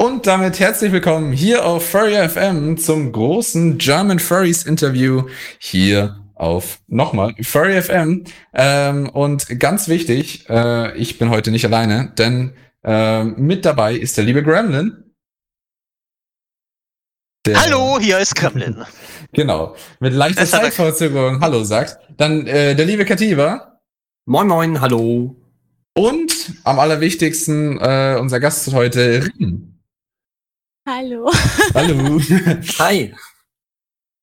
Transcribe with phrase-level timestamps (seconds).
[0.00, 6.78] Und damit herzlich willkommen hier auf Furry FM zum großen German Furries Interview hier auf
[6.86, 8.24] nochmal Furry FM.
[8.54, 14.16] Ähm, und ganz wichtig, äh, ich bin heute nicht alleine, denn äh, mit dabei ist
[14.16, 15.12] der liebe Gremlin.
[17.44, 18.82] Der, Hallo, hier ist Gremlin.
[19.34, 21.98] genau, mit leichter Zeitverzögerung Hallo sagt.
[22.16, 23.78] Dann äh, der liebe Kativa.
[24.24, 25.36] Moin Moin, hallo.
[25.92, 29.69] Und am allerwichtigsten äh, unser Gast heute, Rin.
[30.86, 31.30] Hallo.
[31.74, 32.18] Hallo.
[32.78, 33.12] Hi.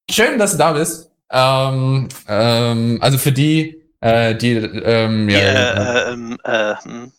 [0.10, 1.12] Schön, dass du da bist.
[1.32, 7.12] Ähm, ähm, also für die, äh, die, ähm, ja, äh, ähm, äh, hm.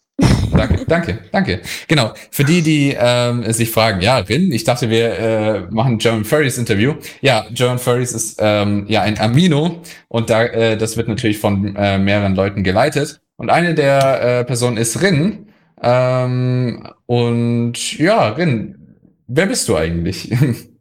[0.50, 1.60] Danke, danke, danke.
[1.86, 2.12] Genau.
[2.32, 6.58] Für die, die ähm, sich fragen, ja, Rin, ich dachte, wir äh, machen German Furries
[6.58, 6.94] Interview.
[7.20, 11.76] Ja, German Furries ist ähm, ja ein Amino und da, äh, das wird natürlich von
[11.76, 13.20] äh, mehreren Leuten geleitet.
[13.36, 15.46] Und eine der äh, Personen ist Rin.
[15.80, 18.77] Ähm, und ja, Rin,
[19.30, 20.30] Wer bist du eigentlich?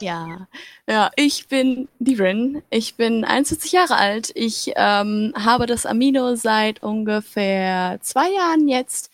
[0.00, 0.46] Ja,
[0.88, 2.62] ja, ich bin die Rin.
[2.70, 4.30] Ich bin 21 Jahre alt.
[4.34, 9.10] Ich ähm, habe das Amino seit ungefähr zwei Jahren jetzt.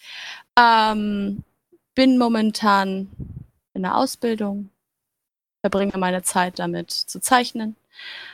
[0.58, 1.42] Ähm,
[1.94, 3.08] bin momentan
[3.72, 4.68] in der Ausbildung,
[5.62, 7.76] verbringe meine Zeit damit zu zeichnen,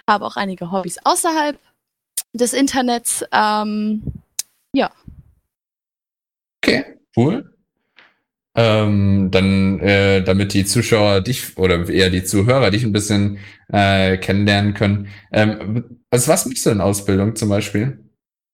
[0.08, 1.58] habe auch einige Hobbys außerhalb
[2.32, 3.24] des Internets.
[3.32, 4.02] Ähm,
[4.72, 4.90] ja.
[6.62, 7.49] Okay, cool
[8.54, 14.16] ähm, dann, äh, damit die Zuschauer dich oder eher die Zuhörer dich ein bisschen äh,
[14.18, 15.08] kennenlernen können.
[15.32, 17.98] Ähm, also was machst du in Ausbildung zum Beispiel?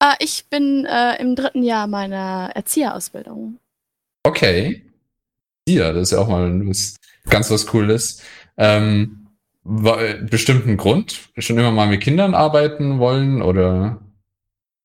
[0.03, 3.59] Äh, ich bin äh, im dritten Jahr meiner Erzieherausbildung.
[4.23, 4.83] Okay.
[5.69, 6.97] Ja, das ist ja auch mal was,
[7.29, 8.23] ganz was Cooles.
[8.57, 9.29] Ähm,
[9.65, 11.31] war, äh, bestimmten Grund?
[11.39, 14.01] Schon immer mal mit Kindern arbeiten wollen oder?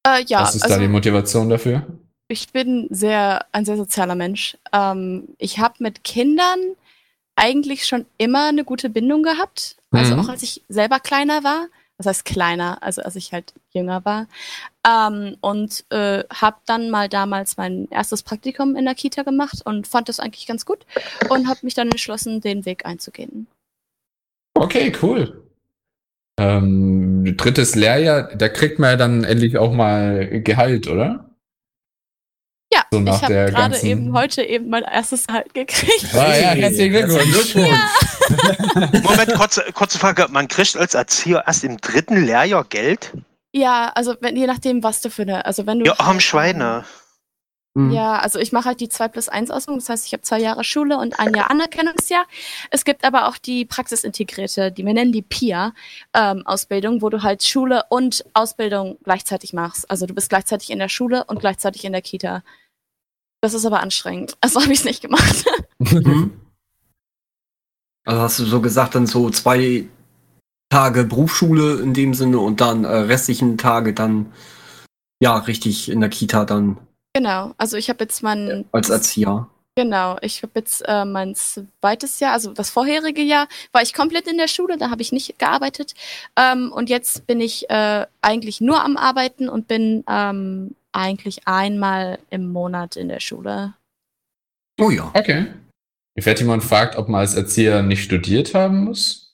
[0.07, 0.41] Äh, ja.
[0.41, 1.85] Was ist also, da die Motivation dafür?
[2.31, 4.57] Ich bin sehr, ein sehr sozialer Mensch.
[4.73, 6.59] Ähm, ich habe mit Kindern
[7.35, 9.77] eigentlich schon immer eine gute Bindung gehabt.
[9.91, 10.21] Also mhm.
[10.21, 11.67] auch als ich selber kleiner war.
[11.97, 14.27] Das heißt kleiner, also als ich halt jünger war.
[14.87, 19.87] Ähm, und äh, habe dann mal damals mein erstes Praktikum in der Kita gemacht und
[19.87, 20.85] fand das eigentlich ganz gut
[21.29, 23.45] und habe mich dann entschlossen, den Weg einzugehen.
[24.55, 25.43] Okay, cool.
[26.39, 31.30] Ähm, drittes Lehrjahr, da kriegt man ja dann endlich auch mal Gehalt, oder?
[32.73, 36.07] Ja, so ich habe gerade eben heute eben mein erstes Halt gekriegt.
[36.13, 37.55] Ah, ja, herzlichen Glückwunsch.
[37.55, 37.89] Ja.
[39.03, 40.27] Moment, kurze, kurze Frage.
[40.29, 43.11] Man kriegt als Erzieher erst im dritten Lehrjahr Geld?
[43.53, 45.85] Ja, also wenn, je nachdem, was du für eine, also wenn du.
[45.85, 46.85] Ja, arm Schweine.
[47.73, 47.91] Mhm.
[47.91, 50.39] Ja, also ich mache halt die 2 plus 1 Ausbildung, das heißt, ich habe zwei
[50.39, 52.25] Jahre Schule und ein Jahr Anerkennungsjahr.
[52.69, 55.73] Es gibt aber auch die praxisintegrierte, die wir nennen die PIA
[56.13, 59.89] ähm, Ausbildung, wo du halt Schule und Ausbildung gleichzeitig machst.
[59.89, 62.43] Also du bist gleichzeitig in der Schule und gleichzeitig in der Kita.
[63.41, 64.37] Das ist aber anstrengend.
[64.41, 65.45] Also habe ich es nicht gemacht.
[65.79, 66.31] Mhm.
[68.03, 69.87] Also hast du so gesagt, dann so zwei
[70.69, 74.33] Tage Berufsschule in dem Sinne und dann äh, restlichen Tage dann
[75.21, 76.77] ja richtig in der Kita dann.
[77.13, 79.47] Genau, also ich habe jetzt mein als Erzieher.
[79.75, 84.27] Genau, ich habe jetzt äh, mein zweites Jahr, also das vorherige Jahr, war ich komplett
[84.27, 85.93] in der Schule, da habe ich nicht gearbeitet.
[86.35, 92.19] Ähm, und jetzt bin ich äh, eigentlich nur am Arbeiten und bin ähm, eigentlich einmal
[92.29, 93.73] im Monat in der Schule.
[94.79, 95.11] Oh ja.
[95.13, 95.47] Okay.
[96.15, 99.33] Jemand fragt, ob man als Erzieher nicht studiert haben muss?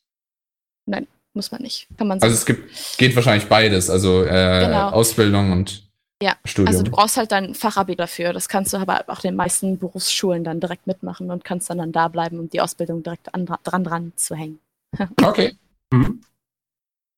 [0.86, 1.88] Nein, muss man nicht.
[1.98, 4.90] Kann man also es gibt, geht wahrscheinlich beides, also äh, genau.
[4.90, 5.88] Ausbildung und
[6.22, 6.68] ja, Studium.
[6.68, 8.34] also du brauchst halt dein Fachabi dafür.
[8.34, 11.92] Das kannst du aber auch den meisten Berufsschulen dann direkt mitmachen und kannst dann, dann
[11.92, 14.60] da bleiben und die Ausbildung direkt an, dran dran zu hängen.
[15.24, 15.56] okay.
[15.92, 16.22] Mhm.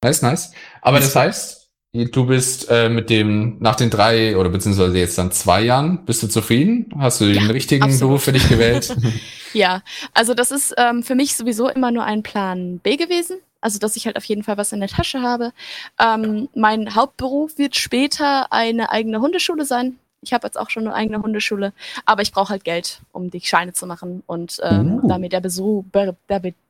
[0.03, 0.51] Nice, nice.
[0.81, 1.58] Aber das heißt,
[1.91, 6.21] Du bist äh, mit dem, nach den drei oder beziehungsweise jetzt dann zwei Jahren, bist
[6.21, 6.93] du zufrieden?
[6.99, 8.01] Hast du den ja, richtigen absolut.
[8.01, 8.95] Beruf für dich gewählt?
[9.53, 9.81] ja,
[10.13, 13.37] also das ist ähm, für mich sowieso immer nur ein Plan B gewesen.
[13.61, 15.51] Also, dass ich halt auf jeden Fall was in der Tasche habe.
[15.99, 19.97] Ähm, mein Hauptberuf wird später eine eigene Hundeschule sein.
[20.21, 21.73] Ich habe jetzt auch schon eine eigene Hundeschule,
[22.05, 24.21] aber ich brauche halt Geld, um die Scheine zu machen.
[24.25, 25.07] Und ähm, uh.
[25.07, 26.13] da, mir der Besuch, da,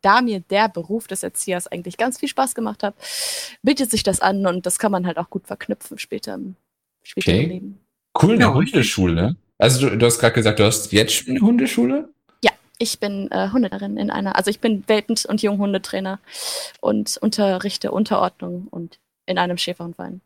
[0.01, 2.93] da, mir der Beruf des Erziehers eigentlich ganz viel Spaß gemacht hat,
[3.63, 6.55] bietet sich das an und das kann man halt auch gut verknüpfen später im,
[7.03, 7.43] später okay.
[7.43, 7.79] im Leben.
[8.21, 8.53] Cool, eine ja.
[8.53, 9.35] Hundeschule.
[9.57, 12.09] Also du, du hast gerade gesagt, du hast jetzt schon eine Hundeschule?
[12.43, 16.19] Ja, ich bin äh, Hundeterin in einer, also ich bin Welpen- und Junghundetrainer
[16.81, 20.21] und unterrichte Unterordnung und in einem Schäferhundverein.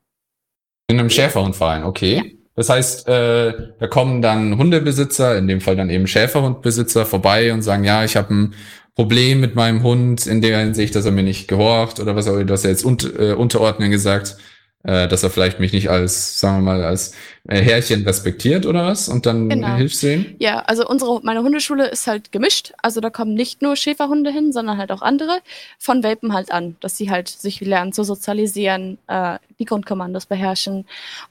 [0.88, 2.16] In einem Schäferhundverein, okay.
[2.16, 2.43] Ja.
[2.56, 7.64] Das heißt, äh, da kommen dann Hundebesitzer, in dem Fall dann eben Schäferhundbesitzer vorbei und
[7.64, 8.54] sagen, ja, ich habe ein
[8.96, 12.34] Problem mit meinem Hund in der Hinsicht, dass er mir nicht gehorcht oder was auch
[12.34, 14.38] immer, du hast ja jetzt un äh, unterordnen gesagt.
[14.84, 17.14] Äh, dass er vielleicht mich nicht als, sagen wir mal, als
[17.48, 19.76] äh, Herrchen respektiert oder was und dann Genau.
[19.76, 20.36] hilfst du ihm?
[20.40, 22.74] Ja, also unsere, meine Hundeschule ist halt gemischt.
[22.82, 25.40] Also da kommen nicht nur Schäferhunde hin, sondern halt auch andere.
[25.80, 30.86] Von Welpen halt an, dass sie halt sich lernen zu sozialisieren, äh, die Grundkommandos beherrschen.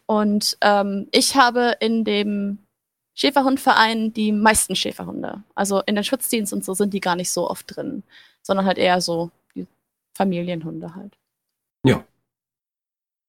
[0.06, 2.58] Und ähm, ich habe in dem
[3.14, 5.43] Schäferhundverein die meisten Schäferhunde.
[5.54, 8.02] Also in den Schutzdienst und so sind die gar nicht so oft drin,
[8.43, 9.66] sondern halt eher so die
[10.16, 11.12] Familienhunde halt.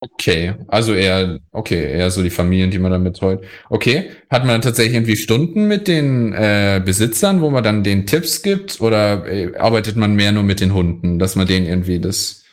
[0.05, 3.45] Okay, also eher, okay, eher so die Familien, die man dann betreut.
[3.69, 8.05] Okay, hat man dann tatsächlich irgendwie Stunden mit den äh, Besitzern, wo man dann den
[8.05, 11.99] Tipps gibt oder äh, arbeitet man mehr nur mit den Hunden, dass man denen irgendwie
[11.99, 12.43] das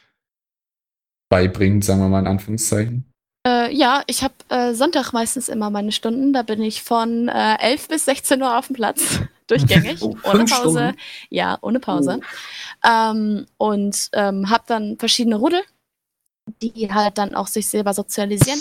[1.28, 3.10] beibringt, sagen wir mal in Anführungszeichen?
[3.44, 6.32] Äh, ja, ich habe äh, Sonntag meistens immer meine Stunden.
[6.32, 9.18] Da bin ich von äh, 11 bis 16 Uhr auf dem Platz,
[9.48, 10.78] durchgängig, Oh, ohne Pause.
[10.78, 10.96] Stunden?
[11.30, 12.20] Ja, ohne Pause.
[12.86, 15.62] Ähm, und ähm, habe dann verschiedene Rudel,
[16.62, 18.60] die halt dann auch sich selber sozialisieren.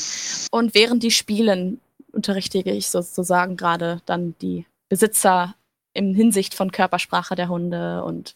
[0.51, 1.79] Und während die spielen,
[2.11, 5.55] unterrichtige ich sozusagen gerade dann die Besitzer
[5.93, 8.03] in Hinsicht von Körpersprache der Hunde.
[8.03, 8.35] Und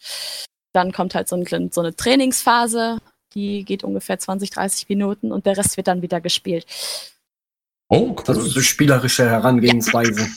[0.74, 3.00] dann kommt halt so, ein, so eine Trainingsphase,
[3.34, 6.66] die geht ungefähr 20, 30 Minuten und der Rest wird dann wieder gespielt.
[7.90, 8.24] Oh, cool.
[8.28, 10.28] Also so spielerische Herangehensweise.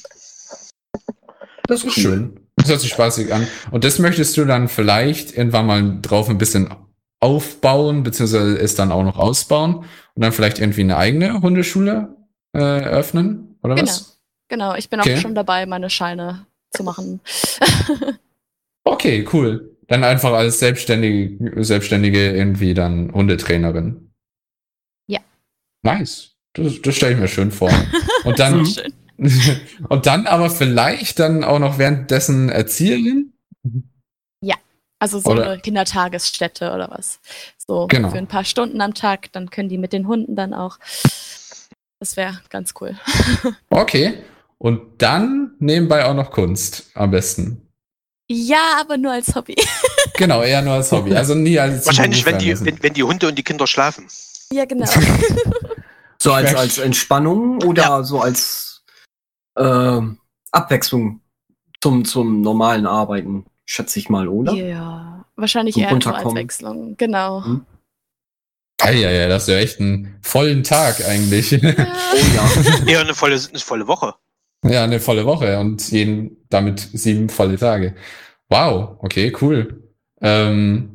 [1.67, 2.41] Das ist schön.
[2.57, 3.47] Das hört sich spaßig an.
[3.71, 6.75] Und das möchtest du dann vielleicht irgendwann mal drauf ein bisschen
[7.27, 9.75] aufbauen, beziehungsweise es dann auch noch ausbauen
[10.15, 12.15] und dann vielleicht irgendwie eine eigene Hundeschule
[12.55, 13.89] äh, eröffnen, oder Genau.
[13.89, 14.21] was?
[14.49, 15.17] Genau, ich bin Okay.
[15.17, 17.21] auch schon dabei, meine Scheine zu machen.
[18.89, 19.77] Okay, cool.
[19.89, 24.13] Dann einfach als Selbstständige, Selbstständige irgendwie dann Hundetrainerin.
[25.09, 25.19] Ja.
[25.83, 26.37] Nice.
[26.53, 27.73] Das, das stelle ich mir schön vor.
[28.25, 28.65] Und dann,
[29.89, 33.33] und dann aber vielleicht dann auch noch währenddessen Erzieherin?
[34.99, 37.21] Also so Oder- eine Kindertagesstätte oder was.
[37.67, 38.11] So Genau.
[38.11, 40.79] für ein paar Stunden am Tag, dann können die mit den Hunden dann auch.
[42.01, 42.97] Das wäre ganz cool.
[43.71, 44.23] Okay.
[44.59, 47.61] Und dann nebenbei auch noch Kunst am besten.
[48.29, 49.55] Ja, aber nur als Hobby.
[50.15, 51.15] Genau, eher nur als Hobby.
[51.15, 54.07] Also nie als Wahrscheinlich, wenn die, wenn, wenn die Hunde und die Kinder schlafen.
[54.51, 54.87] ja, genau.
[56.23, 56.59] So als, Ja.
[56.59, 58.83] als Entspannung oder so als
[59.59, 60.19] ähm,
[60.51, 61.21] Abwechslung
[61.83, 64.53] zum, zum normalen Arbeiten, schätze ich mal, oder?
[64.55, 66.35] ja, wahrscheinlich Zum eher nur als.
[66.35, 66.97] Wechslung.
[66.97, 67.45] Genau.
[67.45, 67.67] Hm.
[68.81, 71.53] Ah, ja, ja, das ist ja echt einen vollen Tag eigentlich.
[71.63, 72.87] Oh ja.
[72.87, 74.15] Eher eine volle, eine volle Woche.
[74.65, 77.95] ja, eine volle Woche und jeden damit sieben volle Tage.
[78.49, 79.93] Wow, okay, cool.
[80.23, 80.95] Ähm,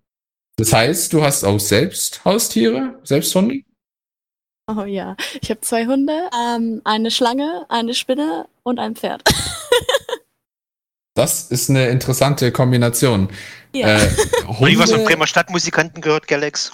[0.56, 3.62] das heißt, du hast auch selbst Haustiere, selbst Hunde?
[4.68, 5.16] Oh ja.
[5.42, 9.24] Ich habe zwei Hunde, ähm, eine Schlange, eine Spinne und ein Pferd.
[11.14, 13.30] Das ist eine interessante Kombination.
[13.74, 13.98] Ja.
[13.98, 14.10] Äh,
[14.48, 16.72] Habe ich was von Hunde- Bremer Stadtmusikanten gehört, Galax?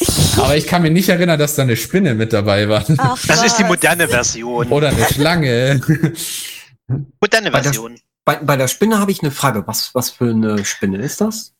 [0.36, 2.84] aber ich kann mir nicht erinnern, dass da eine Spinne mit dabei war.
[2.98, 4.68] Ach, Das ist die moderne Version.
[4.68, 5.80] Oder eine Schlange.
[7.20, 7.98] Moderne Weil das- Version.
[8.26, 9.66] Bei, bei der Spinne habe ich eine Frage.
[9.66, 11.54] Was, was für eine Spinne ist das?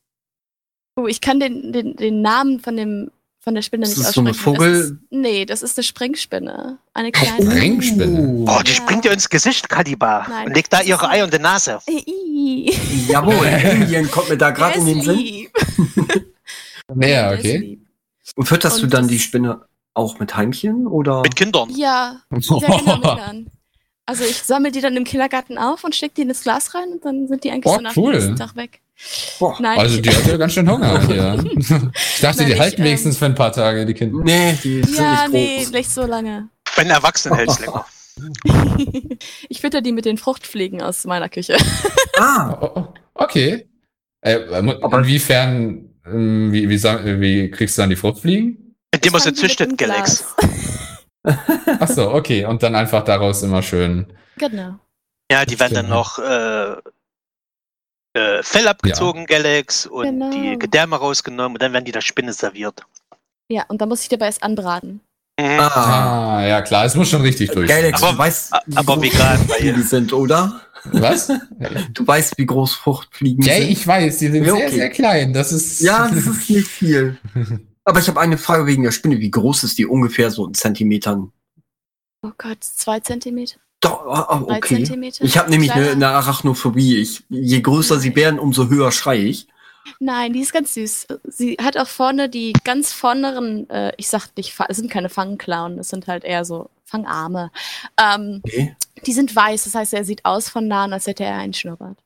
[0.97, 3.11] Oh, ich kann den, den, den Namen von dem
[3.43, 4.55] von der Spinne Ist nicht das so eine aussprechen.
[4.57, 6.79] Vogel- Das ist, nee, das ist eine Springspinne.
[6.93, 7.51] Eine kleine.
[7.51, 8.45] Springspinne.
[8.47, 8.75] Oh, die Ja.
[8.77, 10.27] springt dir ins Gesicht, Kaliba.
[10.29, 11.79] Nein, Und legt da ihre Eier in die Nase.
[13.09, 15.47] Jawohl, Alien kommt mir da gerade Der in den Sinn.
[17.01, 17.79] Ja, okay.
[18.37, 19.63] Und fütterst du Und dann das- die Spinne
[19.95, 21.23] auch mit Heimchen oder?
[21.23, 21.69] Mit Kindern.
[21.71, 23.51] Ja, ja genau, mit Kindern.
[24.11, 26.89] Also ich sammle die dann im Kindergarten auf und stecke die in das Glas rein
[26.95, 28.13] und dann sind die eigentlich Oh, so nach cool.
[28.13, 28.81] dem nächsten Tag weg.
[29.39, 29.57] Boah.
[29.61, 31.45] Nein, Also ich, die hat ja ganz schön Hunger hier.
[31.57, 31.69] Ich
[32.21, 34.19] dachte, Nein, die ich, halten ähm, wenigstens für ein paar Tage, die Kinder.
[34.25, 35.71] Nee, die sind ja, nicht nee, groß.
[35.71, 36.49] nicht so lange.
[36.77, 37.87] Bei den Erwachsenen hält es länger.
[39.49, 41.57] ich fütter die mit den Fruchtfliegen aus meiner Küche.
[42.19, 43.69] Ah, Oh, oh, okay.
[44.23, 48.75] Äh, inwiefern, ähm, wie, wie, wie kriegst du dann die Fruchtfliegen?
[48.93, 50.25] Indem man sie züchtet, Galax.
[51.25, 52.45] Ach so, okay.
[52.47, 54.07] Und dann einfach daraus immer schön.
[54.37, 54.77] Genau.
[55.31, 56.73] Ja, die werden dann noch äh,
[58.19, 60.31] äh, Fell abgezogen, Galax, und Genau.
[60.31, 62.83] die Gedärme rausgenommen und dann werden die der Spinne serviert.
[63.51, 65.01] Ja, und dann muss ich dabei erst anbraten.
[65.39, 65.59] Mhm.
[65.61, 66.37] ah.
[66.39, 67.69] Ah, ja klar, es muss schon richtig durch.
[67.69, 70.61] Galax, Aber- du weißt, wie aber groß vegan, Fruchtfliegen sind, oder?
[70.85, 71.29] Was?
[71.93, 73.69] Du weißt, wie groß Fruchtfliegen Ja, sind.
[73.71, 74.75] ich weiß, die sind Ja, sehr, okay.
[74.77, 75.33] sehr klein.
[75.35, 75.81] Das ist.
[75.81, 77.19] Ja, das ist nicht viel.
[77.91, 79.19] Aber ich habe eine Frage wegen der Spinne.
[79.19, 81.33] Wie groß ist die ungefähr so in Zentimetern?
[82.23, 84.05] Oh Gott, zwei Zentimeter, Doch,
[84.47, 84.77] drei okay.
[84.77, 85.25] Zentimeter.
[85.25, 86.99] Ich habe nämlich eine, eine Arachnophobie.
[86.99, 89.49] Ich, je größer sie werden, umso höher schreie ich.
[89.99, 91.09] Nein, die ist ganz süß.
[91.25, 95.77] Sie hat auch vorne die ganz vorneren, äh, ich sag nicht, es sind keine Fangklauen,
[95.81, 97.51] es sind halt eher so Fangarme.
[98.01, 98.77] Ähm, Okay.
[99.05, 101.99] die sind weiß, das heißt, er sieht aus von nahen, als hätte er einen Schnurrbart.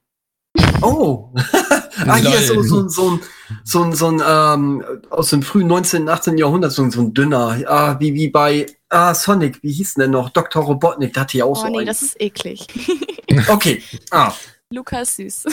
[0.82, 1.30] Oh.
[2.06, 2.64] ah, hier so, Lol.
[2.64, 3.20] so, so ein,
[3.64, 6.38] so ein, so ein ähm, aus dem frühen 19., 18.
[6.38, 10.00] Jahrhundert, so, ein- so ein dünner, ah, wie, wie bei ah, Sonic, wie hieß denn
[10.02, 10.30] der noch?
[10.30, 10.62] Dr.
[10.62, 11.87] Robotnik, der hatte ja auch Oh so nee, einen.
[11.87, 12.66] das ist eklig.
[13.49, 13.82] Okay.
[14.12, 14.32] Ah.
[14.70, 15.44] Lukas süß.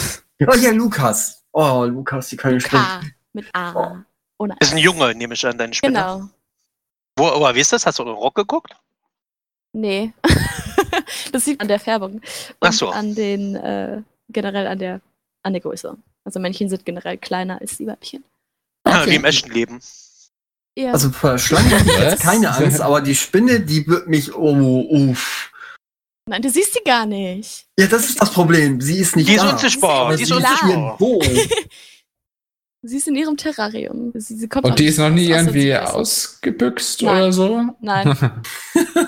[0.47, 1.41] Oh ja, Lukas.
[1.51, 2.83] Oh, Lukas, die können springen.
[2.83, 3.01] K
[3.33, 3.73] mit A.
[3.73, 3.97] Oh.
[4.37, 4.77] Ohne Ist ein.
[4.77, 5.93] Junge, nehme ich an, deine Spinne.
[5.93, 6.29] Genau.
[7.17, 7.85] Wo, aber wie ist das?
[7.87, 8.73] Hast du einen Rock geguckt?
[9.73, 10.13] Nee.
[11.31, 12.13] das sieht man an der Färbung.
[12.15, 12.23] Und
[12.59, 12.89] Ach so.
[12.89, 15.01] an den, äh, generell an der,
[15.43, 15.97] an der Größe.
[16.25, 18.23] Also Männchen sind generell kleiner als die Weibchen.
[18.83, 19.11] Ah, Okay.
[19.11, 19.79] Wie im echten Leben.
[20.77, 20.93] Ja.
[20.93, 24.81] Also vor Schlangen habe ich jetzt keine Angst, aber die Spinne, die wird mich, oh,
[24.89, 25.51] uff.
[26.29, 27.65] Nein, du siehst sie gar nicht.
[27.77, 28.79] Ja, das ist das Problem.
[28.79, 29.51] Sie ist nicht Die ist da.
[29.51, 30.05] unsichtbar.
[30.05, 30.97] Aber Die ist sie unsichtbar.
[32.83, 34.11] Sie ist in ihrem Terrarium.
[34.15, 37.15] Sie, sie kommt Und die ist noch nie irgendwie ausgebüxt Nein.
[37.15, 37.61] oder so?
[37.79, 38.17] Nein.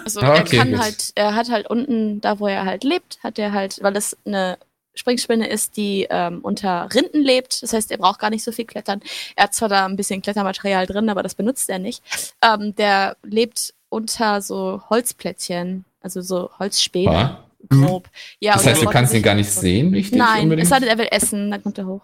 [0.05, 0.79] Also Ah, er okay, kann gut.
[0.79, 4.15] halt, er hat halt unten, da wo er halt lebt, hat er halt, weil es
[4.25, 4.57] eine
[4.95, 7.63] Springspinne ist, die ähm, unter Rinden lebt.
[7.63, 9.01] Das heißt, er braucht gar nicht so viel klettern.
[9.35, 12.03] Er hat zwar da ein bisschen Klettermaterial drin, aber das benutzt er nicht.
[12.43, 17.43] Ähm, der lebt unter so Holzplättchen, also so Holzspäne, Ja.
[17.69, 18.09] grob.
[18.39, 20.17] Ja, Das heißt, du kannst ihn gar nicht sehen, richtig?
[20.19, 20.63] Nein, unbedingt?
[20.63, 22.01] es sei denn, er will essen, dann kommt er hoch.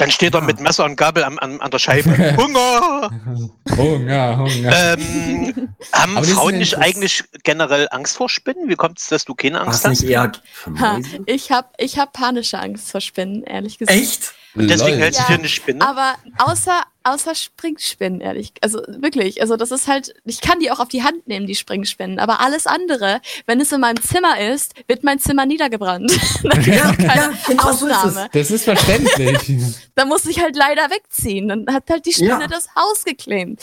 [0.00, 2.10] Dann steht er mit Messer und Gabel an, an, an der Scheibe.
[2.38, 3.10] Hunger!
[3.76, 4.96] Hunger, Hunger.
[4.96, 8.70] ähm, haben Frauen nicht eigentlich generell Angst vor Spinnen?
[8.70, 10.00] Wie kommt es, dass du keine Angst hast?
[10.00, 10.32] nicht eher
[10.78, 13.98] Ha, ich habe ich hab panische Angst vor Spinnen, ehrlich gesagt.
[13.98, 14.32] Echt?
[14.54, 14.98] Deswegen Lol.
[15.02, 15.26] hältst du Ja.
[15.28, 15.86] für eine Spinne?
[15.86, 18.52] Aber außer, außer Springspinnen, ehrlich.
[18.60, 19.40] Also wirklich.
[19.40, 22.18] Also das ist halt, ich kann die auch auf die Hand nehmen, die Springspinnen.
[22.18, 26.10] Aber alles andere, wenn es in meinem Zimmer ist, wird mein Zimmer niedergebrannt.
[26.42, 28.28] da gibt Ja, es keine genau so ist.
[28.32, 29.40] Das ist verständlich.
[29.94, 31.48] Da muss ich halt leider wegziehen.
[31.48, 32.46] Dann hat halt die Spinne Ja.
[32.46, 33.60] das Haus geclaimt.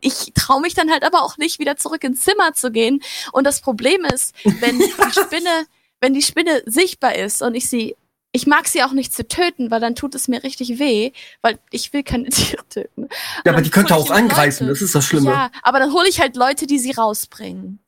[0.00, 3.02] Ich traue mich dann halt aber auch nicht, wieder zurück ins Zimmer zu gehen.
[3.32, 5.66] Und das Problem ist, wenn die Spinne,
[6.00, 7.96] wenn die Spinne sichtbar ist und ich sie,
[8.32, 11.12] ich mag sie auch nicht zu töten, weil dann tut es mir richtig weh,
[11.42, 13.08] weil ich will keine Tiere töten.
[13.44, 14.72] Ja, aber die könnte auch angreifen, Leute.
[14.74, 15.30] das ist das Schlimme.
[15.30, 17.78] Ja, aber dann hole ich halt Leute, die sie rausbringen.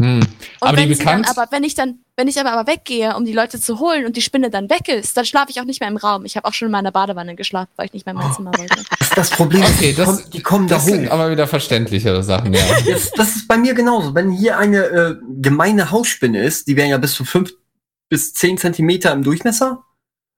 [0.00, 0.20] Hm.
[0.20, 0.28] Und
[0.60, 1.38] Aber die wenn sie dann, bekannt.
[1.38, 4.16] aber wenn ich dann, wenn ich aber, aber weggehe, um die Leute zu holen und
[4.16, 6.24] die Spinne dann weg ist, dann schlafe ich auch nicht mehr im Raum.
[6.24, 8.50] Ich habe auch schon in meiner Badewanne geschlafen, weil ich nicht mehr in mein Zimmer
[8.56, 8.74] wollte.
[8.98, 9.62] Das ist das Problem.
[9.62, 11.12] Okay, die, das- kommen, die kommen da Das sind hoch.
[11.12, 12.62] aber wieder verständlichere Sachen, ja.
[12.90, 14.14] Das, das ist bei mir genauso.
[14.14, 17.52] Wenn hier eine äh, gemeine Hausspinne ist, die wären ja bis zu fünf
[18.12, 19.84] bis zehn Zentimeter im Durchmesser.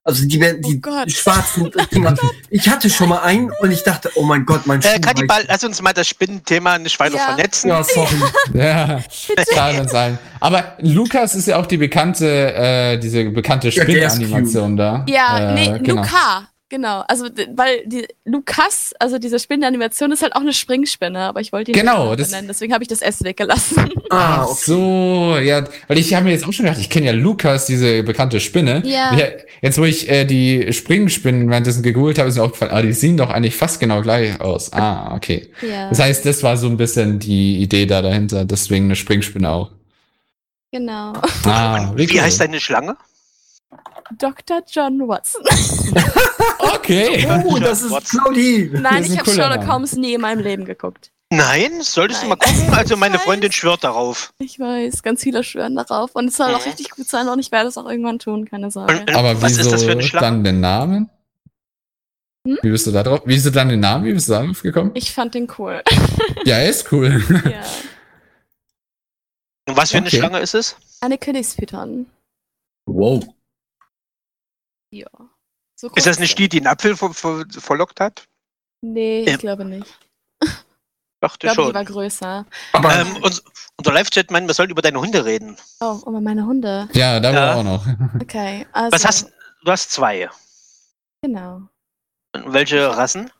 [0.06, 1.10] Also die werden Oh die Gott.
[1.10, 2.14] schwarzen Dinger.
[2.50, 4.90] Ich hatte schon mal einen und ich dachte, oh mein Gott, mein Schuh.
[4.90, 7.24] Äh, Kannibal, lass uns mal das Spinnenthema nicht weiter Ja.
[7.34, 7.68] vernetzen.
[7.70, 8.14] Ja, sorry.
[8.54, 9.00] Ja,
[9.80, 10.18] uns allen.
[10.38, 15.04] Aber Lukas ist ja auch die bekannte, äh, diese bekannte Ja, Spinnenanimation da.
[15.08, 16.02] Ja, äh, nee, genau.
[16.02, 16.48] Luca.
[16.70, 21.52] Genau, also weil die Lukas, also diese Spinnenanimation ist halt auch eine Springspinne, aber ich
[21.52, 23.90] wollte ihn Genau, nicht das- nennen, deswegen habe ich das S weggelassen.
[24.10, 24.60] Ah, Ach okay.
[24.64, 28.02] so, ja, weil ich habe mir jetzt auch schon gedacht, ich kenne ja Lukas, diese
[28.02, 28.82] bekannte Spinne.
[28.86, 29.10] Ja.
[29.10, 29.22] Und
[29.60, 33.16] jetzt, wo ich äh, die Springspinnen währenddessen gegoogelt habe, ist mir aufgefallen, ah, die sehen
[33.16, 34.72] doch eigentlich fast genau gleich aus.
[34.72, 35.50] Ah, okay.
[35.62, 39.48] ja, Das heißt, das war so ein bisschen die Idee da dahinter, deswegen eine Springspinne
[39.50, 39.70] auch.
[40.72, 41.12] genau.
[41.44, 42.20] Ah, Wie cool.
[42.20, 42.96] heißt deine Schlange?
[44.18, 44.62] Dr.
[44.70, 45.42] John Watson.
[46.74, 47.26] Okay.
[47.46, 48.20] Oh, das ist Watson.
[48.20, 48.70] Claudie.
[48.74, 49.66] Nein, ist ein ich habe Sherlock.
[49.66, 51.10] Holmes nie in meinem Leben geguckt.
[51.30, 52.36] Nein, solltest Nein.
[52.38, 52.74] du mal gucken.
[52.74, 54.34] Also meine Freundin schwört darauf.
[54.38, 56.14] Ich weiß, ganz viele schwören darauf.
[56.14, 56.64] Und es soll auch Mhm.
[56.72, 58.92] richtig gut sein und ich werde es auch irgendwann tun, keine Sorge.
[58.92, 60.26] Und, und Aber was ist das für Schlange?
[60.26, 61.08] dann den Namen?
[62.46, 62.58] Hm?
[62.62, 63.22] Wie bist du da drauf?
[63.24, 64.04] Wie bist du dann den Namen?
[64.04, 64.90] Wie bist du da drauf gekommen?
[64.94, 65.82] Ich fand den cool.
[66.44, 67.22] Ja, er ist cool.
[67.44, 67.62] ja.
[69.66, 70.18] Und was für eine Okay.
[70.18, 70.76] Schlange ist es?
[71.00, 72.06] Eine Königspython.
[72.86, 73.24] Wow.
[74.94, 75.08] Ja.
[75.76, 78.28] So Ist das nicht die, die einen Apfel ver ver verlockt hat?
[78.80, 79.98] Nee, ich Ähm, glaube nicht.
[81.20, 82.46] Dachte Ich glaube, die war größer.
[82.74, 83.42] Aber Ähm, und,
[83.76, 85.56] unser Live-Chat meint, wir sollen über deine Hunde reden.
[85.80, 86.88] Oh, aber meine Hunde.
[86.92, 87.54] Ja, da war Ja.
[87.56, 87.84] auch noch.
[88.22, 88.92] Okay, also.
[88.94, 89.32] Was hast
[89.64, 89.70] du?
[89.70, 90.28] hast zwei.
[91.22, 91.62] Genau.
[92.34, 93.30] Und welche Rassen?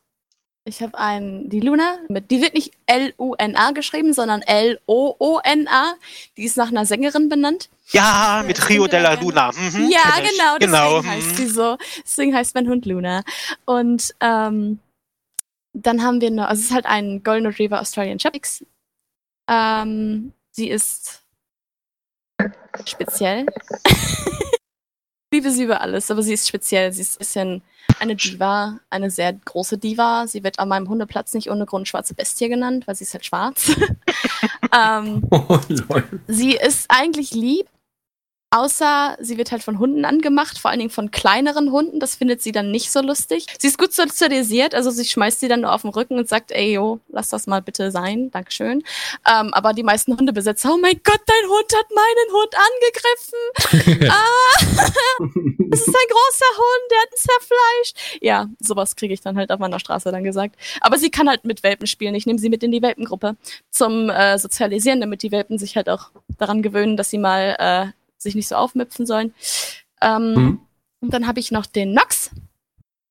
[0.66, 5.94] Ich habe einen, die Luna, mit, die wird nicht L-U-N-A geschrieben, sondern L-O-O-N-A.
[6.38, 7.68] Die ist nach einer Sängerin benannt.
[7.88, 9.12] Ja, mit Rio della.
[9.12, 9.52] Luna.
[9.52, 11.04] Mhm, ja, genau, deswegen genau.
[11.04, 11.36] heißt mhm.
[11.36, 11.76] sie so.
[12.02, 13.24] Deswegen heißt mein Hund Luna.
[13.66, 14.78] Und ähm,
[15.74, 18.64] dann haben wir noch, also es ist halt ein Golden Retriever Australian Shepherd.
[19.46, 21.20] Ähm, sie ist
[22.86, 23.44] speziell.
[25.34, 26.92] Ich liebe sie über alles, aber sie ist speziell.
[26.92, 27.62] Sie ist ein bisschen
[27.98, 30.28] eine Diva, eine sehr große Diva.
[30.28, 33.24] Sie wird an meinem Hundeplatz nicht ohne Grund schwarze Bestie genannt, weil sie ist halt
[33.24, 33.72] schwarz.
[34.72, 35.58] ähm, oh,
[36.28, 37.66] sie ist eigentlich lieb,
[38.54, 41.98] Außer sie wird halt von Hunden angemacht, vor allen Dingen von kleineren Hunden.
[41.98, 43.46] Das findet sie dann nicht so lustig.
[43.58, 46.52] Sie ist gut sozialisiert, also sie schmeißt sie dann nur auf den Rücken und sagt,
[46.52, 48.84] ey, yo, lass das mal bitte sein, Dankeschön.
[49.28, 52.54] Ähm, aber die meisten Hundebesitzer, oh mein Gott, dein Hund hat meinen Hund
[53.74, 54.08] angegriffen.
[54.12, 54.46] ah,
[55.70, 58.22] das ist ein großer Hund, der hat ihn zerfleischt.
[58.22, 60.54] Ja, sowas kriege ich dann halt auf meiner Straße dann gesagt.
[60.80, 62.14] Aber sie kann halt mit Welpen spielen.
[62.14, 63.34] Ich nehme sie mit in die Welpengruppe
[63.70, 68.03] zum äh, Sozialisieren, damit die Welpen sich halt auch daran gewöhnen, dass sie mal äh,
[68.24, 69.32] sich nicht so aufmüpfen sollen.
[70.00, 70.60] Ähm, Mhm.
[71.00, 72.30] Und dann habe ich noch den Nox.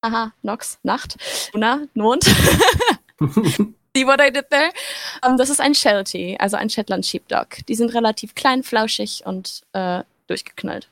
[0.02, 1.16] Aha, Nox, Nacht.
[1.54, 2.24] Luna, Mond.
[3.96, 4.72] See what I did there?
[5.24, 7.64] Ähm, das ist ein Sheltie, also ein Shetland Sheepdog.
[7.68, 10.90] Die sind relativ klein, flauschig und äh, durchgeknallt.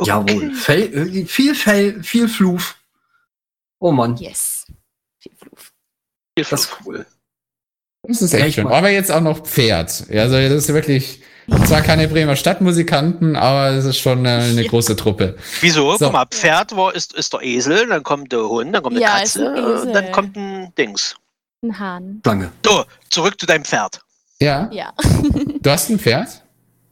[0.00, 0.54] Jawohl.
[0.54, 2.80] Fell, äh, viel Fell, viel Fluf.
[3.80, 4.16] Oh Mann.
[4.16, 4.66] Yes.
[5.18, 5.72] Viel Fluf.
[6.36, 7.04] Das Das cool.
[8.04, 8.68] Das ist echt schön.
[8.68, 10.08] Aber jetzt auch noch Pferd.
[10.08, 11.20] Ja, Also das ist wirklich
[11.66, 14.68] zwar keine Bremer Stadtmusikanten, aber es ist schon äh, eine Ja.
[14.68, 15.36] große Truppe.
[15.60, 15.92] Wieso?
[15.96, 16.06] So.
[16.06, 19.04] Guck mal, Pferd war, ist, ist der Esel, dann kommt der Hund, dann kommt eine
[19.04, 19.86] Ja, ist Katze, ein Esel.
[19.88, 21.16] und dann kommt ein Dings.
[21.62, 22.20] Ein Hahn.
[22.24, 22.52] Schlange.
[22.64, 24.00] So, zurück zu deinem Pferd.
[24.40, 24.92] Ja, Ja.
[25.62, 26.42] du hast ein Pferd?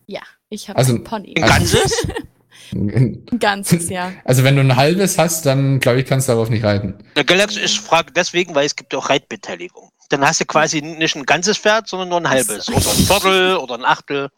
[0.06, 0.20] ja.
[0.48, 1.34] Ich habe Also- einen Pony.
[1.36, 2.06] Ein ganzes?
[2.72, 4.12] Ein ganzes Jahr.
[4.24, 6.94] Also wenn du ein halbes hast, dann glaube ich, kannst du darauf nicht reiten.
[7.14, 9.90] Der Galaxy, ich frage deswegen, weil es gibt auch Reitbeteiligung.
[10.08, 12.68] Dann hast du quasi nicht ein ganzes Pferd, sondern nur ein halbes.
[12.68, 14.30] Oder ein Viertel oder ein Achtel.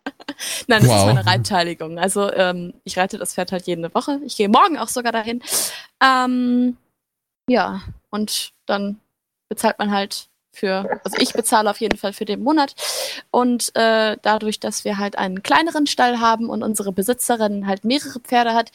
[0.67, 0.99] Nein, das Wow.
[1.01, 1.99] ist meine Reitteiligung.
[1.99, 4.21] Also ähm, ich reite das Pferd halt jede Woche.
[4.25, 5.43] Ich gehe morgen auch sogar dahin.
[6.03, 6.77] Ähm,
[7.49, 9.01] ja, und dann
[9.49, 12.75] bezahlt man halt für, also ich bezahle auf jeden Fall für den Monat.
[13.31, 18.21] Und äh, dadurch, dass wir halt einen kleineren Stall haben und unsere Besitzerin halt mehrere
[18.21, 18.73] Pferde hat,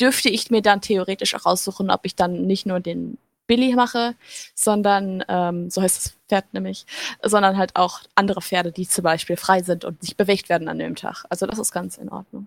[0.00, 4.14] dürfte ich mir dann theoretisch auch aussuchen, ob ich dann nicht nur den Billy mache,
[4.54, 6.86] sondern, ähm, so heißt das Pferd nämlich,
[7.22, 10.78] sondern halt auch andere Pferde, die zum Beispiel frei sind und sich bewegt werden an
[10.78, 11.24] dem Tag.
[11.30, 12.46] Also das ist ganz in Ordnung.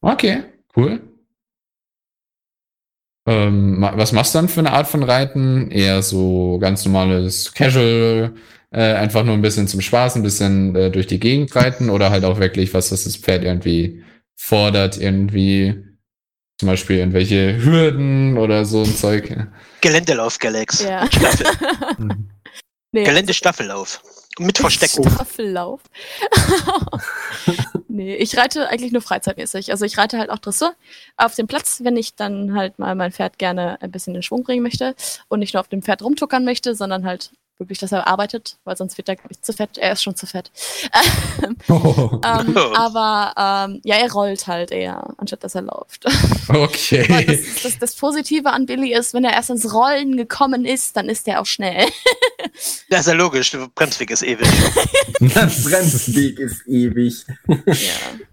[0.00, 0.44] Okay,
[0.76, 1.00] cool.
[3.26, 5.70] Ähm, was machst du dann für eine Art von Reiten?
[5.70, 8.34] Eher so ganz normales Casual,
[8.70, 12.10] äh, einfach nur ein bisschen zum Spaß, ein bisschen äh, durch die Gegend reiten oder
[12.10, 14.02] halt auch wirklich was, was das Pferd irgendwie
[14.34, 15.87] fordert, irgendwie
[16.58, 19.46] zum Beispiel irgendwelche Hürden oder so ein Zeug.
[19.80, 20.82] Geländelauf, Galax.
[20.82, 21.06] Ja.
[21.06, 21.46] Staffel.
[22.92, 24.02] nee, Geländestaffellauf.
[24.40, 25.08] Mit Verstecken.
[25.08, 25.80] Staffellauf.
[27.88, 29.70] nee, ich reite eigentlich nur freizeitmäßig.
[29.70, 30.74] Also ich reite halt auch Dressur
[31.16, 34.42] auf dem Platz, wenn ich dann halt mal mein Pferd gerne ein bisschen in Schwung
[34.42, 34.94] bringen möchte
[35.28, 38.76] und nicht nur auf dem Pferd rumtuckern möchte, sondern halt wirklich, dass er arbeitet, weil
[38.76, 39.78] sonst wird er, glaub ich, zu fett.
[39.78, 40.50] Er ist schon zu fett.
[41.44, 42.20] ähm, Oh.
[42.22, 46.06] aber ähm, ja, er rollt halt eher, anstatt dass er läuft.
[46.48, 47.24] Aber okay.
[47.26, 51.08] das, das, das Positive an Billy ist, wenn er erst ins Rollen gekommen ist, dann
[51.08, 51.86] ist er auch schnell.
[52.88, 54.48] Das ist ja logisch, der Bremsweg ist ewig.
[55.20, 57.26] Das Bremsweg ist ewig.
[57.46, 57.64] ja.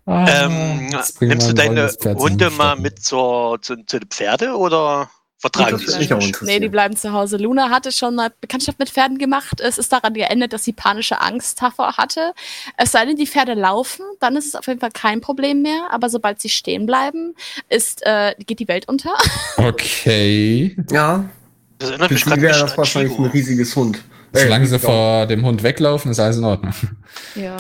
[0.06, 5.78] Ah, ähm, nimmst du deine Hunde mal mit zur, zu, zu den Pferde oder vertragen
[5.78, 6.42] die sich nicht?
[6.42, 7.38] Nee, die bleiben zu Hause.
[7.38, 9.60] Luna hatte schon mal Bekanntschaft mit Pferden gemacht.
[9.62, 12.34] Es ist daran geendet, dass sie panische Angst davor hatte.
[12.78, 15.88] Es sei denn, die Pferde laufen, dann ist es auf jeden Fall kein Problem mehr.
[15.92, 17.36] Aber sobald sie stehen bleiben,
[17.70, 19.14] ist, äh, geht die Welt unter.
[19.58, 20.76] Okay.
[20.92, 21.26] Ja,
[21.80, 23.98] Das erinnert mich sie wäre das an wahrscheinlich ein riesiges Hund.
[24.34, 26.74] Äh, Solange sie riesiger vor dem Hund weglaufen, ist alles in Ordnung.
[27.36, 27.58] Ja.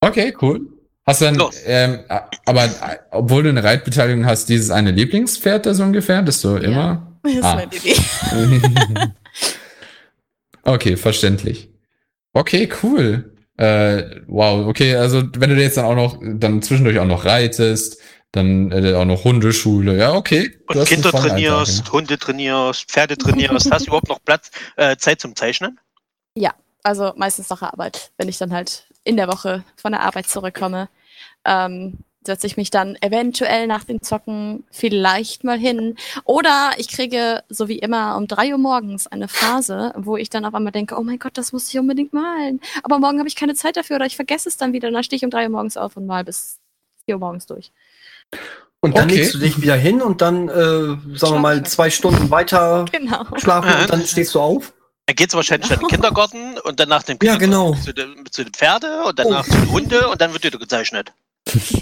[0.00, 0.75] Okay, cool.
[1.08, 1.54] Hast du dann, Los.
[1.64, 2.00] ähm,
[2.44, 6.56] aber äh, obwohl du eine Reitbeteiligung hast, dieses eine Lieblingspferd da so ungefähr, das du
[6.56, 7.18] immer?
[7.22, 7.54] Das ist Ah.
[7.54, 7.94] mein Baby.
[10.64, 11.70] okay, verständlich.
[12.32, 13.36] Okay, cool.
[13.56, 17.98] Äh, wow, okay, also wenn du jetzt dann auch noch, dann zwischendurch auch noch reitest,
[18.32, 20.58] dann äh, auch noch Hundeschule, ja, okay.
[20.66, 23.70] Und Kinder trainierst, Alltag, Hunde trainierst, Pferde trainierst.
[23.70, 25.78] Hast du überhaupt noch Platz, äh, Zeit zum Zeichnen?
[26.86, 28.12] Also meistens nach der Arbeit.
[28.16, 30.88] Wenn ich dann halt in der Woche von der Arbeit zurückkomme,
[31.46, 35.96] ähm, setze ich mich dann eventuell nach dem Zocken vielleicht mal hin.
[36.24, 40.44] Oder ich kriege, so wie immer, um drei Uhr morgens eine Phase, wo ich dann
[40.44, 42.60] auf einmal denke, oh mein Gott, das muss ich unbedingt malen.
[42.82, 44.88] Aber morgen habe ich keine Zeit dafür oder ich vergesse es dann wieder.
[44.88, 46.58] Und dann stehe ich um drei Uhr morgens auf und mal bis
[47.04, 47.70] vier Uhr morgens durch.
[48.80, 49.18] Und dann Okay.
[49.18, 50.52] legst du dich wieder hin und dann, äh,
[51.16, 53.24] sagen wir mal, zwei Stunden weiter Genau.
[53.36, 54.72] schlafen und dann stehst du auf.
[55.06, 57.74] Dann geht's wahrscheinlich in den Kindergarten und dann nach dem Ja, genau.
[57.74, 61.12] zu den, zu den Pferde und danach zu den Hunde und dann wird wieder gezeichnet.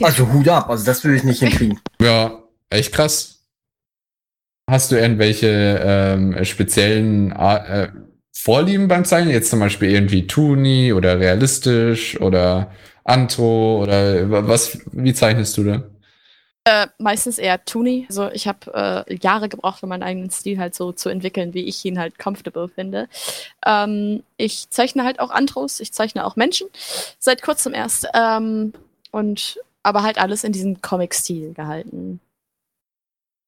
[0.02, 1.80] Also Hut ab, also das würde ich nicht hinkriegen.
[2.00, 3.42] Ja, echt krass.
[4.70, 7.88] Hast du irgendwelche ähm, speziellen äh,
[8.32, 9.32] Vorlieben beim Zeichnen?
[9.32, 12.70] Jetzt zum Beispiel irgendwie Tuni oder realistisch oder
[13.04, 14.78] Antro oder wa- was?
[14.92, 15.82] Wie zeichnest du da?
[16.66, 18.06] Äh, meistens eher Tuni.
[18.08, 21.64] Also ich habe äh, Jahre gebraucht, um meinen eigenen Stil halt so zu entwickeln, wie
[21.64, 23.08] ich ihn halt comfortable finde.
[23.66, 26.68] Ähm, ich zeichne halt auch Antros, ich zeichne auch Menschen.
[27.18, 28.08] Seit kurzem erst.
[28.14, 28.72] Ähm,
[29.14, 32.20] und aber halt alles in diesem Comic-Stil gehalten.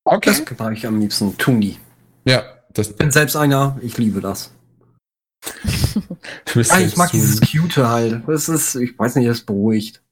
[0.04, 0.30] Okay.
[0.46, 1.36] Das mache ich am liebsten.
[1.36, 1.78] Tuni.
[2.24, 4.52] Ja, das Ich bin selbst einer, ich liebe das.
[5.42, 8.22] du bist Ah, ich mag dieses Cute halt.
[8.28, 10.02] Das ist, ich weiß nicht, das beruhigt.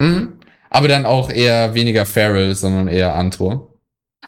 [0.00, 0.38] Mhm.
[0.70, 3.72] Aber dann auch eher weniger Feral, sondern eher Antro.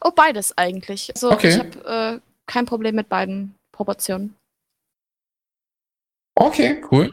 [0.02, 1.10] Oh, beides eigentlich.
[1.14, 1.48] Also Okay.
[1.48, 4.36] ich habe äh, kein Problem mit beiden Proportionen.
[6.36, 7.12] Okay, cool.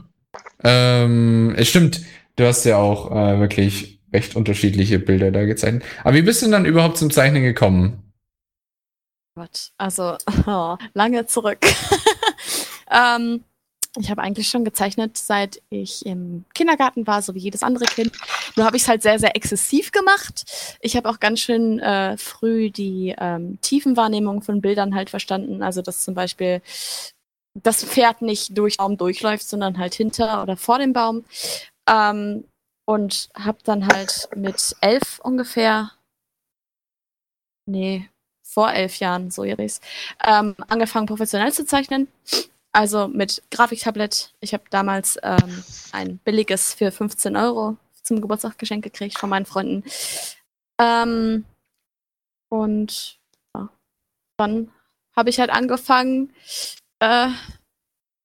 [0.64, 2.02] Ähm, es stimmt,
[2.38, 5.84] du hast ja auch äh, wirklich recht unterschiedliche Bilder da gezeichnet.
[6.04, 8.14] Aber wie bist du denn dann überhaupt zum Zeichnen gekommen?
[9.36, 11.60] Gott, also oh, lange zurück.
[12.92, 13.44] ähm,
[14.00, 18.12] ich habe eigentlich schon gezeichnet, seit ich im Kindergarten war, so wie jedes andere Kind.
[18.56, 20.78] Nur habe ich es halt sehr, sehr exzessiv gemacht.
[20.82, 25.64] Ich habe auch ganz schön äh, früh die ähm, Tiefenwahrnehmung von Bildern halt verstanden.
[25.64, 26.62] Also dass zum Beispiel
[27.56, 31.26] das Pferd nicht durch den Baum durchläuft, sondern halt hinter oder vor dem Baum.
[31.88, 32.46] Ähm,
[32.86, 35.92] und habe dann halt mit elf ungefähr,
[37.66, 38.10] nee,
[38.44, 39.84] vor elf Jahren, so jetzt,
[40.26, 42.08] ähm, angefangen professionell zu zeichnen.
[42.72, 44.34] Also mit Grafiktablett.
[44.40, 49.46] Ich habe damals ähm, ein billiges für 15 Euro zum Geburtstag geschenkt gekriegt von meinen
[49.46, 49.84] Freunden.
[50.80, 51.46] Ähm,
[52.50, 53.20] und
[53.56, 53.70] ja,
[54.38, 54.72] dann
[55.16, 56.34] habe ich halt angefangen
[57.00, 57.30] äh,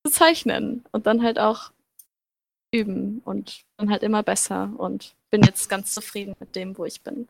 [0.05, 1.71] zu zeichnen und dann halt auch
[2.73, 7.01] üben und dann halt immer besser und bin jetzt ganz zufrieden mit dem, wo ich
[7.01, 7.27] bin.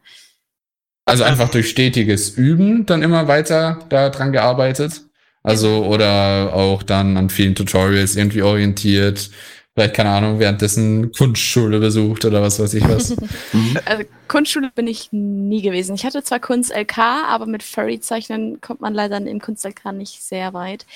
[1.06, 5.02] Also einfach durch stetiges Üben dann immer weiter da dran gearbeitet.
[5.44, 9.30] Also, oder auch dann an vielen Tutorials irgendwie orientiert.
[9.76, 13.16] Vielleicht, keine Ahnung, währenddessen Kunstschule besucht oder was weiß ich was.
[13.54, 13.78] Mhm.
[13.86, 15.94] Also Kunstschule bin ich nie gewesen.
[15.94, 20.88] Ich hatte zwar Kunst-LK, aber mit Furry-Zeichnen kommt man leider im Kunst-LK nicht sehr weit.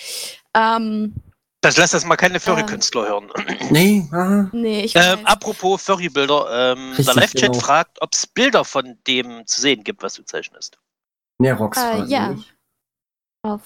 [0.55, 1.13] Ähm,
[1.67, 3.30] Das lässt das mal keine Furry-Künstler hören.
[3.69, 7.60] Nee, ah, nee, ich Ähm, apropos Furry-Bilder, ähm, der Live-Chat genau.
[7.60, 10.77] fragt, ob es Bilder von dem zu sehen gibt, was du zeichnest.
[11.39, 11.77] Nerox.
[11.77, 12.36] Äh, fragen ja.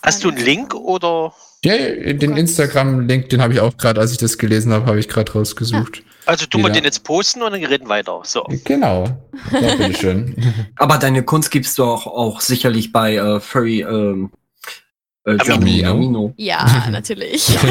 [0.01, 1.31] Hast du einen Link oder?
[1.63, 2.39] ja, den Gott.
[2.39, 6.01] Instagram-Link, den habe ich auch gerade, als ich das gelesen habe, habe ich gerade rausgesucht.
[6.25, 6.73] Also tun wir Ja.
[6.73, 8.21] den jetzt posten und dann reden weiter.
[8.23, 8.47] So.
[8.63, 9.05] Genau.
[9.51, 10.35] Ja, bitteschön.
[10.75, 14.31] Aber deine Kunst gibst du auch, auch sicherlich bei äh, Furry ähm,
[15.25, 15.91] äh, Amino.
[15.91, 16.33] Amino.
[16.37, 17.47] Ja, natürlich.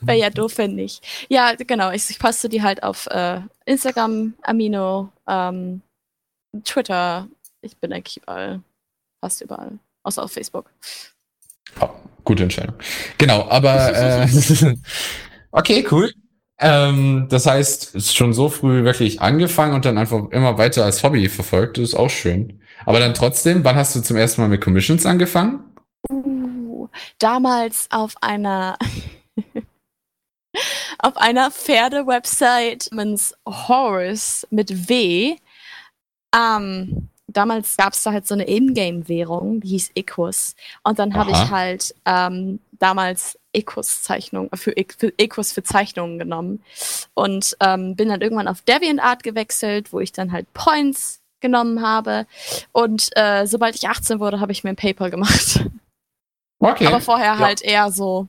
[0.00, 1.04] Wäre ja doof, wenn nicht.
[1.28, 1.92] Ja, genau.
[1.92, 5.80] Ich, ich poste die halt auf äh, Instagram, Amino, ähm,
[6.64, 7.28] Twitter.
[7.60, 8.60] Ich bin eigentlich überall.
[9.20, 9.78] Fast überall.
[10.02, 10.70] Außer auf Facebook.
[11.80, 12.74] Ja, gute Entscheidung.
[13.18, 14.28] Genau, aber äh,
[15.52, 16.12] okay, cool.
[16.58, 21.28] Ähm, das heißt, schon so früh wirklich angefangen und dann einfach immer weiter als Hobby
[21.28, 21.78] verfolgt.
[21.78, 22.60] Das ist auch schön.
[22.84, 25.71] Aber dann trotzdem, wann hast du zum ersten Mal mit Commissions angefangen?
[26.10, 26.88] Uh,
[27.18, 28.76] damals auf einer
[30.98, 35.36] auf einer Pferde-Website namens Horse mit W.
[36.34, 40.54] Ähm, damals gab es da halt so eine Ingame-Währung, die hieß Ecus.
[40.82, 46.62] Und dann habe ich halt ähm, damals Ecus-Zeichnungen, für, E- für Ecus für Zeichnungen genommen.
[47.14, 52.26] Und ähm, bin dann irgendwann auf DeviantArt gewechselt, wo ich dann halt Points genommen habe.
[52.72, 55.64] Und äh, sobald ich 18 wurde, habe ich mir ein PayPal gemacht.
[56.62, 56.86] Okay.
[56.86, 57.38] Aber vorher Ja.
[57.38, 58.28] halt eher so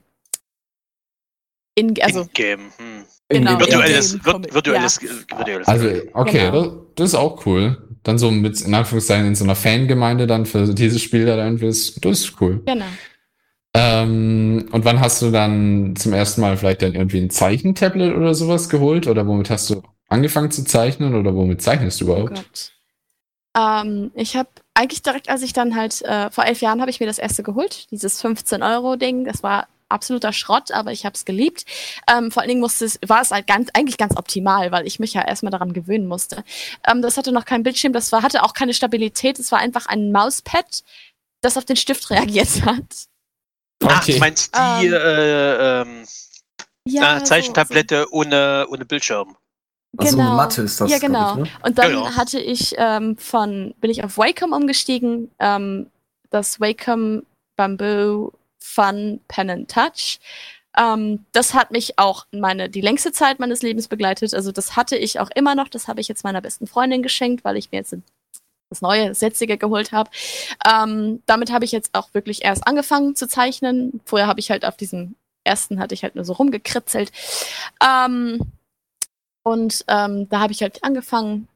[1.76, 2.60] in, also In-game.
[2.76, 3.04] Hm.
[3.30, 6.62] Genau, In Virtuelles, virtuelles, virtuelles also, okay, Genau.
[6.62, 7.96] das, das ist auch cool.
[8.02, 11.66] Dann so mit, in Anführungszeichen, in so einer Fangemeinde dann für dieses Spiel da irgendwie,
[11.66, 12.62] das, das ist cool.
[12.66, 12.84] genau.
[13.76, 18.34] Ähm, und wann hast du dann zum ersten Mal vielleicht dann irgendwie ein Zeichentablet oder
[18.34, 19.06] sowas geholt?
[19.08, 22.34] Oder womit hast du angefangen zu zeichnen oder womit zeichnest du Oh überhaupt?
[22.36, 22.72] Gott.
[23.56, 27.00] Ähm, ich habe eigentlich direkt, als ich dann halt, äh, vor elf Jahren habe ich
[27.00, 29.24] mir das erste geholt, dieses 15-Euro-Ding.
[29.24, 31.64] Das war absoluter Schrott, aber ich habe es geliebt.
[32.10, 34.98] Ähm, vor allen Dingen musste es, war es halt ganz, eigentlich ganz optimal, weil ich
[34.98, 36.42] mich ja erstmal daran gewöhnen musste.
[36.86, 39.86] Ähm, das hatte noch keinen Bildschirm, das war, hatte auch keine Stabilität, es war einfach
[39.86, 40.82] ein Mauspad,
[41.42, 42.84] das auf den Stift reagiert hat.
[43.86, 46.04] Ach, du meinst die Ähm, äh, ähm,
[46.88, 49.36] Ja, äh, so- Zeichentablette ohne, ohne Bildschirm.
[49.96, 50.28] Also Genau.
[50.28, 50.90] eine Matte ist das.
[50.90, 51.32] Ja, genau.
[51.32, 51.48] Ich, ne?
[51.62, 52.16] Und dann Ja, ja.
[52.16, 55.86] hatte ich ähm, von, bin ich auf Wacom umgestiegen, ähm,
[56.30, 57.24] das Wacom
[57.56, 60.18] Bamboo Fun Pen and Touch.
[60.76, 64.34] Ähm, das hat mich auch meine, die längste Zeit meines Lebens begleitet.
[64.34, 65.68] Also das hatte ich auch immer noch.
[65.68, 67.94] Das habe ich jetzt meiner besten Freundin geschenkt, weil ich mir jetzt
[68.70, 70.10] das neue, das jetzige geholt habe.
[70.68, 74.00] Ähm, damit habe ich jetzt auch wirklich erst angefangen zu zeichnen.
[74.04, 77.12] Vorher habe ich halt auf diesem ersten hatte ich halt nur so rumgekritzelt.
[77.86, 78.40] Ähm,
[79.44, 81.48] und ähm, da habe ich halt angefangen,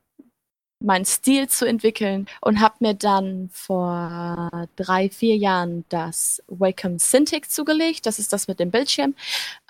[0.81, 7.51] meinen Stil zu entwickeln und habe mir dann vor drei, vier Jahren das Wacom Cintiq
[7.51, 8.07] zugelegt.
[8.07, 9.15] Das ist das mit dem Bildschirm.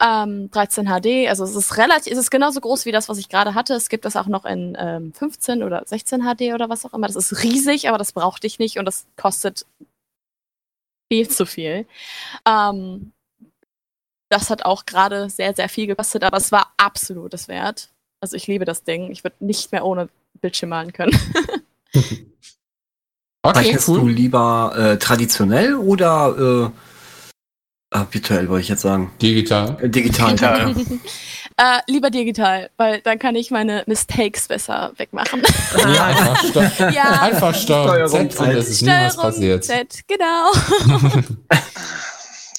[0.01, 3.29] Ähm, 13 HD, also es ist relativ, es ist genauso groß wie das, was ich
[3.29, 3.75] gerade hatte.
[3.75, 7.07] Es gibt das auch noch in ähm, 15 oder 16 HD oder was auch immer.
[7.07, 9.65] Das ist riesig, aber das brauchte ich nicht und das kostet
[11.11, 11.87] viel zu viel.
[12.47, 13.13] Ähm,
[14.31, 17.91] das hat auch gerade sehr, sehr viel gekostet, aber es war absolut es wert.
[18.21, 19.11] Also ich liebe das Ding.
[19.11, 20.09] Ich würde nicht mehr ohne
[20.41, 21.19] Bildschirm malen können.
[23.43, 24.11] Okay, Zeichnest du cool.
[24.11, 29.13] lieber äh, traditionell oder äh, ah, virtuell, wollte ich jetzt sagen.
[29.23, 29.79] Digital.
[29.81, 30.31] Äh, digital.
[30.31, 30.75] Digital.
[31.57, 35.43] äh, lieber digital, weil dann kann ich meine Mistakes besser wegmachen.
[35.77, 36.95] Ja, einfach Steuerung.
[36.95, 39.65] ja, Einfach Steuerung Steuerung Z nie was passiert.
[39.65, 40.51] Z, genau.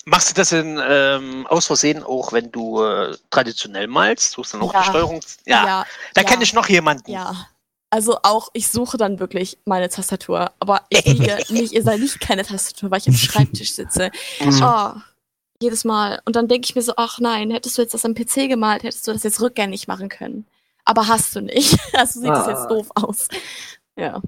[0.09, 4.31] Machst du das in, ähm, aus Versehen auch, wenn du äh, traditionell malst?
[4.31, 4.79] Suchst du dann auch Ja.
[4.81, 5.19] die Steuerung?
[5.45, 7.11] Ja, da ja, kenne ich noch jemanden.
[7.11, 7.47] Ja.
[7.91, 12.19] Also auch, ich suche dann wirklich meine Tastatur, aber ich kriege nicht, ihr seid nicht
[12.19, 14.11] keine Tastatur, weil ich am Schreibtisch sitze.
[14.39, 14.61] Mhm.
[14.63, 14.91] Oh,
[15.61, 16.21] jedes Mal.
[16.25, 18.83] Und dann denke ich mir so, ach nein, hättest du jetzt das am PC gemalt,
[18.83, 20.45] hättest du das jetzt rückgängig machen können.
[20.85, 21.77] Aber hast du nicht.
[21.93, 22.51] Also sieht das Ah.
[22.51, 23.27] jetzt doof aus.
[23.97, 24.21] Ja.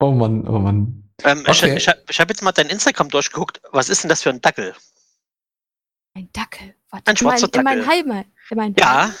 [0.00, 1.04] Oh Mann, oh Mann.
[1.24, 1.76] Ähm, Okay.
[1.76, 3.60] Ich, ich, ich habe jetzt mal dein Instagram durchgeguckt.
[3.72, 4.74] Was ist denn das für ein Dackel?
[6.14, 6.74] Ein Dackel.
[6.90, 8.04] Warte, Ein schwarzer in mein, in Dackel.
[8.04, 8.26] mein Heimat.
[8.50, 9.02] In mein Ja.
[9.04, 9.16] Heimat?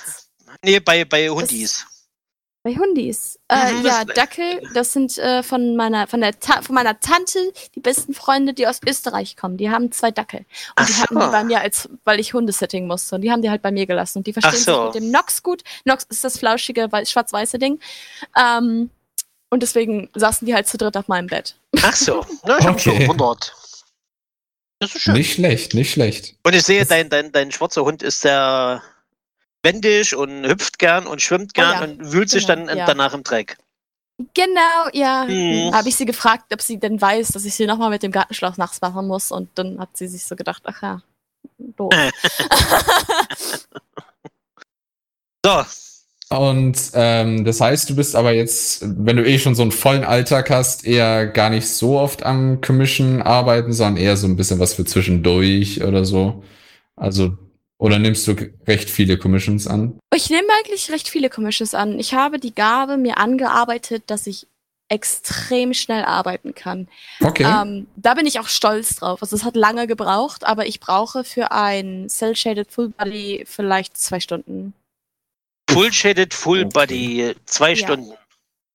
[0.64, 1.86] Nee, bei, bei Hundis.
[2.64, 3.40] Bei Hundis.
[3.48, 7.00] Äh, Mhm, ja, das- Dackel, das sind äh, von meiner von der Ta von meiner
[7.00, 7.38] Tante
[7.74, 9.56] die besten Freunde, die aus Österreich kommen.
[9.56, 10.40] Die haben zwei Dackel.
[10.40, 11.20] Und Ach die hatten so.
[11.20, 13.16] die bei mir als, weil ich Hundesetting musste.
[13.16, 14.18] Und die haben die halt bei mir gelassen.
[14.18, 14.86] Und die verstehen so.
[14.92, 15.62] sich mit dem Nox gut.
[15.84, 17.80] Nox ist das flauschige, wei- schwarz-weiße Ding.
[18.36, 18.90] Ähm,
[19.50, 21.56] und deswegen saßen die halt zu dritt auf meinem Bett.
[21.82, 22.24] Ach so.
[22.44, 22.90] Na, ich habe mich Okay.
[22.90, 23.54] schon gewundert.
[24.78, 25.14] Das ist schön.
[25.14, 26.34] Nicht schlecht, nicht schlecht.
[26.44, 28.82] Und ich sehe, Das- dein, dein, dein schwarzer Hund ist sehr
[29.62, 32.86] wendig und hüpft gern und schwimmt gern Oh ja, und wühlt sich genau, dann ja.
[32.86, 33.58] danach im Dreck.
[34.34, 35.24] Genau, ja.
[35.24, 35.72] Mhm.
[35.74, 38.56] Habe ich sie gefragt, ob sie denn weiß, dass ich sie nochmal mit dem Gartenschlauch
[38.56, 39.30] nachts machen muss.
[39.30, 41.02] Und dann hat sie sich so gedacht, ach ja,
[41.58, 41.92] doof.
[45.44, 45.64] So,
[46.38, 50.04] Und ähm, das heißt, du bist aber jetzt, wenn du eh schon so einen vollen
[50.04, 54.58] Alltag hast, eher gar nicht so oft am Commission arbeiten, sondern eher so ein bisschen
[54.58, 56.42] was für zwischendurch oder so.
[56.96, 57.36] Also,
[57.78, 58.34] oder nimmst du
[58.66, 59.98] recht viele Commissions an?
[60.14, 61.98] Ich nehme eigentlich recht viele Commissions an.
[61.98, 64.46] Ich habe die Gabe mir angearbeitet, dass ich
[64.88, 66.86] extrem schnell arbeiten kann.
[67.20, 67.44] Okay.
[67.44, 69.22] Ähm, da bin ich auch stolz drauf.
[69.22, 74.20] Also es hat lange gebraucht, aber ich brauche für ein Cell-Shaded Full Body vielleicht zwei
[74.20, 74.74] Stunden.
[75.72, 76.70] Full Shaded, Full Okay.
[76.72, 77.76] Body, zwei Ja.
[77.76, 78.12] Stunden.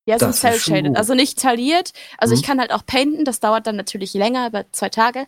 [0.06, 0.96] Ja, so Cell-Shaded.
[0.96, 1.92] Also nicht tailliert.
[2.18, 2.40] Also Mhm.
[2.40, 5.28] ich kann halt auch painten, das dauert dann natürlich länger, über zwei Tage.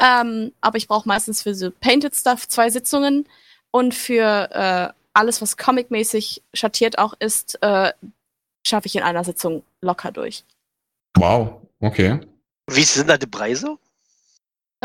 [0.00, 3.28] Ähm, aber ich brauche meistens für so Painted Stuff zwei Sitzungen
[3.72, 7.92] und für äh, alles, was comic-mäßig schattiert auch ist, äh,
[8.64, 10.44] schaffe ich in einer Sitzung locker durch.
[11.16, 11.60] wow.
[11.80, 12.20] Okay.
[12.68, 13.78] Wie sind da die Preise?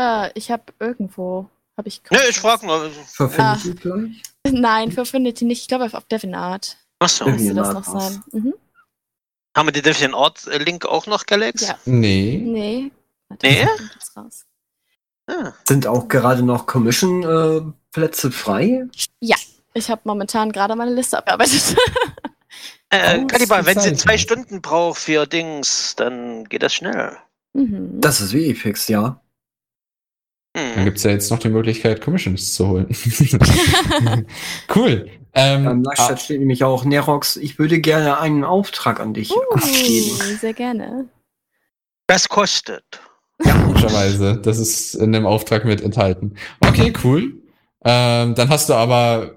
[0.00, 2.02] Äh, ich habe irgendwo, habe ich.
[2.10, 2.90] Ne, ich frage nur.
[3.06, 4.22] Verfindet ihr gleich?
[4.50, 5.62] Nein, für Affinity nicht.
[5.62, 7.28] Ich glaube auf DeviantArt Achso.
[7.28, 8.22] Müsste das noch sein.
[8.32, 8.54] Mhm.
[9.56, 11.68] Haben wir den Defiant Ort äh, Link auch noch, Galax?
[11.68, 11.78] Ja.
[11.84, 12.42] Nee.
[12.44, 12.90] Nee.
[13.28, 13.66] Warte, Nee?
[15.28, 15.52] Ah.
[15.66, 18.86] Sind auch gerade noch Commission-Plätze frei?
[19.74, 21.76] Ich habe momentan gerade meine Liste abgearbeitet.
[22.88, 27.16] Äh, Kaliber, wenn sie zwei Stunden braucht für Dings, dann geht das schnell.
[27.52, 28.00] mhm.
[28.00, 29.20] Das ist wie fix, ja.
[30.56, 30.84] Dann Hm.
[30.84, 32.86] gibt's ja jetzt noch die Möglichkeit, Commissions zu holen.
[34.74, 35.10] cool.
[35.34, 40.10] Ähm, Am ah, steht nämlich auch, Nerox, ich würde gerne einen Auftrag an dich abgeben.
[40.12, 41.08] Uh, sehr gerne.
[42.06, 42.84] Das kostet.
[43.38, 44.40] Logischerweise.
[44.42, 46.36] Das ist in dem Auftrag mit enthalten.
[46.60, 47.34] Okay, cool.
[47.84, 49.32] Ähm, dann hast du aber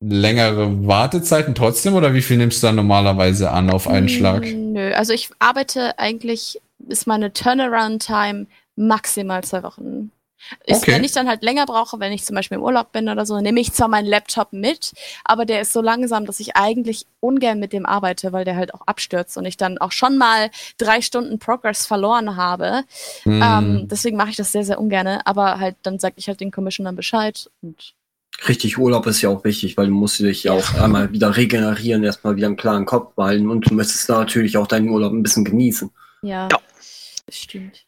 [0.00, 4.42] längere Wartezeiten trotzdem oder wie viel nimmst du dann normalerweise an auf einen Schlag?
[4.44, 10.12] Mm, Nö, also ich arbeite eigentlich, ist meine Turnaround-Time maximal zwei Wochen.
[10.64, 10.92] Ist, Okay.
[10.92, 13.40] Wenn ich dann halt länger brauche, wenn ich zum Beispiel im Urlaub bin oder so,
[13.40, 14.92] nehme ich zwar meinen Laptop mit,
[15.24, 18.72] aber der ist so langsam, dass ich eigentlich ungern mit dem arbeite, weil der halt
[18.74, 22.84] auch abstürzt und ich dann auch schon mal drei Stunden Progress verloren habe.
[23.24, 25.06] Hm, Ähm, deswegen mache ich das sehr, sehr ungern.
[25.24, 27.94] Aber halt, dann sage ich halt den Commissionern Bescheid und
[28.46, 32.04] Richtig, Urlaub ist ja auch wichtig, weil du musst dich ja auch einmal wieder regenerieren,
[32.04, 35.24] erstmal wieder einen klaren Kopf behalten und du möchtest da natürlich auch deinen Urlaub ein
[35.24, 35.90] bisschen genießen.
[36.22, 36.58] ja, Ja.
[37.26, 37.84] das stimmt.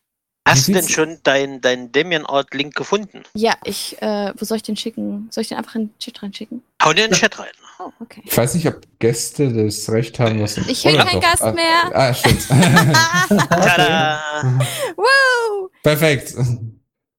[0.51, 3.23] Hast du denn schon dein, dein Demian Ort Link gefunden?
[3.35, 5.29] Ja, ich, äh, wo soll ich den schicken?
[5.31, 6.63] Soll ich den einfach in den Chat reinschicken?
[6.83, 7.51] Hau dir in den Chat rein.
[7.79, 8.23] Oh, okay.
[8.25, 10.59] Ich weiß nicht, ob Gäste das Recht haben, was.
[10.59, 11.31] Ich will Oder kein doch.
[11.31, 11.91] Gast ah, mehr.
[11.95, 12.47] Ah, stimmt.
[13.49, 14.23] Tada!
[14.97, 15.69] Woo!
[15.83, 16.35] Perfekt.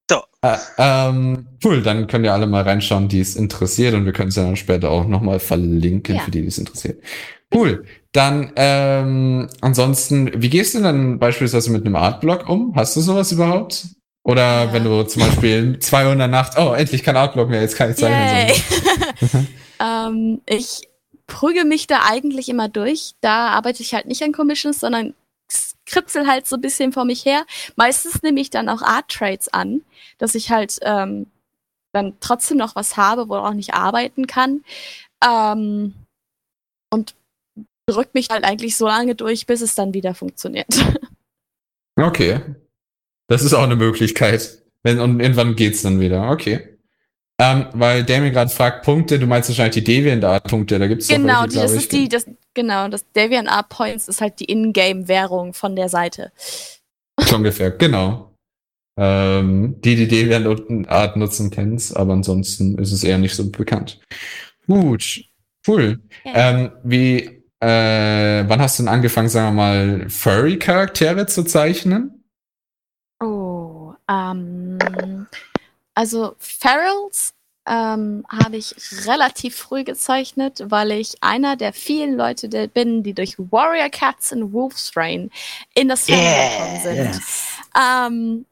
[0.09, 0.21] So.
[0.41, 4.29] Äh, ähm, cool, dann können ja alle mal reinschauen, die es interessiert und wir können
[4.29, 6.21] es ja dann später auch nochmal verlinken Ja.
[6.21, 7.01] für die, die es interessiert.
[7.53, 7.85] Cool.
[8.13, 12.73] Dann, ähm, ansonsten, wie gehst du dann beispielsweise mit einem Artblock um?
[12.75, 13.87] Hast du sowas überhaupt?
[14.23, 14.73] Oder Ja.
[14.73, 17.75] wenn du zum Beispiel 2 Uhr in der Nacht, oh, endlich kein Artblock mehr, jetzt
[17.75, 19.47] kann ich zeichnen.
[19.83, 20.87] Ähm, ich
[21.25, 23.13] prügel mich da eigentlich immer durch.
[23.21, 25.15] Da arbeite ich halt nicht an Commissions, sondern
[25.87, 27.45] kritzel halt so ein bisschen vor mich her.
[27.77, 29.81] Meistens nehme ich dann auch Art Trades an,
[30.19, 31.25] dass ich halt ähm,
[31.93, 34.63] dann trotzdem noch was habe, worauf ich arbeiten kann.
[35.25, 35.95] Ähm,
[36.91, 37.15] und
[37.91, 40.67] drück mich halt eigentlich so lange durch, bis es dann wieder funktioniert.
[41.99, 42.39] Okay.
[43.27, 44.63] Das ist auch eine Möglichkeit.
[44.83, 46.31] Wenn, und irgendwann geht's dann wieder.
[46.31, 46.77] Okay.
[47.39, 51.41] Ähm, weil Damien gerade fragt, Punkte, du meinst wahrscheinlich die Deviant-Art-Punkte, da gibt's doch genau,
[51.41, 51.79] welche, das ich.
[51.79, 56.31] ist die, das, genau, das Deviant Art Points ist halt die Ingame-Währung von der Seite.
[57.19, 58.35] So ungefähr, genau.
[58.95, 63.99] Ähm, die, die Deviant-Art nutzen, kennen's, aber ansonsten ist es eher nicht so bekannt.
[64.67, 65.23] Gut,
[65.67, 65.99] cool.
[66.25, 72.23] Ähm, wie, äh, wann hast du denn angefangen, sagen wir mal, Furry-Charaktere zu zeichnen?
[73.19, 74.79] Oh, ähm,
[75.93, 77.33] also Ferals
[77.67, 78.73] ähm, habe ich
[79.05, 84.31] relativ früh gezeichnet, weil ich einer der vielen Leute der bin, die durch Warrior Cats
[84.31, 85.29] und Wolf's Rain
[85.75, 87.21] in das Fandom gekommen sind.
[87.79, 88.45] Ähm,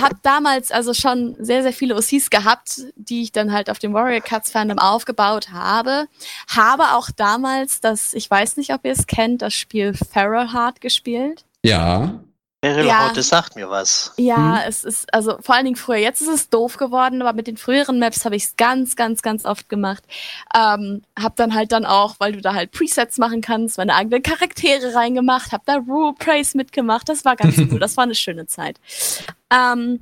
[0.00, 3.92] hab damals also schon sehr, sehr viele OCs gehabt, die ich dann halt auf dem
[3.92, 6.06] Warrior Cats Fandom aufgebaut habe.
[6.48, 10.80] Habe auch damals das, ich weiß nicht, ob ihr es kennt, das Spiel Feral Heart
[10.80, 11.44] gespielt.
[11.62, 12.20] Ja.
[12.68, 13.12] Meryl Ja.
[13.14, 14.12] Sagt mir was.
[14.16, 15.96] Ja, es ist, also vor allen Dingen früher.
[15.96, 19.22] Jetzt ist es doof geworden, aber mit den früheren Maps habe ich es ganz, ganz,
[19.22, 20.04] ganz oft gemacht.
[20.54, 24.22] Ähm, hab dann halt dann auch, weil du da halt Presets machen kannst, meine eigenen
[24.22, 27.08] Charaktere reingemacht, hab da Rule Praise mitgemacht.
[27.08, 27.78] Das war ganz cool.
[27.78, 28.78] Das war eine schöne Zeit.
[29.50, 30.00] Ähm,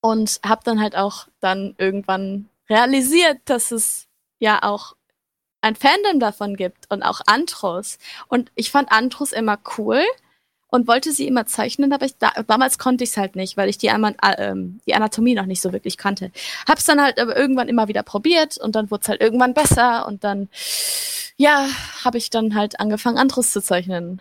[0.00, 4.06] und hab dann halt auch dann irgendwann realisiert, dass es
[4.38, 4.94] ja auch
[5.60, 7.98] ein Fandom davon gibt und auch Antros.
[8.28, 10.04] Und ich fand Antros immer cool
[10.68, 13.68] und wollte sie immer zeichnen, aber ich da, damals konnte ich es halt nicht, weil
[13.68, 16.30] ich die, einmal, äh, ähm, die Anatomie noch nicht so wirklich kannte.
[16.68, 20.06] Hab's dann halt aber irgendwann immer wieder probiert und dann wurde es halt irgendwann besser
[20.06, 20.48] und dann,
[21.36, 21.66] ja,
[22.04, 24.20] habe ich dann halt angefangen, anderes zu zeichnen.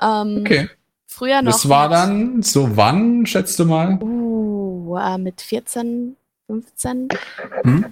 [0.00, 0.68] Ähm, Okay.
[1.10, 1.52] Früher noch.
[1.52, 3.98] Das war dann so wann, schätzt du mal?
[4.00, 7.08] Uh, äh, mit 14, 15.
[7.64, 7.86] Hm?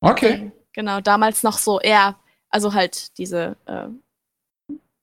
[0.00, 0.50] Okay.
[0.72, 2.16] Genau, damals noch so eher,
[2.50, 3.86] also halt diese äh,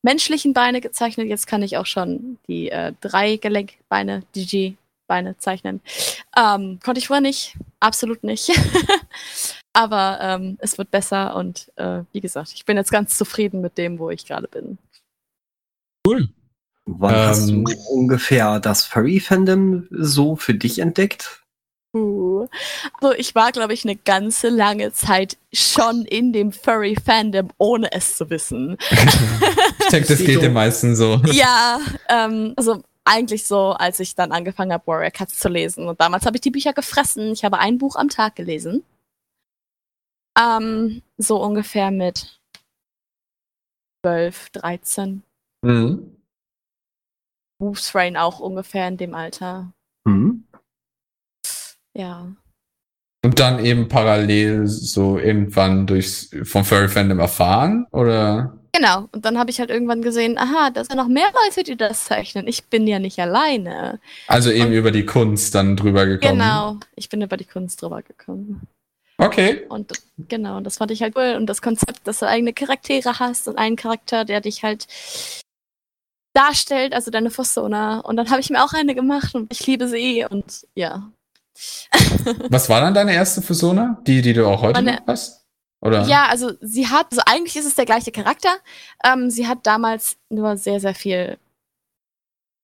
[0.03, 1.27] menschlichen Beine gezeichnet.
[1.27, 5.81] Jetzt kann ich auch schon die äh, Dreigelenkbeine, DG-Beine zeichnen.
[6.37, 8.51] Ähm, konnte ich vorher nicht, absolut nicht.
[9.73, 13.77] Aber ähm, es wird besser und äh, wie gesagt, ich bin jetzt ganz zufrieden mit
[13.79, 14.77] dem, wo ich gerade bin.
[16.05, 16.29] Cool.
[16.85, 17.65] Wann hast du Ähm.
[17.89, 21.42] ungefähr das Furry-Fandom so für dich entdeckt?
[21.93, 22.47] Uh.
[22.99, 28.15] Also ich war, glaube ich, eine ganze lange Zeit schon in dem Furry-Fandom, ohne es
[28.15, 28.77] zu wissen.
[29.85, 31.21] Ich denke, das geht den meisten so.
[31.25, 31.79] ja,
[32.09, 35.87] ähm, also eigentlich so, als ich dann angefangen habe, Warrior Cats zu lesen.
[35.87, 37.31] Und damals habe ich die Bücher gefressen.
[37.33, 38.83] Ich habe ein Buch am Tag gelesen.
[40.39, 42.39] Ähm, so ungefähr mit
[44.03, 45.23] 12, 13.
[45.63, 46.17] Mhm.
[47.59, 49.73] Wolf's Rain auch ungefähr in dem Alter.
[51.93, 52.27] Ja.
[53.25, 58.59] Und dann eben parallel so irgendwann durchs vom Furry Fandom erfahren oder?
[58.73, 59.07] Genau.
[59.11, 62.05] Und dann habe ich halt irgendwann gesehen, aha, da sind noch mehr Leute, die das
[62.05, 62.47] zeichnen.
[62.47, 63.99] Ich bin ja nicht alleine.
[64.27, 66.39] Also eben Und- über die Kunst dann drüber gekommen.
[66.39, 66.77] Genau.
[66.95, 68.67] Ich bin über die Kunst drüber gekommen.
[69.19, 69.63] Okay.
[69.69, 69.93] Und
[70.27, 71.35] genau, und das fand ich halt cool.
[71.37, 74.87] Und das Konzept, dass du eigene Charaktere hast und einen Charakter, der dich halt
[76.33, 77.99] darstellt, also deine Persona.
[77.99, 81.11] Und dann habe ich mir auch eine gemacht und ich liebe sie und ja.
[82.49, 84.01] Was war dann deine erste Persona?
[84.07, 85.45] Die, die du auch heute Meine- noch hast?
[85.81, 86.05] Oder?
[86.05, 88.55] Ja, also sie hat, also eigentlich ist es der gleiche Charakter.
[89.03, 91.37] Ähm, sie hat damals nur sehr, sehr viel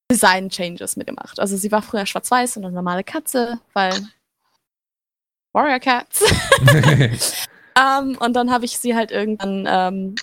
[0.09, 1.39] Design-Changes mitgemacht.
[1.39, 3.93] Also sie war früher schwarz-weiß und eine normale Katze, weil
[5.53, 6.23] Warrior Cats.
[7.79, 10.15] Ähm, und dann habe ich sie halt irgendwann ähm,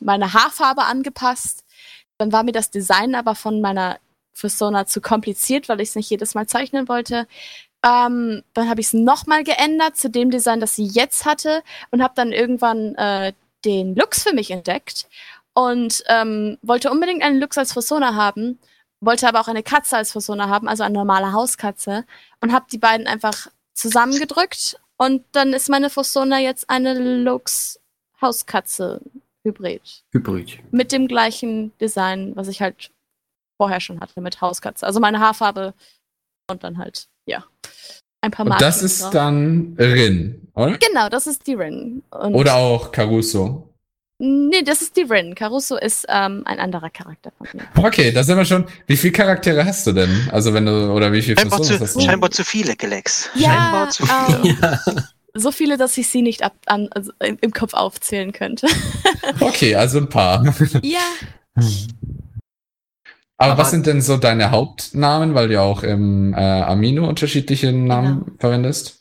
[0.00, 1.64] meine Haarfarbe angepasst.
[2.16, 3.98] Dann war mir das Design aber von meiner
[4.38, 7.26] Persona zu kompliziert, weil ich es nicht jedes Mal zeichnen wollte.
[7.84, 12.02] Ähm, dann habe ich es nochmal geändert zu dem Design, das sie jetzt hatte und
[12.02, 13.32] habe dann irgendwann äh,
[13.64, 15.08] den Lux für mich entdeckt
[15.54, 18.58] und ähm, wollte unbedingt einen Lux als Persona haben,
[19.00, 22.04] wollte aber auch eine Katze als Persona haben, also eine normale Hauskatze
[22.40, 27.80] und habe die beiden einfach zusammengedrückt und dann ist meine Persona jetzt eine Lux
[28.20, 29.00] Hauskatze
[29.42, 30.60] Hybrid Hybrid.
[30.70, 32.92] mit dem gleichen Design, was ich halt
[33.56, 34.86] vorher schon hatte mit Hauskatze.
[34.86, 35.74] Also meine Haarfarbe
[36.50, 37.44] und dann halt ja
[38.20, 39.10] ein paar Marken das ist drauf.
[39.12, 40.78] dann Rin, oder?
[40.78, 42.02] genau, das ist die Rin.
[42.10, 43.68] Und Oder auch Caruso.
[44.18, 45.34] Nee, das ist die Rin.
[45.34, 47.64] Caruso ist ähm, ein anderer Charakter von mir.
[47.84, 48.66] Okay, da sind wir schon.
[48.86, 50.28] Wie viele Charaktere hast du denn?
[50.30, 52.00] Also wenn du, oder wie viele Scheinbar Personen zu, hast du?
[52.00, 53.28] scheinbar zu viele, Gelex.
[53.34, 54.38] Ja, Scheinbar zu viele.
[54.50, 54.80] ähm, Ja.
[55.34, 58.68] so viele, dass ich sie nicht ab, an, also im, im Kopf aufzählen könnte.
[59.40, 60.44] Okay, also ein paar.
[60.82, 61.00] ja,
[63.42, 67.08] Aber, Aber- was sind denn so deine Hauptnamen, weil du ja auch im äh, Amino
[67.08, 69.00] unterschiedliche Namen verwendest?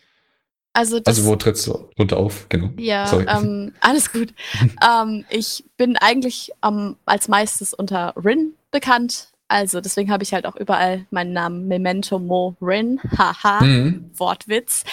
[0.74, 2.48] also das, Also wo trittst du drunter auf?
[2.50, 2.70] Genau.
[2.78, 4.34] ja, ähm, alles gut.
[4.82, 9.28] ähm, ich bin eigentlich ähm, als meistes unter Rin bekannt.
[9.50, 13.02] Also deswegen habe ich halt auch überall meinen Namen Memento Mo Rin.
[13.18, 13.62] Haha.
[13.64, 14.10] Mhm.
[14.16, 14.86] Wortwitz.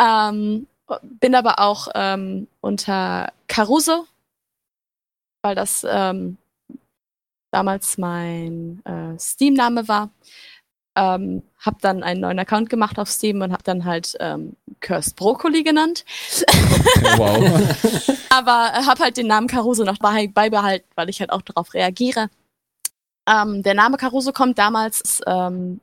[0.00, 0.68] Ähm,
[1.02, 4.06] bin aber auch ähm, unter Caruso,
[5.42, 6.36] weil das ähm,
[7.54, 10.10] damals mein äh, Steam-Name war.
[10.96, 15.14] Ähm, hab dann einen neuen Account gemacht auf Steam und hab dann halt ähm, Cursed
[15.14, 16.04] Broccoli genannt.
[17.16, 18.18] Wow.
[18.30, 22.28] Aber hab halt den Namen Caruso noch bei, beibehalten, weil ich halt auch darauf reagiere.
[23.28, 25.80] Ähm, der Name Caruso kommt damals ähm,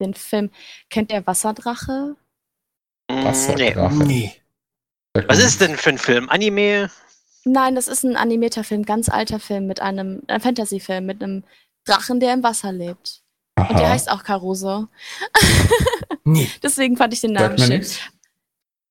[0.00, 0.50] den Film.
[0.90, 2.16] Kennt ihr Wasserdrache?
[3.10, 3.24] Mm.
[3.24, 4.04] Wasserdrache.
[4.04, 4.34] Nee.
[5.28, 6.28] Was ist denn für ein Film?
[6.28, 6.90] Anime?
[7.48, 11.44] Nein, das ist ein animierter Film, ganz alter Film mit einem, ein Fantasy-Film mit einem
[11.84, 13.22] Drachen, der im Wasser lebt.
[13.56, 13.90] Und der Aha.
[13.90, 14.88] heißt auch Caruso.
[16.24, 16.50] Nee.
[16.62, 17.86] Deswegen fand ich den Namen schön.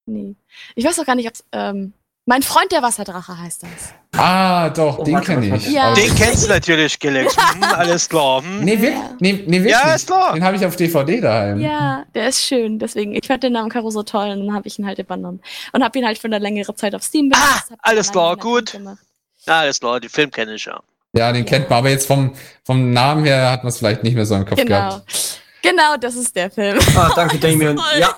[0.05, 0.35] Nee.
[0.75, 1.91] Ich weiß auch gar nicht, ob ähm,
[2.25, 4.19] mein Freund der Wasserdrache heißt das.
[4.19, 5.67] Ah, doch, Oh, den kenne ich.
[5.71, 5.93] Ja.
[5.93, 7.35] Den kennst du natürlich, Gelex.
[7.37, 8.41] Hm, alles klar.
[8.41, 8.61] Hm.
[8.63, 9.09] Nee, wir, Ja.
[9.19, 9.71] nee, nee, wirklich.
[9.73, 10.33] Ja, ist klar.
[10.33, 11.59] Den habe ich auf DVD daheim.
[11.59, 12.79] Ja, der ist schön.
[12.79, 15.41] Deswegen, ich fand den Namen Caruso toll und dann habe ich ihn halt übernommen.
[15.73, 17.37] Und habe ihn halt für eine längere Zeit auf Steam Ah,
[17.69, 18.71] hab alles klar, gut.
[18.71, 18.97] gemacht.
[19.45, 20.79] Alles klar, den Film kenne ich ja.
[21.13, 21.49] Ja, den Ja.
[21.49, 24.35] kennt man, aber jetzt vom, vom Namen her hat man es vielleicht nicht mehr so
[24.35, 24.67] im Kopf Genau.
[24.89, 25.39] gehabt.
[25.61, 26.77] Genau, das ist der Film.
[26.95, 27.79] Ah, danke, Damien.
[27.99, 28.17] Ja.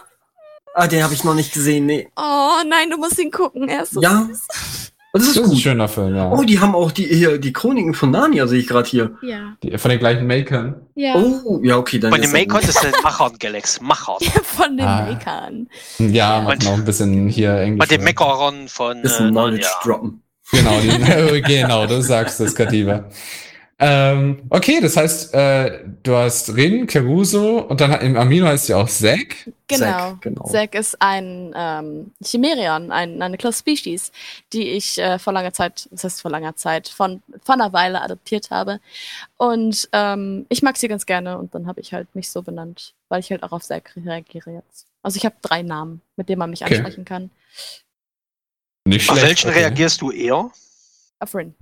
[0.80, 1.88] Ah, den habe ich noch nicht gesehen.
[1.88, 2.07] Nee.
[2.15, 3.67] Oh nein, du musst ihn gucken.
[3.67, 4.28] Er ist so Ja.
[4.30, 4.47] süß.
[5.13, 6.30] Das Das ist ist ein schöner Film, ja.
[6.30, 9.17] Oh, die haben auch die, hier, die Chroniken von Narnia, sehe ich gerade hier.
[9.23, 9.55] Ja.
[9.63, 10.75] Die, von den gleichen Makern.
[10.93, 11.15] Ja.
[11.15, 12.69] Oh, ja, okay, dann Von ist dem er Make gut.
[12.69, 13.82] ist der Machern, Gelex.
[13.82, 14.17] Machern.
[14.43, 15.07] Von den Ah.
[15.09, 15.67] Makern.
[15.97, 16.05] Ja,
[16.38, 16.41] Ja.
[16.41, 17.88] macht noch ein bisschen hier Englisch.
[17.88, 19.01] Von dem Meckerern von.
[19.01, 19.80] Bisschen äh, Knowledge ja.
[19.84, 20.21] droppen.
[20.51, 23.05] Genau, die, genau, du sagst es, Kativa.
[23.80, 28.78] Ähm, okay, das heißt, äh, du hast Rin, Caruso und dann im Amino heißt ja
[28.78, 29.51] auch Zack.
[29.67, 29.86] Genau.
[29.86, 30.43] Zack, genau.
[30.45, 34.11] Zack ist ein ähm, Chimerion, ein, eine Close Species,
[34.51, 38.01] die ich äh, vor langer Zeit, das heißt vor langer Zeit, von, von einer Weile
[38.01, 38.80] adoptiert habe.
[39.38, 42.95] Und ähm, ich mag sie ganz gerne und dann habe ich halt mich so benannt,
[43.09, 44.88] weil ich halt auch auf Zack reagiere jetzt.
[45.03, 46.78] Also ich habe drei Namen, mit denen man mich Okay.
[46.78, 47.30] ansprechen kann.
[48.86, 49.28] Nicht Auf schlecht.
[49.28, 49.59] welchen okay.
[49.59, 50.49] reagierst du eher?
[51.19, 51.53] Auf Rin.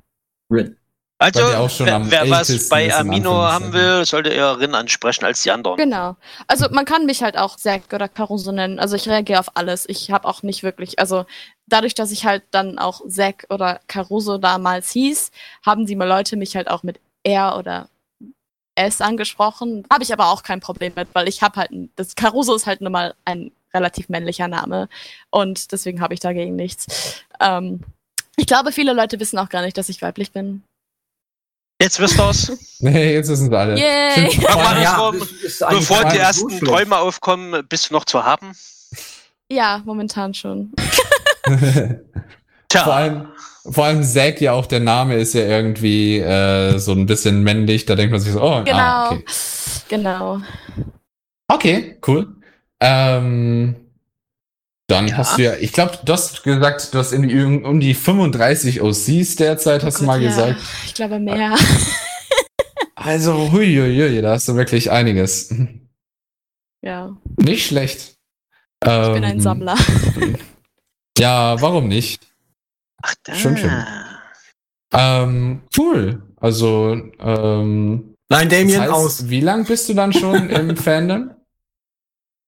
[0.49, 0.77] Rin.
[1.25, 1.39] Also,
[1.85, 5.77] wer, wer was bei Amino haben will, sollte eher Rin ansprechen als die anderen.
[5.77, 6.15] Genau.
[6.47, 8.79] Also man kann mich halt auch Zack oder Caruso nennen.
[8.79, 9.85] Also ich reagiere auf alles.
[9.87, 11.25] Ich habe auch nicht wirklich, also
[11.67, 15.31] dadurch, dass ich halt dann auch Zack oder Caruso damals hieß,
[15.65, 17.89] haben die Leute mich halt auch mit er oder
[18.75, 19.85] es angesprochen.
[19.91, 22.67] Habe ich aber auch kein Problem mit, weil ich habe halt, ein- das Caruso ist
[22.67, 24.87] halt nun mal ein relativ männlicher Name
[25.31, 27.23] und deswegen habe ich dagegen nichts.
[27.39, 27.81] Ähm,
[28.37, 30.61] ich glaube, viele Leute wissen auch gar nicht, dass ich weiblich bin.
[31.81, 32.51] Jetzt wisst ihr's.
[32.79, 33.77] Nee, jetzt wissen sie alle.
[33.77, 34.11] Yay!
[34.31, 35.29] Stimmt, Ja, eigentlich
[35.69, 36.65] Bevor die ersten schlecht.
[36.65, 38.51] Träume aufkommen, bist du noch zu haben?
[39.51, 40.71] Ja, momentan schon.
[42.69, 42.83] Tja.
[42.83, 43.27] vor allem,
[43.69, 47.85] vor allem Zack ja auch der Name ist ja irgendwie äh, so ein bisschen männlich.
[47.85, 48.77] Da denkt man sich so, oh, Genau.
[48.77, 49.23] ah, okay.
[49.89, 50.39] Genau.
[51.47, 52.35] Okay, cool.
[52.79, 53.75] Ähm,
[54.87, 55.17] dann Ja.
[55.17, 58.81] hast du ja, ich glaube, du hast gesagt, du hast irgendwie um um die 35
[58.81, 60.29] OCs derzeit, hast Oh du mal Gott, ja.
[60.29, 60.61] gesagt.
[60.85, 61.55] Ich glaube mehr.
[62.95, 65.53] Also, huiuiui, da hast du wirklich einiges.
[66.83, 68.15] Ja, Nicht schlecht.
[68.83, 69.75] ich bin ein Ähm, Sammler.
[71.17, 72.27] Ja, warum nicht?
[73.01, 73.33] Ach, da.
[73.35, 73.71] Schön, schön.
[74.93, 76.21] Ähm, cool.
[76.41, 79.29] Also, ähm, Nein, das Damien heißt, aus.
[79.29, 81.34] wie lang bist du dann schon im Fandom?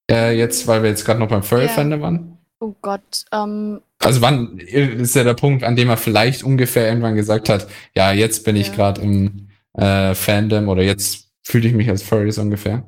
[0.10, 2.38] Äh, jetzt, weil wir jetzt gerade noch beim Furry-Fandom waren.
[2.60, 3.26] Oh Gott.
[3.32, 7.68] Ähm, Also wann ist ja der Punkt, an dem er vielleicht ungefähr irgendwann gesagt hat,
[7.96, 8.74] ja, jetzt bin ich Ja.
[8.76, 12.84] gerade im äh, Fandom oder jetzt fühle ich mich als Furry so ungefähr.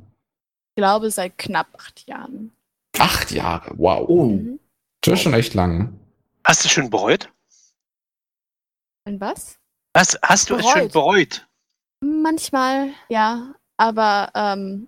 [0.76, 2.51] ich glaube seit knapp acht Jahren.
[2.97, 4.05] Acht Jahre, wow.
[4.07, 4.26] Oh.
[4.30, 4.59] Mhm.
[5.01, 5.97] Das ist schon echt lang.
[6.45, 7.32] Hast du schon bereut?
[9.05, 9.57] Und was?
[9.95, 11.47] Hast, hast du es schon bereut?
[12.01, 13.53] Manchmal, ja.
[13.78, 14.88] Aber ähm,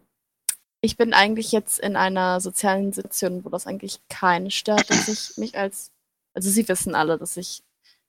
[0.82, 5.38] ich bin eigentlich jetzt in einer sozialen Situation, wo das eigentlich keinen stört, dass ich
[5.38, 5.92] mich als.
[6.34, 7.62] Also sie wissen alle, dass ich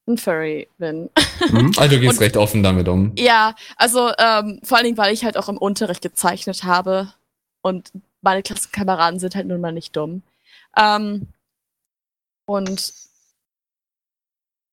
[0.06, 1.10] ein Furry bin.
[1.50, 1.72] Mhm.
[1.76, 3.12] Also du gehst Und- recht offen damit um.
[3.16, 7.12] Ja, also ähm, vor allen Dingen, weil ich halt auch im Unterricht gezeichnet habe
[7.62, 10.22] und meine Klassenkameraden sind halt nun mal nicht dumm.
[10.76, 11.28] Ähm,
[12.46, 12.92] und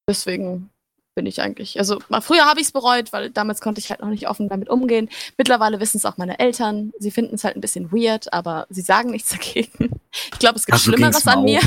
[0.07, 0.69] deswegen
[1.15, 1.79] bin ich eigentlich.
[1.79, 4.49] Also mal früher habe ich es bereut, weil damals konnte ich halt noch nicht offen
[4.49, 5.09] damit umgehen.
[5.37, 6.93] Mittlerweile wissen es auch meine Eltern.
[6.99, 9.99] Sie finden es halt ein bisschen weird, aber sie sagen nichts dagegen.
[10.11, 11.61] Ich glaube, es gibt Ach, Schlimmeres an mir.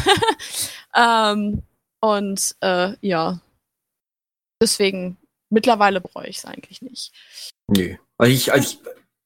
[0.95, 1.63] ähm,
[2.01, 3.41] und äh, ja,
[4.61, 5.19] deswegen
[5.51, 7.13] mittlerweile bereue ich es eigentlich nicht.
[7.69, 7.99] Nee.
[8.17, 8.79] Weil ich, als ich,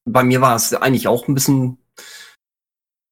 [0.04, 1.78] bei mir war es eigentlich auch ein bisschen,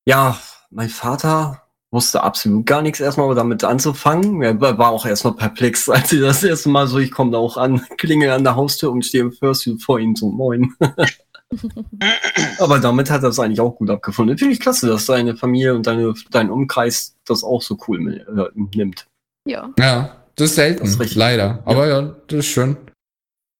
[0.06, 0.40] ja,
[0.70, 1.63] mein Vater
[1.94, 4.42] wusste absolut gar nichts erstmal damit anzufangen.
[4.42, 7.56] Er war auch erstmal perplex, als sie das erste Mal so, ich komme da auch
[7.56, 10.74] an, klingel an der Haustür und stehe im Fursuit vor ihm so, moin.
[12.58, 14.36] Aber damit hat er es eigentlich auch gut abgefunden.
[14.36, 18.48] Finde ich klasse, dass deine Familie und deine, dein Umkreis das auch so cool äh,
[18.74, 19.06] nimmt.
[19.46, 19.70] ja.
[19.78, 21.62] Ja, das ist selten, Das ist leider.
[21.64, 22.76] Aber ja, das ist schön.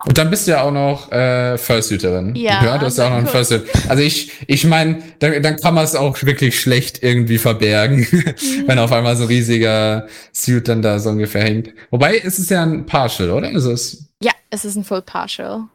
[0.07, 2.35] Und dann bist du ja auch noch äh, Fursuiterin.
[2.35, 3.27] Ja, höre, du hast ja auch noch einen.
[3.27, 3.63] Fursuit.
[3.89, 8.07] Also ich, ich meine, dann, dann kann man es auch wirklich schlecht irgendwie verbergen,
[8.67, 11.73] wenn auf einmal so ein riesiger Suit dann da so ungefähr hängt.
[11.91, 13.49] Wobei, es ist ja ein Partial, oder?
[13.49, 15.69] Also es, Ja, es ist ein Full Partial.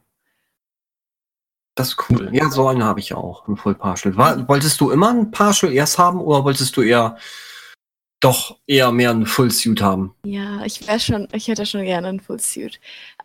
[1.76, 2.30] Das ist cool.
[2.34, 4.18] Ja, so einen habe ich auch, ein Full Partial.
[4.18, 7.18] War, wolltest du immer ein Partial erst haben oder wolltest du eher
[8.20, 10.14] doch eher mehr ein Full Suit haben?
[10.26, 12.80] Ja, ich wäre schon, ich hätte schon gerne einen Full Suit.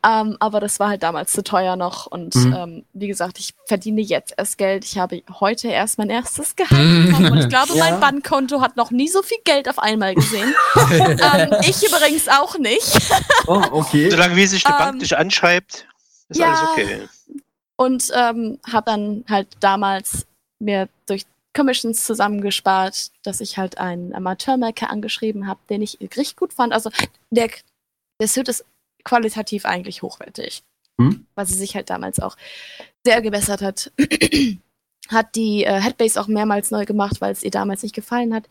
[0.07, 2.07] Ähm, aber das war halt damals zu teuer noch.
[2.07, 2.53] Und Mhm.
[2.57, 4.85] ähm, wie gesagt, ich verdiene jetzt erst Geld.
[4.85, 7.33] Ich habe heute erst mein erstes Gehalt bekommen.
[7.33, 7.85] Und ich glaube, Ja.
[7.91, 10.55] mein Bankkonto hat noch nie so viel Geld auf einmal gesehen.
[10.93, 12.99] ähm, ich übrigens auch nicht.
[13.47, 14.09] Oh, okay.
[14.11, 15.87] Solange wie sich die Bank Ähm, dich anschreibt,
[16.31, 16.47] ist ja.
[16.49, 17.09] alles okay.
[17.77, 20.27] Und ähm, habe dann halt damals
[20.61, 26.53] mir durch Commissions zusammengespart, dass ich halt einen Amateurmaker angeschrieben habe, den ich richtig gut
[26.55, 26.73] fand.
[26.73, 26.91] Also
[27.31, 27.49] der,
[28.21, 28.65] der Suit ist
[29.05, 30.63] qualitativ eigentlich hochwertig,
[31.01, 31.27] Hm?
[31.35, 32.37] weil sie sich halt damals auch
[33.05, 33.93] sehr gebessert hat.
[35.11, 38.45] hat die äh, Headbase auch mehrmals neu gemacht, weil es ihr damals nicht gefallen hat.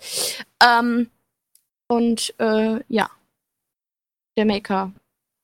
[0.64, 1.10] Ähm,
[1.88, 3.10] und äh, ja,
[4.38, 4.92] der Maker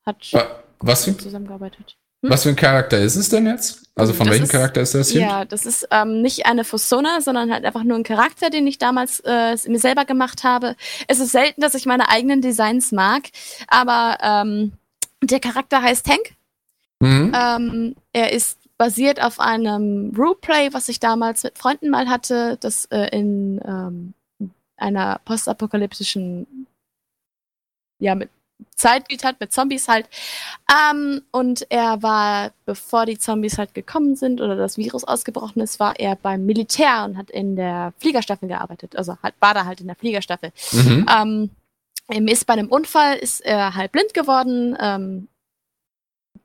[0.05, 1.97] hat Wa- was für, zusammengearbeitet.
[2.21, 3.83] was für ein Charakter ist es denn jetzt?
[3.95, 5.21] Also von Das welchem ist- Charakter ist das hier?
[5.21, 8.77] Ja, das ist ähm, nicht eine Fursona, sondern halt einfach nur ein Charakter, den ich
[8.77, 10.75] damals äh, mir selber gemacht habe.
[11.07, 13.23] Es ist selten, dass ich meine eigenen Designs mag,
[13.67, 14.73] aber ähm,
[15.21, 16.35] der Charakter heißt Hank.
[16.99, 17.33] Mhm.
[17.33, 22.85] Ähm, er ist basiert auf einem Roleplay, was ich damals mit Freunden mal hatte, das
[22.85, 24.13] äh, in ähm,
[24.77, 26.67] einer postapokalyptischen
[27.99, 28.29] ja, mit
[28.75, 30.07] Zeit gespielt hat, mit Zombies halt.
[30.71, 35.79] Ähm, und er war, bevor die Zombies halt gekommen sind oder das Virus ausgebrochen ist,
[35.79, 38.95] war er beim Militär und hat in der Fliegerstaffel gearbeitet.
[38.95, 40.51] Also hat, war da halt in der Fliegerstaffel.
[40.71, 41.05] Mhm.
[41.09, 41.49] Ähm,
[42.11, 44.77] ihm ist bei einem Unfall ist er halb blind geworden.
[44.79, 45.27] Ähm,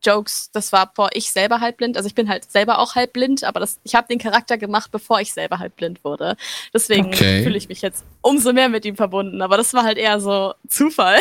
[0.03, 1.97] Jokes, das war vor ich selber halb blind.
[1.97, 4.91] Also ich bin halt selber auch halb blind, aber das, ich habe den Charakter gemacht,
[4.91, 6.37] bevor ich selber halb blind wurde.
[6.73, 7.43] Deswegen Okay.
[7.43, 9.41] fühle ich mich jetzt umso mehr mit ihm verbunden.
[9.43, 11.21] Aber das war halt eher so Zufall.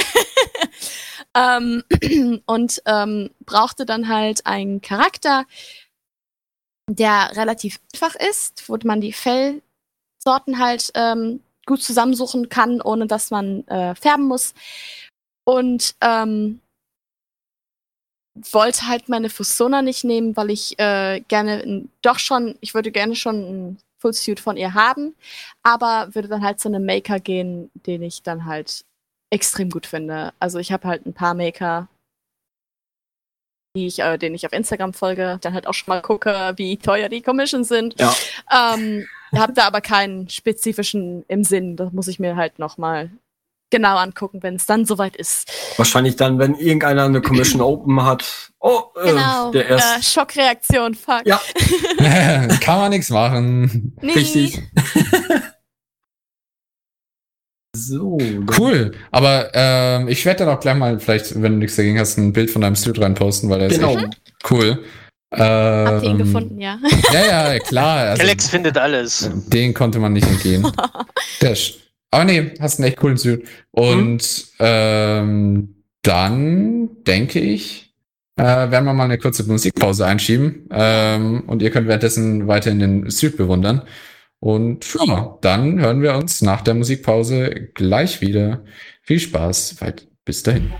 [1.35, 1.83] ähm,
[2.45, 5.45] und ähm, brauchte dann halt einen Charakter,
[6.89, 13.31] der relativ einfach ist, wo man die Fellsorten halt ähm, gut zusammensuchen kann, ohne dass
[13.31, 14.53] man äh, färben muss.
[15.45, 16.61] Und ähm,
[18.51, 23.15] wollte halt meine Fusona nicht nehmen, weil ich äh, gerne doch schon, ich würde gerne
[23.15, 25.15] schon ein Fullsuit von ihr haben,
[25.61, 28.85] aber würde dann halt zu einem Maker gehen, den ich dann halt
[29.29, 30.33] extrem gut finde.
[30.39, 31.87] Also ich habe halt ein paar Maker,
[33.75, 36.77] die ich, äh, denen ich auf Instagram folge, dann halt auch schon mal gucke, wie
[36.77, 37.99] teuer die Commissions sind.
[37.99, 38.13] Ja.
[38.75, 41.75] Ähm, habe da aber keinen spezifischen im Sinn.
[41.75, 43.09] Das muss ich mir halt noch mal
[43.71, 45.51] genau angucken, wenn es dann soweit ist.
[45.77, 48.51] Wahrscheinlich dann, wenn irgendeiner eine Commission Open hat.
[48.59, 49.51] Oh, äh, Genau.
[49.51, 50.13] der äh, erst.
[50.13, 51.23] Schockreaktion, fuck.
[51.25, 51.41] Ja.
[52.61, 53.97] Kann man nichts machen.
[54.01, 54.13] Nee.
[54.13, 54.61] Richtig.
[57.75, 58.17] so.
[58.57, 58.91] Cool.
[59.11, 62.33] Aber ähm, ich werde dann auch gleich mal, vielleicht, wenn du nichts dagegen hast, ein
[62.33, 63.95] Bild von deinem Suit reinposten, weil der Genau.
[63.97, 64.17] ist echt
[64.51, 64.79] cool.
[65.35, 66.77] Habt ihr ihn Ähm, gefunden, ja.
[67.11, 67.97] Ja, ja, klar.
[68.09, 69.29] Also, Alex findet alles.
[69.47, 70.65] Den konnte man nicht entgehen.
[71.41, 71.79] Ist,
[72.11, 73.43] aber nee, hast einen echt coolen Suit.
[73.71, 77.91] Und ähm, dann denke ich,
[78.35, 80.67] äh, werden wir mal eine kurze Musikpause einschieben.
[80.71, 83.81] Ähm, und ihr könnt währenddessen weiterhin den Suit bewundern.
[84.43, 88.65] Und ja, dann hören wir uns nach der Musikpause gleich wieder.
[89.01, 90.73] Viel Spaß, weit bis dahin.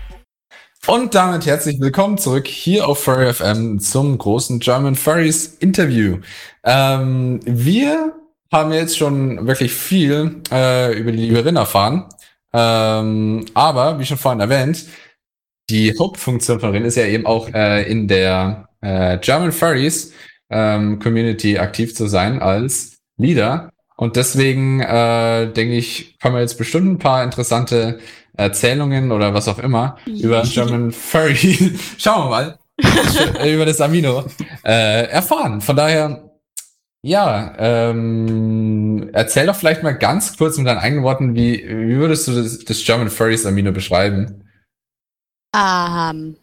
[0.86, 6.18] Und damit herzlich willkommen zurück hier auf Furry FM zum großen German Furries Interview.
[6.62, 8.12] Ähm, wir
[8.52, 12.04] haben jetzt schon wirklich viel äh, über die liebe Rin erfahren.
[12.52, 14.84] Ähm, aber, wie schon vorhin erwähnt,
[15.70, 20.12] die Hauptfunktion von Rin ist ja eben auch äh, in der äh, German Furries
[20.50, 23.70] ähm, Community aktiv zu sein als Leader.
[23.96, 28.00] Und deswegen äh, denke ich, können wir jetzt bestimmt ein paar interessante
[28.36, 32.58] Erzählungen oder was auch immer über German Furry, schauen wir mal,
[33.54, 34.24] über das Amino
[34.64, 35.60] äh, erfahren.
[35.60, 36.30] Von daher,
[37.02, 42.26] ja, ähm, erzähl doch vielleicht mal ganz kurz mit deinen eigenen Worten, wie, wie würdest
[42.26, 44.44] du das, das German Furries Amino beschreiben?
[45.54, 46.36] Ähm,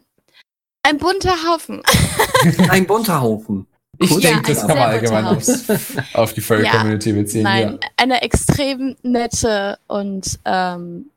[0.83, 1.81] ein bunter Haufen.
[2.69, 3.67] Ein bunter Haufen.
[4.01, 5.65] Ich denke, Ja, das kann man allgemein aufs,
[6.13, 6.71] auf die Furry Ja.
[6.71, 7.43] Community beziehen.
[7.43, 11.11] Nein, eine extrem nette und ähm,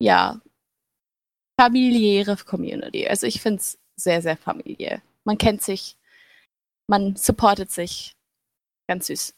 [0.00, 0.40] ja
[1.58, 3.06] familiäre Community.
[3.08, 5.02] Also ich finde es sehr, sehr familiär.
[5.24, 5.96] Man kennt sich,
[6.88, 8.12] man supportet sich.
[8.88, 9.34] Ganz süß.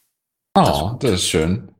[0.55, 0.93] Ja.
[0.93, 1.70] Oh, das ist schön.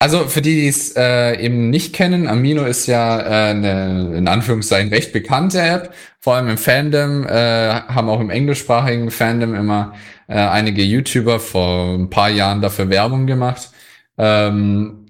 [0.00, 4.28] Also für die, die es äh, eben nicht kennen, Amino ist ja äh, eine in
[4.28, 5.92] Anführungszeichen recht bekannte App.
[6.20, 7.30] Vor allem im Fandom, äh,
[7.72, 9.94] haben auch im englischsprachigen Fandom immer
[10.28, 13.70] äh, einige YouTuber vor ein paar Jahren dafür Werbung gemacht.
[14.18, 15.06] Ähm,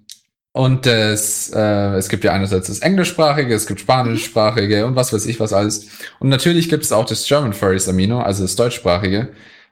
[0.52, 5.26] und das, äh, es gibt ja einerseits das englischsprachige, es gibt spanischsprachige und was weiß
[5.26, 5.86] ich was alles.
[6.18, 9.28] Und natürlich gibt es auch das German Furries Amino, also das deutschsprachige.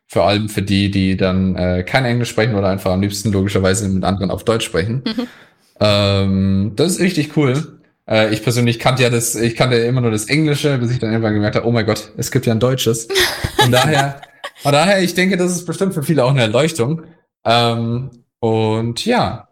[0.09, 3.89] Vor allem für die, die dann äh, kein Englisch sprechen oder einfach am liebsten logischerweise
[3.89, 5.03] mit anderen auf Deutsch sprechen.
[5.07, 5.27] Mhm.
[5.79, 7.79] Ähm, das ist richtig cool.
[8.09, 11.11] Äh, ich persönlich kannte ja das, ich kannte immer nur das Englische, bis ich dann
[11.11, 13.09] irgendwann gemerkt habe, oh mein Gott, es gibt ja ein Deutsches.
[13.59, 14.23] Von daher,
[14.63, 17.03] von daher, ich denke, das ist bestimmt für viele auch eine Erleuchtung.
[17.45, 19.49] Ähm, und ja,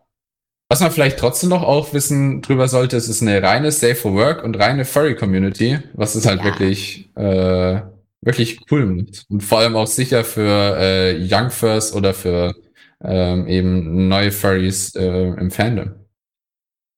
[0.71, 4.15] was man vielleicht trotzdem noch auch wissen drüber sollte, es ist eine reine Safe for
[4.15, 6.47] Work und reine Furry Community, was es halt Ja.
[6.47, 7.83] wirklich, äh,
[8.25, 9.27] wirklich cool macht.
[9.29, 12.55] Und vor allem auch sicher für äh, Young Furs oder für
[13.03, 15.95] ähm, eben neue Furries äh, im Fandom.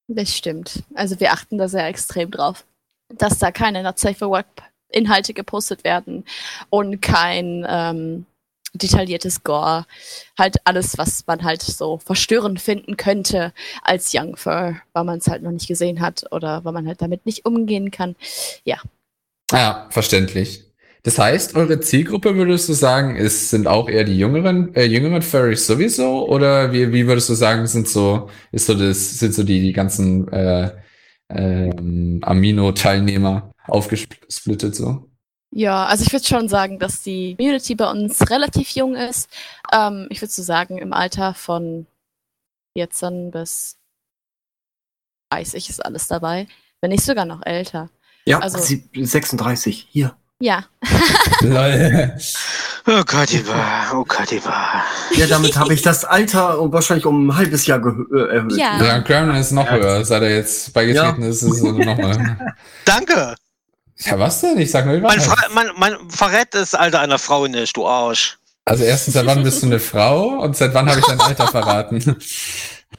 [0.09, 0.85] Das stimmt.
[0.95, 2.65] Also wir achten da sehr extrem drauf,
[3.15, 4.47] dass da keine Not Safe for Work
[4.89, 6.25] Inhalte gepostet werden
[6.71, 8.27] und kein ähm,
[8.73, 9.85] detailliertes Gore.
[10.39, 13.53] Halt alles, was man halt so verstörend finden könnte
[13.83, 17.03] als Young Fur, weil man es halt noch nicht gesehen hat oder weil man halt
[17.03, 18.15] damit nicht umgehen kann.
[18.65, 20.66] Ja, verständlich.
[21.07, 25.23] Das heißt, eure Zielgruppe würdest du sagen, ist, sind auch eher die jüngeren, äh, jüngeren
[25.23, 26.29] Furries sowieso?
[26.29, 29.73] Oder wie, wie würdest du sagen, sind so, ist so das, sind so die, die
[29.73, 30.73] ganzen äh,
[31.29, 35.09] ähm, Amino-Teilnehmer aufgesplittet so?
[35.53, 39.31] Ja, also ich würde schon sagen, dass die Community bei uns relativ jung ist.
[39.73, 41.87] Ähm, ich würde so sagen, im Alter von
[42.77, 43.79] 14 bis
[45.31, 46.49] 30 ist alles dabei.
[46.81, 47.91] Wenn nicht sogar noch älter.
[48.25, 49.87] Ja, Also- sie- 36.
[49.89, 50.17] Hier.
[50.41, 50.65] Ja,
[51.41, 52.13] Lol.
[52.89, 54.85] Oh Gott, Iva, oh Gott, Iva.
[55.17, 58.53] Ja, damit habe ich das Alter um- wahrscheinlich um ein halbes Jahr gehö- äh, erhöht.
[58.57, 58.81] Ja.
[58.81, 59.73] Ja, Gremlin ist noch Ja.
[59.73, 60.05] höher.
[60.05, 62.37] Seit er jetzt beigetreten ist, ist es nochmal.
[62.85, 63.35] Danke.
[63.97, 64.57] Ja, was denn?
[64.59, 67.89] Ich sag nur die Man, fra- man, man verrät das Alter einer Frau nicht, du
[67.89, 68.39] Arsch.
[68.67, 70.39] Also erstens, seit wann bist du eine Frau?
[70.43, 72.17] Und seit wann habe ich dein Alter verraten?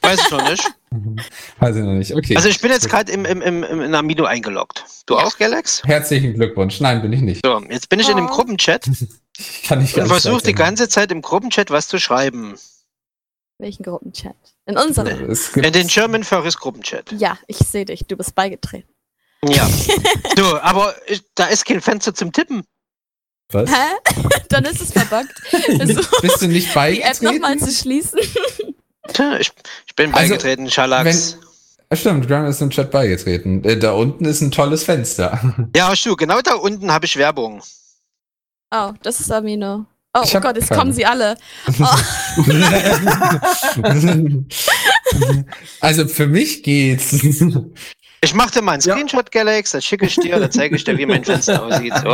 [0.02, 0.64] Weiß ich noch nicht.
[1.60, 2.14] Weiß ich noch nicht.
[2.14, 2.36] Okay.
[2.36, 4.84] Also ich bin jetzt gerade im, im, im, im in Amino eingeloggt.
[5.06, 5.84] Du auch, Galax?
[5.84, 6.80] Herzlichen Glückwunsch.
[6.80, 7.45] Nein, bin ich nicht.
[7.45, 8.30] So, jetzt bin ich in dem Oh.
[8.30, 8.86] Gruppenchat
[9.68, 12.56] Kann ich und versuche die ganze Zeit im Gruppenchat was zu schreiben.
[13.60, 14.36] welchen Gruppenchat?
[14.66, 15.30] In unserem.
[15.56, 17.12] In den German Furries Gruppenchat.
[17.12, 18.89] Ja, ich sehe dich, du bist beigetreten.
[19.43, 19.70] Ja.
[20.38, 22.64] So, aber ich, da ist kein Fenster zum Tippen.
[23.52, 23.70] was?
[23.72, 24.22] Hä?
[24.50, 25.34] Dann ist es verbuggt.
[25.80, 27.60] Also, Bist du nicht die App nochmal beigetreten?
[27.68, 28.20] zu schließen.
[29.14, 29.51] Tja, ich,
[29.88, 31.38] ich bin Also, beigetreten, Schalax.
[31.93, 33.64] Stimmt, Graham ist im Chat beigetreten.
[33.64, 35.39] Äh, Da unten ist ein tolles Fenster.
[35.76, 37.62] Ja, hast du, genau da unten habe ich Werbung.
[38.74, 39.86] Oh, das ist Amino.
[40.14, 40.80] Oh, oh Gott, jetzt keine.
[40.80, 41.38] kommen sie alle.
[45.82, 47.16] also für mich geht's.
[48.20, 48.95] Ich mache dir mal einen Ja.
[48.95, 51.93] Screenshot, Galax, das schicke ich dir, da zeige ich dir, wie mein Fenster aussieht.
[52.01, 52.10] So.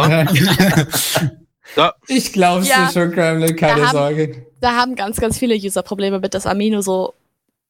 [1.76, 1.84] So.
[2.08, 2.86] Ich glaub's Ja.
[2.88, 4.46] dir schon, Gremlin, keine Da haben- Sorge.
[4.62, 7.14] Da haben ganz, ganz viele User Probleme mit, dass Amino so,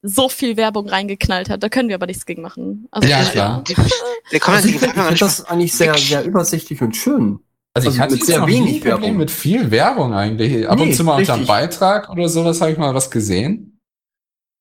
[0.01, 1.63] so viel Werbung reingeknallt hat.
[1.63, 2.87] Da können wir aber nichts gegen machen.
[2.91, 3.63] Also, Ja, klar.
[3.65, 7.39] Kann man Also ich finde Werbung find das eigentlich sehr, sehr übersichtlich und schön.
[7.73, 9.17] Also, ich Also hatte mit jetzt sehr wenig ein Problem Werbung.
[9.17, 10.67] mit viel Werbung eigentlich.
[10.69, 11.47] Ab und Nee, zu mal unter einem.
[11.47, 13.72] Beitrag oder sowas habe ich mal was gesehen.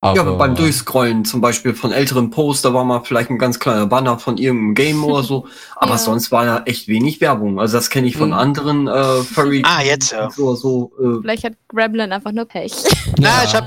[0.04, 3.60] Ja, aber beim Durchscrollen zum Beispiel von älteren Posts, da war mal vielleicht ein ganz
[3.60, 5.46] kleiner Banner von irgendeinem Game oder so.
[5.76, 5.98] Aber Ja.
[5.98, 7.60] sonst war da echt wenig Werbung.
[7.60, 8.34] Also das kenne ich von Mhm.
[8.34, 9.62] anderen äh, Furry.
[9.64, 10.28] Ah, jetzt, ja.
[10.28, 12.72] So, so, äh, Vielleicht hat Gremlin einfach nur Pech.
[13.20, 13.66] Na, ich hab,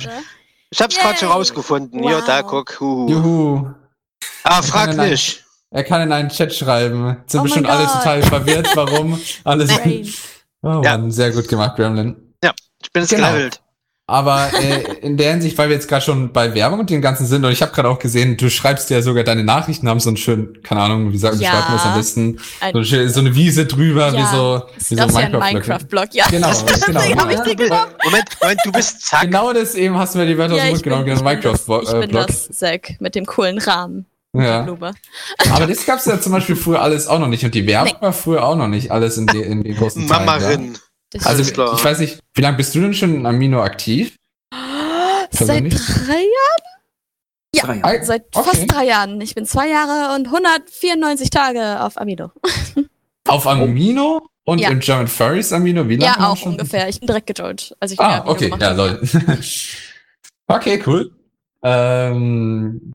[0.70, 2.02] ich hab's gerade schon rausgefunden.
[2.04, 2.22] Wow.
[2.28, 2.82] da, guck.
[2.82, 3.10] Huhu.
[3.10, 3.68] Juhu.
[4.44, 5.46] Ah, frag er nicht.
[5.72, 7.18] Er kann in einen Chat schreiben.
[7.28, 9.18] Sind Oh bestimmt alle total verwirrt, warum.
[9.46, 9.70] Alles.
[9.70, 10.06] Nein.
[10.64, 10.98] Oh Ja.
[10.98, 12.18] Mann, sehr gut gemacht, Gremlin.
[12.84, 13.30] Ich bin jetzt Genau.
[13.30, 13.62] gelevelt.
[14.08, 17.26] Aber äh, in der Hinsicht, weil wir jetzt gerade schon bei Werbung und den ganzen
[17.26, 20.10] sind, und ich habe gerade auch gesehen, du schreibst ja sogar deine Nachrichten, haben so
[20.12, 21.50] einen schönen, keine Ahnung, wie sagen, wie Ja.
[21.52, 22.38] schreibt man das am besten?
[22.62, 24.32] Ein- So, eine schöne- so eine Wiese drüber, wie Ja.
[24.32, 25.40] so, Das wie so wie ein Minecraft.
[25.54, 26.26] Minecraft-Blog, ja.
[26.30, 26.50] Genau,
[26.86, 27.02] genau.
[27.20, 27.82] Habe ich die genommen.
[28.04, 29.22] Moment, Moment, du bist zack.
[29.24, 31.32] Genau das eben hast du mir die Wörter Ja, so ich gut genommen, bin, genau,
[31.32, 32.28] das, ich bin Minecraft-Blog.
[32.28, 34.06] das Zack mit dem coolen Rahmen.
[34.38, 34.68] Ja.
[34.68, 37.44] Aber das gab's ja zum Beispiel früher alles auch noch nicht.
[37.46, 40.78] Und die Werbung war früher auch noch nicht alles in, die, in den großen Teilen.
[41.12, 44.16] Das Also ich weiß nicht, wie lange bist du denn schon in Amino aktiv?
[44.52, 45.74] Seit persönlich?
[45.76, 46.64] drei Jahren?
[47.54, 47.64] Ja.
[47.64, 48.00] Drei Jahre.
[48.00, 48.50] Ah, Seit Okay.
[48.50, 49.22] fast drei Jahren.
[49.22, 52.32] Ich bin zwei Jahre und 194 Tage auf Amino.
[53.28, 54.70] Auf Amino und Ja.
[54.70, 55.90] im German Furries Amino?
[55.90, 56.52] Wie lange Ja, auch schon?
[56.52, 56.88] ungefähr.
[56.90, 57.76] Ich bin direkt gejoint.
[57.80, 59.02] Also ich Ah, Amino okay, gemacht ja, lol.
[60.48, 61.12] okay, cool.
[61.64, 62.94] Ähm,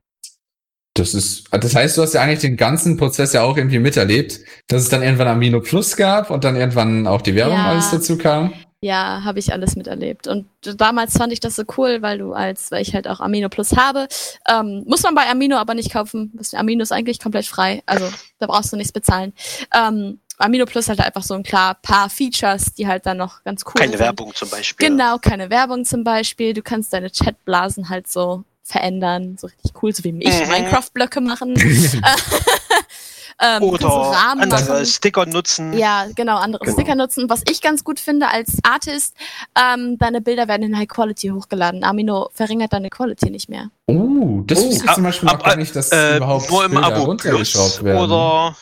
[0.93, 4.39] das ist, das heißt, du hast ja eigentlich den ganzen Prozess ja auch irgendwie miterlebt,
[4.67, 7.69] dass es dann irgendwann Amino Plus gab und dann irgendwann auch die Werbung Ja.
[7.71, 8.53] alles dazu kam.
[8.83, 10.25] Ja, habe ich alles miterlebt.
[10.27, 13.47] Und damals fand ich das so cool, weil du als, weil ich halt auch Amino
[13.47, 14.07] Plus habe,
[14.49, 16.33] ähm, muss man bei Amino aber nicht kaufen.
[16.53, 17.83] Amino ist eigentlich komplett frei.
[17.85, 19.33] Also da brauchst du nichts bezahlen.
[19.73, 23.63] Ähm, Amino Plus hat einfach so ein klar paar Features, die halt dann noch ganz
[23.67, 23.99] cool Keine sind.
[23.99, 24.87] Werbung zum Beispiel.
[24.89, 26.53] Genau, keine Werbung zum Beispiel.
[26.53, 30.49] Du kannst deine Chatblasen halt so verändern, so richtig cool, so wie ich Mhm.
[30.49, 31.55] Minecraft-Blöcke machen.
[33.41, 34.85] ähm, so Oder Rahmen andere machen.
[34.85, 35.73] Sticker nutzen.
[35.77, 36.77] Ja, genau, andere Genau.
[36.77, 37.29] Sticker nutzen.
[37.29, 39.15] Was ich ganz gut finde als Artist,
[39.59, 41.83] ähm, deine Bilder werden in High Quality hochgeladen.
[41.83, 43.69] Amino verringert deine Quality nicht mehr.
[43.87, 46.65] Oh, das Oh, wusste ich zum Beispiel noch ab- gar nicht, dass Äh, überhaupt nur
[46.65, 47.97] im Bilder Abo Plus werden.
[48.01, 48.55] oder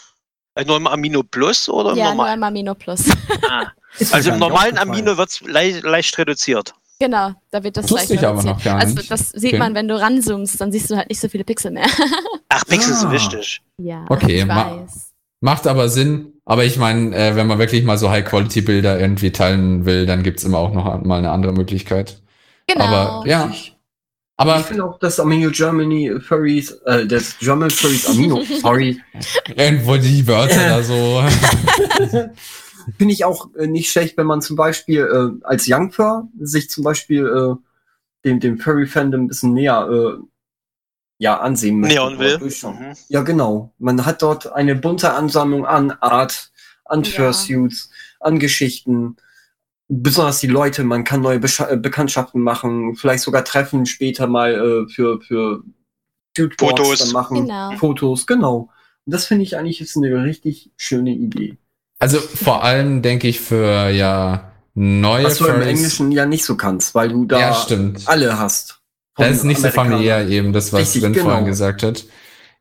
[0.56, 2.40] äh, nur im Amino Plus oder im ja, nur normalen?
[2.40, 3.04] im Amino Plus.
[3.50, 3.68] Ah.
[4.12, 4.78] Also im normalen.
[4.78, 6.74] Amino wird's leicht, leicht reduziert.
[7.00, 9.10] Genau, da wird das Das wusste leicht ich aber noch gar Also nicht.
[9.10, 9.58] das sieht Okay.
[9.60, 11.88] man, wenn du ranzoomst, dann siehst du halt nicht so viele Pixel mehr.
[12.50, 12.98] Ach, Pixel Ah.
[12.98, 13.62] sind wichtig.
[13.78, 15.12] ja, Okay, ich ma- weiß.
[15.42, 16.34] Macht aber Sinn.
[16.46, 20.44] Aber ich meine, äh, wenn man wirklich mal so High-Quality-Bilder irgendwie teilen will, dann gibt's
[20.44, 22.22] immer auch noch mal eine andere Möglichkeit.
[22.68, 22.84] Genau.
[22.86, 23.76] Aber ja, Ich
[24.36, 29.00] aber finde auch, dass Amino Germany Furries, äh, das German Furries Amino, sorry,
[29.56, 31.24] irgendwo die Wörter da so.
[32.98, 36.70] finde ich auch äh, nicht schlecht, wenn man zum Beispiel äh, als Young Fur sich
[36.70, 37.56] zum Beispiel äh,
[38.26, 40.24] dem, dem Furry-Fandom ein bisschen näher äh,
[41.20, 41.96] ja, ansehen möchte.
[41.96, 42.40] Neon will.
[42.40, 42.96] Mhm.
[43.10, 43.74] Ja, genau.
[43.78, 46.52] Man hat dort eine bunte Ansammlung an Art,
[46.86, 47.12] an Ja.
[47.12, 49.18] Fursuits, an Geschichten.
[49.90, 54.54] Besonders die Leute, man kann neue Bescha äh, Bekanntschaften machen, vielleicht sogar Treffen später mal
[54.54, 55.64] äh, für, für
[56.58, 57.00] Fotos.
[57.00, 57.48] dann machen.
[57.48, 57.76] Genau.
[57.76, 58.70] Fotos, genau.
[59.06, 61.58] Und das finde ich eigentlich ist eine richtig schöne Idee.
[62.00, 66.56] Also vor allem denke ich für ja neue Was du im Englischen ja nicht so
[66.56, 68.08] kannst, weil du da Ja, stimmt.
[68.08, 68.80] alle hast.
[69.18, 69.92] Das ist nicht so Amerikanern.
[69.92, 71.26] familiär eben, das, was Richtig, Rin genau.
[71.26, 72.06] vorhin gesagt hat.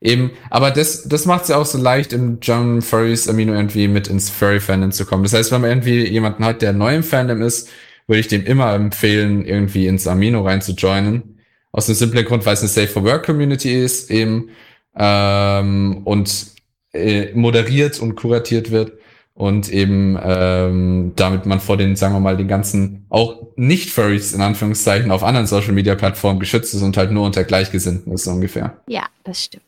[0.00, 3.88] Eben, aber das, das macht es ja auch so leicht, im German Furries Amino irgendwie
[3.88, 5.22] mit ins Furry-Fandom zu kommen.
[5.24, 7.68] Das heißt, wenn man irgendwie jemanden hat, der neu im Fandom ist,
[8.06, 11.40] würde ich dem immer empfehlen, irgendwie ins Amino rein zu joinen.
[11.72, 14.50] Aus dem simplen Grund, weil es eine Safe for Work Community ist, eben,
[14.96, 16.46] ähm, und
[16.92, 18.92] äh, moderiert und kuratiert wird
[19.38, 24.32] und eben ähm, damit man vor den, sagen wir mal, den ganzen auch nicht Furries
[24.32, 28.24] in Anführungszeichen auf anderen Social Media Plattformen geschützt ist und halt nur unter Gleichgesinnten ist
[28.24, 28.82] so ungefähr.
[28.88, 29.62] Ja, das stimmt.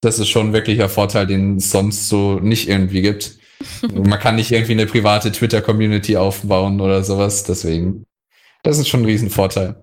[0.00, 3.38] Das ist schon wirklich ein Vorteil, den es sonst so nicht irgendwie gibt.
[3.92, 8.04] man kann nicht irgendwie eine private Twitter-Community aufbauen oder sowas, deswegen.
[8.62, 9.82] Das ist schon ein Riesenvorteil.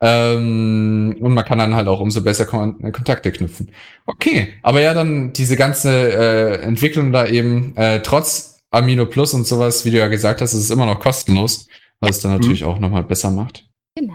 [0.00, 3.72] Ähm, und man kann dann halt auch umso besser Kon äh, Kontakte knüpfen.
[4.06, 9.46] Okay, aber ja, dann diese ganze äh, Entwicklung da eben, äh, trotz Amino Plus und
[9.46, 11.66] sowas, wie du ja gesagt hast, ist es immer noch kostenlos,
[12.00, 13.64] was es dann natürlich auch nochmal besser macht.
[13.96, 14.14] Genau.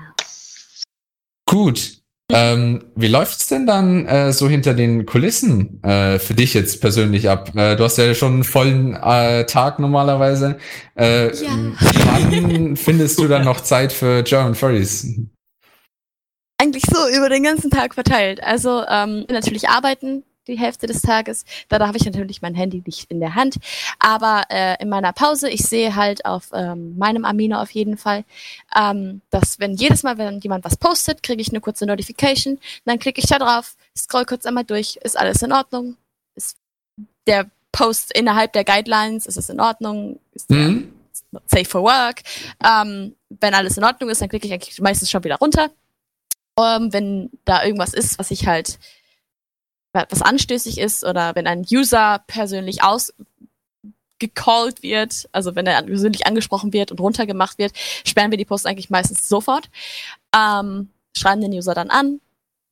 [1.46, 1.98] Gut.
[2.32, 7.30] Ähm, wie läuft's denn dann äh, so hinter den Kulissen äh, für dich jetzt persönlich
[7.30, 7.52] ab?
[7.56, 10.58] Äh, du hast ja schon einen vollen äh, Tag normalerweise.
[10.96, 11.52] Äh, Ja.
[12.06, 15.06] Wann findest du dann noch Zeit für German Furries?
[16.64, 18.42] Eigentlich so über den ganzen Tag verteilt.
[18.42, 21.44] Also ähm, natürlich arbeiten die Hälfte des Tages.
[21.68, 23.58] Da habe ich natürlich mein Handy nicht in der Hand.
[24.00, 28.24] Aber äh, in meiner Pause, ich sehe halt auf ähm, meinem Amino auf jeden Fall,
[28.78, 32.58] ähm, dass wenn jedes Mal, wenn jemand was postet, kriege ich eine kurze Notification.
[32.86, 35.98] Dann klicke ich da drauf, scroll kurz einmal durch, ist alles in Ordnung?
[36.36, 36.56] Ist
[37.28, 40.18] der Post innerhalb der Guidelines, ist es in Ordnung?
[40.32, 40.94] Ist der Hm?
[41.46, 42.22] safe for work.
[42.64, 45.70] Ähm, wenn alles in Ordnung ist, dann klicke ich eigentlich meistens schon wieder runter.
[46.60, 48.80] Ähm, wenn da irgendwas ist, was ich halt,
[49.92, 56.74] was anstößig ist oder wenn ein User persönlich ausgecallt wird, also wenn er persönlich angesprochen
[56.74, 57.74] wird und runtergemacht wird,
[58.06, 59.70] sperren wir die Post eigentlich meistens sofort.
[60.36, 62.20] Ähm, schreiben den User dann an,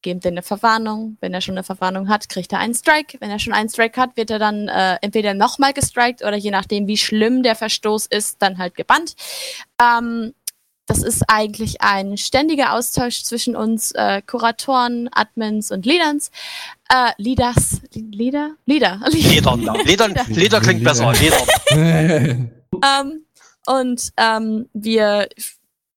[0.02, 1.18] geben den eine Verwarnung.
[1.22, 3.18] Wenn er schon eine Verwarnung hat, kriegt er einen Strike.
[3.20, 6.52] Wenn er schon einen Strike hat, wird er dann äh, entweder nochmal gestrikt oder je
[6.52, 9.16] nachdem, wie schlimm der Verstoß ist, dann halt gebannt.
[9.82, 10.34] Ähm,
[10.86, 16.32] das ist eigentlich ein ständiger Austausch zwischen uns äh, Kuratoren, Admins und Leaders.
[16.90, 18.56] Äh, Leaders, Leader?
[18.66, 19.00] Leader.
[19.10, 19.58] Leder.
[19.86, 21.14] Leder, Leder klingt besser.
[21.14, 21.38] Leder.
[22.72, 23.26] ähm,
[23.68, 25.30] und ähm, wir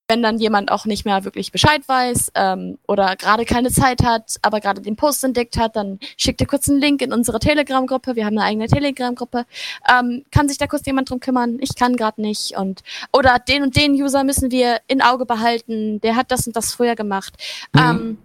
[0.07, 4.35] wenn dann jemand auch nicht mehr wirklich Bescheid weiß ähm, oder gerade keine Zeit hat,
[4.41, 8.15] aber gerade den Post entdeckt hat, dann schickt ihr kurz einen Link in unsere Telegram-Gruppe.
[8.15, 9.45] Wir haben eine eigene Telegram-Gruppe.
[9.89, 11.57] Ähm, kann sich da kurz jemand drum kümmern?
[11.59, 12.55] Ich kann gerade nicht.
[12.55, 15.99] Und oder den und den User müssen wir in Auge behalten.
[16.01, 17.33] Der hat das und das früher gemacht.
[17.73, 17.81] Mhm.
[17.81, 18.17] Ähm,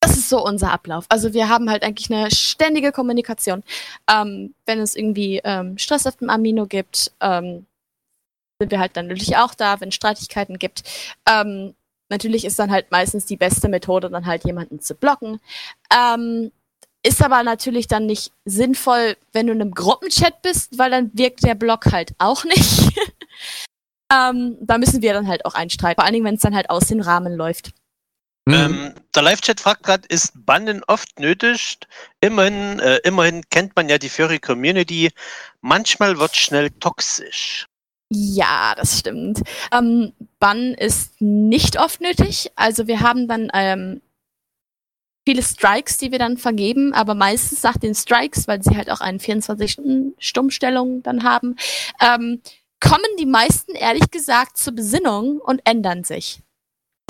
[0.00, 1.06] das ist so unser Ablauf.
[1.08, 3.62] Also wir haben halt eigentlich eine ständige Kommunikation.
[4.10, 7.64] Ähm, wenn es irgendwie ähm, Stress auf dem Amino gibt, ähm,
[8.58, 10.82] sind wir halt dann natürlich auch da, wenn es Streitigkeiten gibt.
[11.28, 11.74] Ähm,
[12.08, 15.40] natürlich ist dann halt meistens die beste Methode, dann halt jemanden zu blocken.
[15.92, 16.52] Ähm,
[17.06, 21.44] ist aber natürlich dann nicht sinnvoll, wenn du in einem Gruppenchat bist, weil dann wirkt
[21.44, 22.92] der Block halt auch nicht.
[24.12, 26.70] ähm, da müssen wir dann halt auch einstreiten, vor allen Dingen, wenn es dann halt
[26.70, 27.72] aus dem Rahmen läuft.
[28.46, 28.54] Mhm.
[28.54, 31.78] Ähm, der Live-Chat fragt gerade, ist Bannen oft nötig?
[32.20, 35.10] Immerhin, äh, immerhin kennt man ja die Furry Community.
[35.60, 37.66] Manchmal wird schnell toxisch.
[38.10, 39.42] Ja, das stimmt.
[39.72, 42.50] Ähm, Bann ist nicht oft nötig.
[42.54, 44.00] Also wir haben dann ähm,
[45.26, 49.00] viele Strikes, die wir dann vergeben, aber meistens nach den Strikes, weil sie halt auch
[49.00, 51.56] eine 24-Stunden-Stummstellung dann haben,
[52.00, 52.40] ähm,
[52.80, 56.40] kommen die meisten ehrlich gesagt zur Besinnung und ändern sich.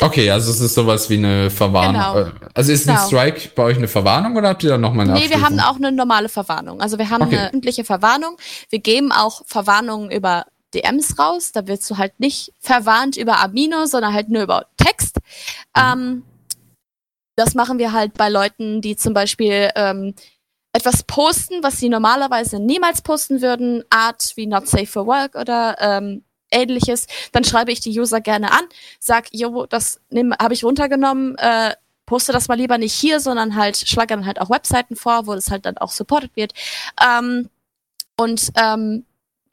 [0.01, 1.95] Okay, also es ist sowas wie eine Verwarnung.
[1.95, 2.19] Genau.
[2.19, 3.07] Äh, Also ist ein Genau.
[3.07, 5.61] Strike bei euch eine Verwarnung oder habt ihr da nochmal eine Nee, wir Abstufung?
[5.61, 6.81] haben auch eine normale Verwarnung.
[6.81, 7.37] Also wir haben Okay.
[7.39, 8.37] eine öffentliche Verwarnung.
[8.71, 11.53] Wir geben auch Verwarnungen über DMs raus.
[11.53, 15.19] Da wirst du halt nicht verwarnt über Amino, sondern halt nur über Text.
[15.77, 16.25] Ähm,
[17.37, 20.15] das machen wir halt bei Leuten, die zum Beispiel ähm,
[20.73, 25.77] etwas posten, was sie normalerweise niemals posten würden, Art wie Not Safe for Work oder
[25.81, 27.07] ähm, ähnliches.
[27.33, 28.65] Dann schreibe ich die User gerne an,
[28.99, 30.01] sag, jo, das
[30.41, 31.75] habe ich runtergenommen, äh,
[32.07, 35.35] poste das mal lieber nicht hier, sondern halt schlage dann halt auch Webseiten vor, wo
[35.35, 36.53] das halt dann auch supported wird.
[37.03, 37.49] Ähm,
[38.17, 39.05] und ähm,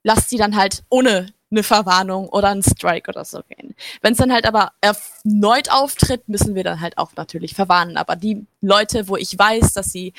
[0.03, 3.75] lass die dann halt ohne eine Verwarnung oder einen Strike oder so gehen.
[4.01, 7.97] Wenn es dann halt aber erneut auftritt, müssen wir dann halt auch natürlich verwarnen.
[7.97, 10.13] Aber die Leute, wo ich weiß, dass sie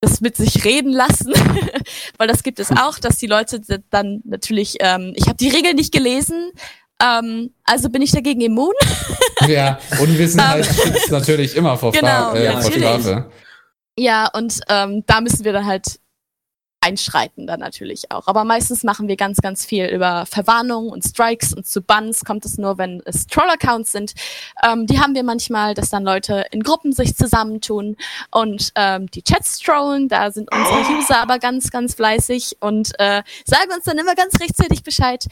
[0.00, 1.32] das mit sich reden lassen,
[2.18, 3.60] weil das gibt es auch, dass die Leute
[3.90, 6.52] dann natürlich, ähm, ich habe die Regeln nicht gelesen,
[7.00, 8.74] ähm, also bin ich dagegen immun.
[9.46, 12.84] Ja, Unwissenheit schützt natürlich immer vor, Genau, Fra äh, vor natürlich.
[12.84, 13.30] Strafe.
[13.96, 16.00] Ja, und ähm, da müssen wir dann halt
[16.80, 18.26] einschreiten dann natürlich auch.
[18.28, 22.44] Aber meistens machen wir ganz, ganz viel über Verwarnungen und Strikes und zu Bans kommt
[22.44, 24.14] es nur, wenn es Troll-Accounts sind.
[24.62, 27.96] Ähm, die haben wir manchmal, dass dann Leute in Gruppen sich zusammentun
[28.30, 30.08] und ähm, die Chats trollen.
[30.08, 34.38] Da sind unsere User aber ganz, ganz fleißig und äh, sagen uns dann immer ganz
[34.40, 35.24] rechtzeitig Bescheid,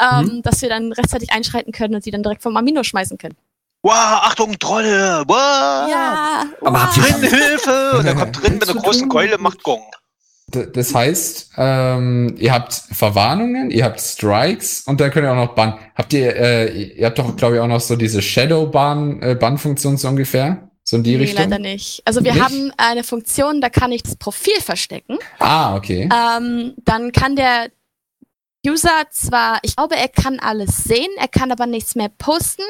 [0.00, 3.36] ähm, dass wir dann rechtzeitig einschreiten können und sie dann direkt vom Amino schmeißen können.
[3.82, 3.92] Wow,
[4.22, 5.22] Achtung, Trolle!
[5.26, 5.90] Wow!
[5.90, 7.98] Ja, Aber ihr- Drin, Hilfe!
[7.98, 9.82] Und er kommt drin mit einer großen Keule, macht Gong.
[10.46, 15.54] Das heißt, ähm, ihr habt Verwarnungen, ihr habt Strikes und dann könnt ihr auch noch
[15.54, 15.74] bannen.
[15.94, 20.68] Habt ihr, äh, ihr habt doch, glaube ich, auch noch so diese Shadow-Ban-Ban-Funktion so ungefähr?
[20.84, 21.44] So in die nee, Richtung?
[21.44, 22.02] leider nicht.
[22.04, 22.44] Also wir Nicht?
[22.44, 25.16] haben eine Funktion, da kann ich das Profil verstecken.
[25.38, 26.10] Ah, okay.
[26.12, 27.70] Ähm, dann kann der
[28.66, 32.62] User zwar, ich glaube, er kann alles sehen, er kann aber nichts mehr posten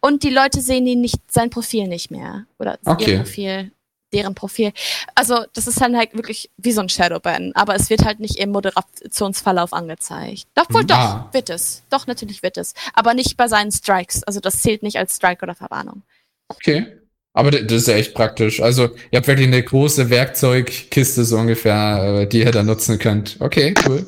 [0.00, 2.46] und die Leute sehen ihn nicht, sein Profil nicht mehr.
[2.58, 3.12] Oder Okay.
[3.12, 3.72] ihr Profil,
[4.12, 4.72] deren Profil.
[5.14, 8.36] Also das ist dann halt wirklich wie so ein Shadowban, aber es wird halt nicht
[8.38, 10.46] im Moderationsverlauf angezeigt.
[10.54, 11.28] Doch, wohl doch, Ah.
[11.32, 11.82] wird es.
[11.90, 12.74] Doch, natürlich wird es.
[12.94, 14.22] Aber nicht bei seinen Strikes.
[14.24, 16.02] Also das zählt nicht als Strike oder Verwarnung.
[16.48, 16.86] Okay.
[17.32, 18.60] Aber das ist ja echt praktisch.
[18.60, 23.36] Also, ihr habt wirklich eine große Werkzeugkiste so ungefähr, äh, die ihr da nutzen könnt.
[23.38, 24.04] Okay, cool.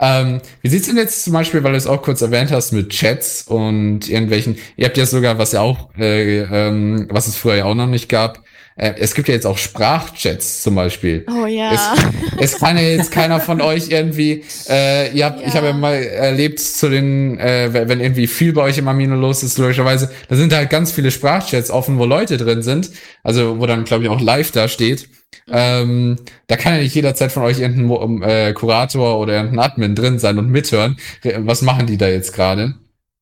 [0.00, 2.90] Ähm, wie sieht's denn jetzt zum Beispiel, weil du es auch kurz erwähnt hast, mit
[2.90, 7.54] Chats und irgendwelchen, ihr habt ja sogar, was ja auch, äh, ähm, was es früher
[7.54, 8.42] ja auch noch nicht gab,
[8.76, 11.24] äh, es gibt ja jetzt auch Sprachchats zum Beispiel.
[11.30, 11.94] Oh ja.
[12.38, 15.54] Es kann ja jetzt keiner von euch irgendwie, äh, ihr habt, ich Ja.
[15.56, 19.42] habe ja mal erlebt zu den, äh, wenn irgendwie viel bei euch im Amino los
[19.42, 22.90] ist, logischerweise, da sind halt ganz viele Sprachchats offen, wo Leute drin sind,
[23.22, 25.08] also wo dann, glaube ich, auch live da steht.
[25.50, 26.16] Ähm,
[26.46, 30.18] da kann ja nicht jederzeit von euch irgendein Mo- äh, Kurator oder irgendein Admin drin
[30.18, 30.96] sein und mithören.
[31.38, 32.74] Was machen die da jetzt gerade?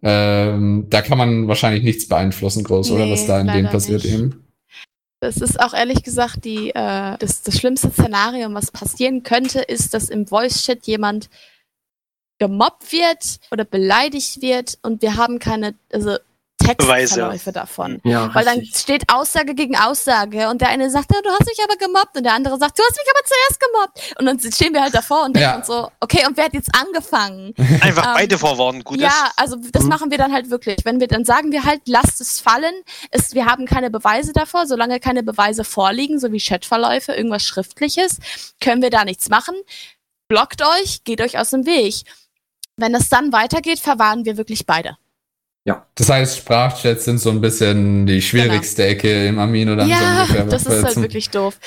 [0.05, 3.07] Ähm, da kann man wahrscheinlich nichts beeinflussen, groß, oder?
[3.07, 4.15] Nee, Was da in denen passiert nicht.
[4.15, 4.45] eben.
[5.23, 9.95] Das ist auch ehrlich gesagt die, äh, das, das schlimmste Szenario, was passieren könnte, ist,
[9.95, 11.31] dass im Voice-Chat jemand
[12.39, 16.17] gemobbt wird oder beleidigt wird und wir haben keine also
[16.67, 18.01] Textverläufe davon.
[18.05, 21.59] Ja, Weil dann steht Aussage gegen Aussage und der eine sagt, ja, du hast mich
[21.63, 24.21] aber gemobbt und der andere sagt, du hast mich aber zuerst gemobbt.
[24.21, 25.65] Und dann stehen wir halt davor und denken Ja.
[25.65, 27.55] so, okay, und wer hat jetzt angefangen?
[27.81, 29.33] Einfach Ähm, beide vorwarnen, gut ja, ist.
[29.37, 29.89] also das Mhm.
[29.89, 30.79] machen wir dann halt wirklich.
[30.85, 32.75] Wenn wir dann sagen wir halt, lasst es fallen,
[33.11, 38.19] es, wir haben keine Beweise davor, solange keine Beweise vorliegen, so wie Chatverläufe, irgendwas Schriftliches,
[38.61, 39.55] können wir da nichts machen.
[40.29, 42.03] Blockt euch, geht euch aus dem Weg.
[42.77, 44.97] Wenn es dann weitergeht, verwarnen wir wirklich beide.
[45.65, 45.87] Ja.
[45.95, 50.23] Das heißt, Sprachchats sind so ein bisschen die schwierigste Ecke im Amino dann so ja,
[50.23, 50.45] ungefähr.
[50.47, 51.59] das ist halt Zum- wirklich doof.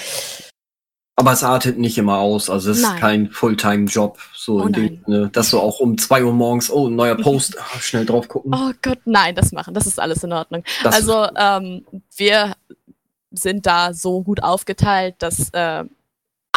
[1.17, 2.49] Aber es artet nicht immer aus.
[2.49, 2.93] Also es Nein.
[2.93, 4.19] ist kein Fulltime-Job.
[4.35, 5.03] So Oh in dem nein.
[5.05, 8.27] Sinne, dass du auch um zwei Uhr morgens, oh, ein neuer Post, ah, schnell drauf
[8.27, 8.53] gucken.
[8.53, 9.73] Oh Gott, nein, das machen.
[9.73, 10.63] Das ist alles in Ordnung.
[10.83, 11.85] Das also ähm,
[12.17, 12.53] wir
[13.31, 15.85] sind da so gut aufgeteilt, dass äh,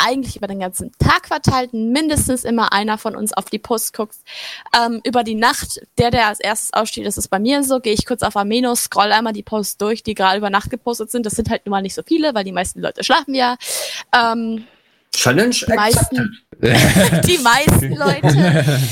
[0.04, 4.16] eigentlich über den ganzen Tag verteilt mindestens immer einer von uns auf die Post guckt.
[4.76, 7.92] Ähm, über die Nacht, der, der als erstes aufsteht, das ist bei mir so, gehe
[7.92, 11.26] ich kurz auf Amino, scroll einmal die Posts durch, die gerade über Nacht gepostet sind.
[11.26, 13.56] Das sind halt nun mal nicht so viele, weil die meisten Leute schlafen ja.
[14.14, 14.64] Ähm,
[15.12, 16.28] Challenge accepted.
[17.26, 18.78] die meisten Leute.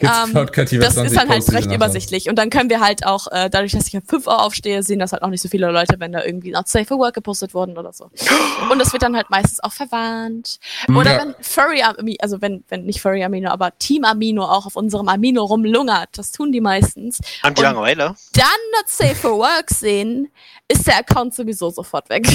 [0.00, 2.28] Ähm, das 20 ist dann halt recht übersichtlich.
[2.28, 4.98] Und dann können wir halt auch, äh, dadurch, dass ich um 5 Uhr aufstehe, sehen
[4.98, 7.54] das halt auch nicht so viele Leute, wenn da irgendwie not safe for work gepostet
[7.54, 8.10] wurden oder so.
[8.70, 10.58] Und das wird dann halt meistens auch verwarnt.
[10.88, 11.20] Oder Ja.
[11.20, 15.08] wenn Furry Amino, also wenn, wenn nicht Furry Amino, aber Team Amino auch auf unserem
[15.08, 18.14] Amino rumlungert, das tun die meistens, Haben die Und- Langeweile?
[18.34, 18.44] dann
[18.76, 20.28] not safe for work sehen,
[20.68, 22.26] ist der Account sowieso sofort weg.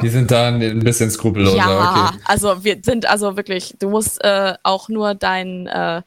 [0.00, 2.18] Die sind dann ein bisschen skrupelloser, ja, okay.
[2.24, 6.02] also wir sind also wirklich, du musst äh, auch nur dein äh,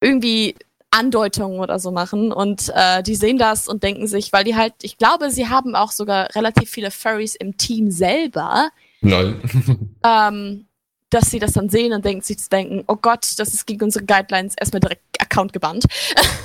[0.00, 0.54] irgendwie
[0.90, 4.72] Andeutungen oder so machen und äh, die sehen das und denken sich, weil die halt,
[4.82, 8.70] ich glaube, sie haben auch sogar relativ viele Furries im Team selber,
[9.02, 9.40] Lol.
[10.04, 10.66] ähm,
[11.10, 13.84] dass sie das dann sehen und denken sich zu denken, oh Gott, das ist gegen
[13.84, 15.84] unsere Guidelines, erstmal direkt Account gebannt.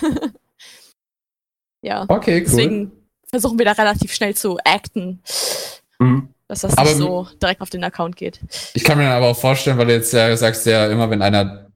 [1.82, 2.45] ja, Okay, cool.
[2.45, 2.91] deswegen
[3.30, 5.22] versuchen wir da relativ schnell zu acten,
[6.02, 6.30] Mhm.
[6.47, 8.39] dass das Aber nicht so direkt auf den Account geht.
[8.74, 11.22] Ich kann mir dann aber auch vorstellen, weil du jetzt ja sagst, ja immer, wenn
[11.22, 11.68] einer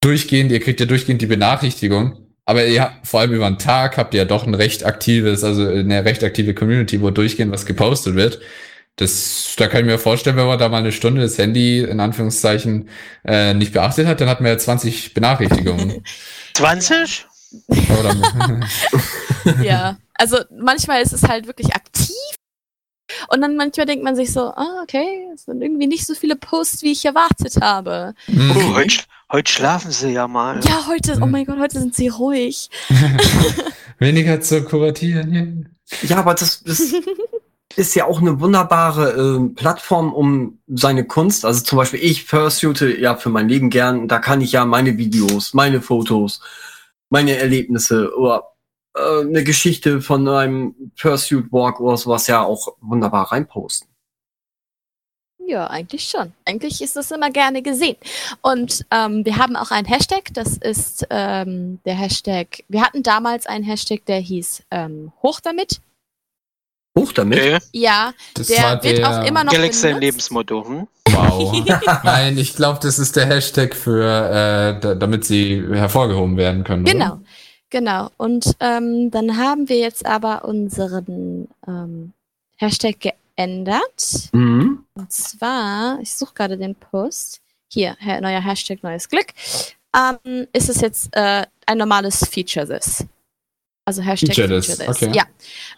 [0.00, 4.14] durchgehend, ihr kriegt ja durchgehend die Benachrichtigung, aber ihr vor allem über den Tag habt
[4.14, 8.14] ihr ja doch ein recht aktives, also eine recht aktive Community, wo durchgehend was gepostet
[8.14, 8.40] wird.
[8.96, 12.00] Das, da kann ich mir vorstellen, wenn man da mal eine Stunde das Handy in
[12.00, 12.88] Anführungszeichen
[13.24, 16.02] äh, nicht beachtet hat, dann hat man ja 20 Benachrichtigungen.
[16.54, 17.26] 20?
[17.68, 18.16] Oder,
[19.62, 21.97] ja, also manchmal ist es halt wirklich aktiv.
[23.28, 26.36] Und dann manchmal denkt man sich so, ah, okay, es sind irgendwie nicht so viele
[26.36, 28.14] Posts, wie ich erwartet habe.
[28.28, 28.74] Oh, Mhm.
[28.74, 30.60] heute, sch- heute schlafen sie ja mal.
[30.64, 32.70] Ja, heute, oh mein Gott, heute sind sie ruhig.
[33.98, 35.68] Weniger zu kuratieren.
[36.02, 36.80] Ja, aber das, das
[37.76, 42.98] ist ja auch eine wunderbare äh, Plattform, um seine Kunst, also zum Beispiel ich pursuite
[43.00, 46.40] ja für mein Leben gern, da kann ich ja meine Videos, meine Fotos,
[47.10, 48.44] meine Erlebnisse oder
[48.94, 53.88] äh, eine Geschichte von einem Pursuit Walk oder sowas ja auch wunderbar reinposten.
[55.48, 56.34] Ja, eigentlich schon.
[56.44, 57.96] Eigentlich ist das immer gerne gesehen.
[58.42, 63.46] Und ähm, wir haben auch einen Hashtag, das ist ähm, der Hashtag, wir hatten damals
[63.46, 65.80] einen Hashtag, der hieß ähm, Hoch damit.
[66.98, 67.38] Hoch damit.
[67.38, 67.58] Okay.
[67.72, 70.02] Ja, Das der wird auch immer noch Galaxy benutzt.
[70.02, 70.68] Lebensmotto.
[70.68, 70.88] Hm?
[71.12, 71.64] Wow.
[72.04, 76.84] Nein, ich glaube, das ist der Hashtag für, äh, da, damit sie hervorgehoben werden können.
[76.86, 77.20] oder?
[77.70, 78.10] Genau.
[78.16, 82.12] Und ähm, dann haben wir jetzt aber unseren ähm,
[82.56, 82.96] Hashtag
[83.36, 84.30] geändert.
[84.32, 84.84] Mhm.
[84.94, 87.40] Und zwar, ich suche gerade den Post.
[87.70, 89.26] Hier, neuer Hashtag, neues Glück.
[89.94, 93.04] Ähm, ist es jetzt äh, ein normales Feature This.
[93.84, 94.88] Also Hashtag Feature Feature, This, This.
[94.88, 95.12] okay.
[95.14, 95.24] Ja.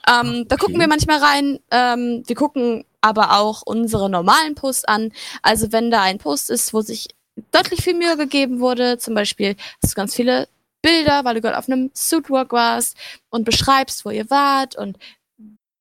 [0.09, 0.65] Ähm, Da Okay.
[0.67, 1.59] gucken wir manchmal rein.
[1.71, 5.13] Ähm, wir gucken aber auch unsere normalen Posts an.
[5.43, 7.09] Also wenn da ein Post ist, wo sich
[7.51, 10.49] deutlich viel Mühe gegeben wurde, zum Beispiel hast du ganz viele
[10.83, 12.97] Bilder, weil du gerade auf einem Suitwork warst
[13.29, 14.99] und beschreibst, wo ihr wart und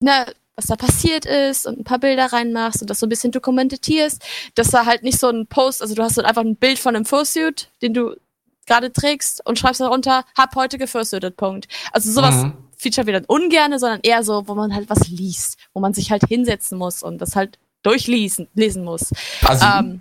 [0.00, 0.26] ne,
[0.56, 4.22] was da passiert ist und ein paar Bilder reinmachst und das so ein bisschen dokumentierst,
[4.54, 6.94] dass da halt nicht so ein Post, also du hast dann einfach ein Bild von
[6.94, 8.14] einem Fursuit, den du
[8.66, 11.66] gerade trägst und schreibst darunter, hab heute gefursuited, Punkt.
[11.92, 12.52] Also sowas Mhm.
[12.76, 16.10] Feature wir dann ungerne, sondern eher so, wo man halt was liest, wo man sich
[16.10, 19.10] halt hinsetzen muss und das halt durchlesen lesen muss.
[19.44, 20.00] Also, Ähm,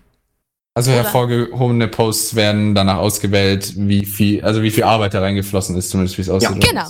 [0.73, 5.75] also oder- hervorgehobene Posts werden danach ausgewählt, wie viel, also wie viel Arbeit da reingeflossen
[5.75, 6.51] ist, zumindest wie es aussieht.
[6.51, 6.59] oder?
[6.59, 6.87] genau.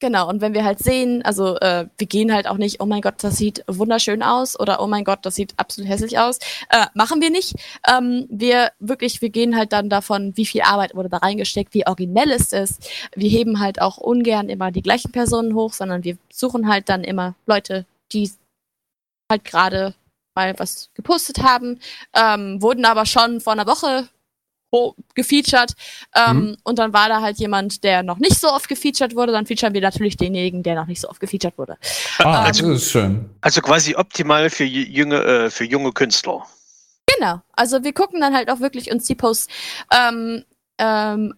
[0.00, 3.00] Genau, und wenn wir halt sehen, also äh, wir gehen halt auch nicht, oh mein
[3.00, 6.38] Gott, das sieht wunderschön aus oder oh mein Gott, das sieht absolut hässlich aus.
[6.70, 7.56] Äh, machen wir nicht.
[7.88, 11.84] Ähm, wir wirklich, wir gehen halt dann davon, wie viel Arbeit wurde da reingesteckt, wie
[11.84, 12.78] originell ist es.
[13.16, 17.02] Wir heben halt auch ungern immer die gleichen Personen hoch, sondern wir suchen halt dann
[17.02, 18.30] immer Leute, die
[19.28, 19.94] halt gerade
[20.38, 21.80] mal was gepostet haben,
[22.14, 24.08] ähm, wurden aber schon vor einer Woche
[25.14, 25.72] gefeatured
[26.14, 29.46] ähm, und dann war da halt jemand, der noch nicht so oft gefeatured wurde, dann
[29.46, 31.78] featuren wir natürlich denjenigen, der noch nicht so oft gefeatured wurde.
[32.18, 33.30] Ah, Ähm, das ist schön.
[33.40, 36.46] Also quasi optimal für junge, äh, für junge Künstler.
[37.06, 39.48] Genau, also wir gucken dann halt auch wirklich uns die Posts
[39.90, 40.44] ähm,
[40.76, 41.34] ähm,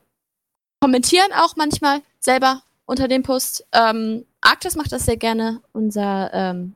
[0.80, 3.64] kommentieren auch manchmal selber unter dem Post.
[3.72, 6.74] Ähm, Arktis macht das sehr gerne, unser ähm,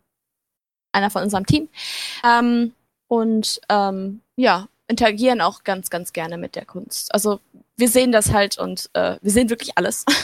[0.94, 1.68] einer von unserem Team.
[2.24, 2.72] Ähm,
[3.08, 7.12] und ähm, ja, interagieren auch ganz, ganz gerne mit der Kunst.
[7.14, 7.40] Also
[7.76, 10.04] wir sehen das halt und äh, wir sehen wirklich alles.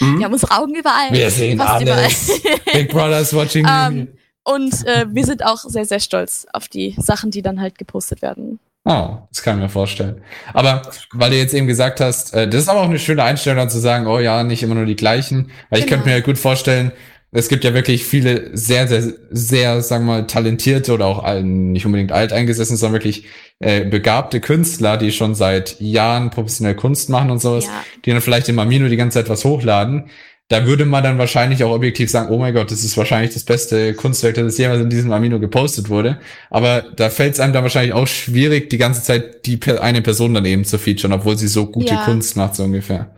[0.00, 0.18] Mhm.
[0.20, 1.10] Wir haben unsere Augen überall.
[1.10, 2.40] Wir sehen alles.
[2.72, 4.06] Big Brother's watching Ähm, you.
[4.44, 8.22] Und äh, wir sind auch sehr, sehr stolz auf die Sachen, die dann halt gepostet
[8.22, 8.60] werden.
[8.84, 10.22] Oh, das kann ich mir vorstellen.
[10.54, 13.58] Aber weil du jetzt eben gesagt hast, äh, das ist aber auch eine schöne Einstellung,
[13.58, 15.50] dann zu sagen, oh ja, nicht immer nur die gleichen.
[15.68, 15.96] Weil ich Genau.
[16.02, 16.92] könnte mir gut vorstellen,
[17.30, 21.42] es gibt ja wirklich viele sehr, sehr, sehr, sagen wir mal, talentierte oder auch all-
[21.42, 23.24] nicht unbedingt alt eingesessen, sondern wirklich
[23.60, 28.20] äh, begabte Künstler, die schon seit Jahren professionell Kunst machen und sowas, Ja, die dann
[28.20, 30.04] vielleicht im Amino die ganze Zeit was hochladen.
[30.50, 33.44] Da würde man dann wahrscheinlich auch objektiv sagen, oh mein Gott, das ist wahrscheinlich das
[33.44, 36.20] beste Kunstwerk, das jemals in diesem Amino gepostet wurde.
[36.48, 40.32] Aber da fällt es einem dann wahrscheinlich auch schwierig, die ganze Zeit die eine Person
[40.32, 42.04] dann eben zu featuren, obwohl sie so gute Ja.
[42.06, 43.10] Kunst macht, so ungefähr.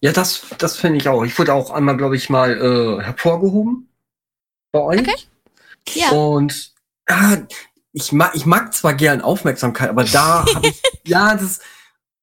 [0.00, 1.24] Ja, das, das finde ich auch.
[1.24, 3.88] Ich wurde auch einmal, glaube ich, mal äh, hervorgehoben
[4.72, 5.00] bei euch.
[5.00, 5.14] Okay.
[5.94, 6.10] ja.
[6.10, 6.72] Und
[7.08, 7.36] ah,
[7.92, 11.60] ich, mag, ich mag zwar gern Aufmerksamkeit, aber da habe ich, ja, das,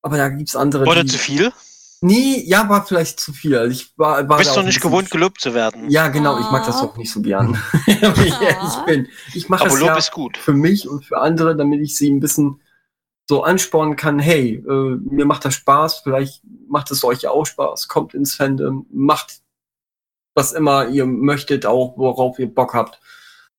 [0.01, 1.51] aber da gibt's andere, Wurde zu viel?
[2.01, 3.57] Nee, ja, war vielleicht zu viel.
[3.57, 5.89] Also ich war, war Bist du nicht gewohnt, gelobt zu werden?
[5.89, 6.83] Ja, genau, ich mag das Ah.
[6.85, 7.59] auch nicht so gern.
[7.87, 9.07] Ich bin.
[9.33, 10.37] Ich mache Aber das Lob ja ist gut.
[10.37, 12.61] für mich und für andere, damit ich sie ein bisschen
[13.27, 17.45] so anspornen kann, hey, äh, mir macht das Spaß, vielleicht macht es euch ja auch
[17.45, 19.41] Spaß, kommt ins Fandom, macht
[20.35, 22.99] was immer ihr möchtet, auch worauf ihr Bock habt.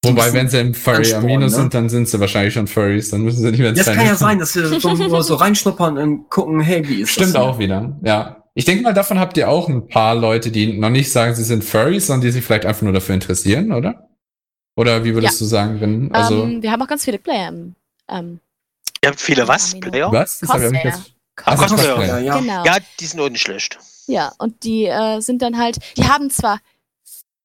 [0.05, 1.51] Wobei, wenn sie im Furry Ansporn, Amino ne?
[1.51, 3.97] sind, dann sind sie wahrscheinlich schon Furries, dann müssen sie nicht mehr ins Das kann
[3.97, 7.37] Fandom ja sein, dass wir so, so reinschnuppern und gucken, hey, wie ist Stimmt das?
[7.37, 8.45] auch wieder, ja.
[8.55, 11.45] Ich denke mal, davon habt ihr auch ein paar Leute, die noch nicht sagen, sie
[11.45, 14.09] sind Furries, sondern die sich vielleicht einfach nur dafür interessieren, oder?
[14.77, 17.75] Oder wie würdest du sagen, wenn, also, ähm, wir haben auch ganz viele Player im
[18.09, 18.41] ähm,
[19.07, 19.79] Ihr habt viele was.
[19.79, 20.11] Player?
[20.11, 20.41] was?
[20.41, 20.97] Das hab ich nicht Cosplayer.
[20.97, 21.95] so, Cosplayer.
[21.95, 22.07] Cosplayer.
[22.07, 22.39] Ja, ja.
[22.41, 22.65] Genau.
[22.65, 23.79] Ja, die sind auch nicht schlecht.
[24.09, 26.59] Ja, und die äh, sind dann halt, die haben zwar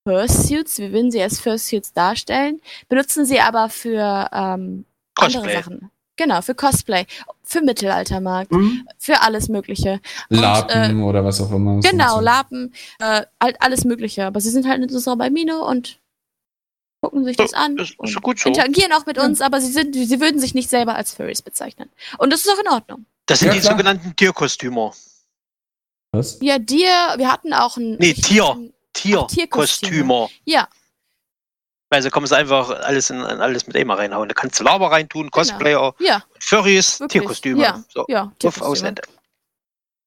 [0.07, 2.59] Fursuits, wir würden sie als Fursuits darstellen,
[2.89, 4.85] benutzen sie aber für ähm,
[5.15, 5.53] andere Cosplay.
[5.55, 5.91] Sachen.
[6.17, 7.05] Genau, für Cosplay,
[7.43, 8.87] für Mittelaltermarkt, Hm?
[8.97, 9.99] für alles Mögliche.
[10.29, 11.79] Lapen oder was auch immer.
[11.81, 12.21] Genau, so.
[12.21, 14.25] Lapen, äh, halt alles Mögliche.
[14.25, 15.99] Aber sie sind halt in unserer Balmino und
[17.01, 18.49] gucken sich So, das an ist- ist und gut so.
[18.49, 21.89] interagieren auch mit uns, aber sie sind, sie würden sich nicht selber als Furries bezeichnen.
[22.19, 23.05] Und das ist auch in Ordnung.
[23.25, 23.73] Das sind Ja, die klar.
[23.73, 24.93] sogenannten Tierkostümer.
[26.11, 26.37] Was?
[26.41, 26.87] Ja, dir,
[27.17, 27.95] wir hatten auch ein.
[27.99, 28.49] Nee, Tier.
[28.51, 30.29] ein- Tierkostümer.
[30.45, 30.67] Ja,
[31.93, 34.27] Also kannst du einfach alles in, in alles mit EMA reinhauen.
[34.29, 37.11] Da kannst du Lava reintun, Cosplayer, ja, Furries, Wirklich.
[37.21, 37.61] Tierkostüme.
[37.63, 38.31] Ja, So, ja.
[38.39, 38.89] Tierkostüme.
[38.89, 39.01] Ende.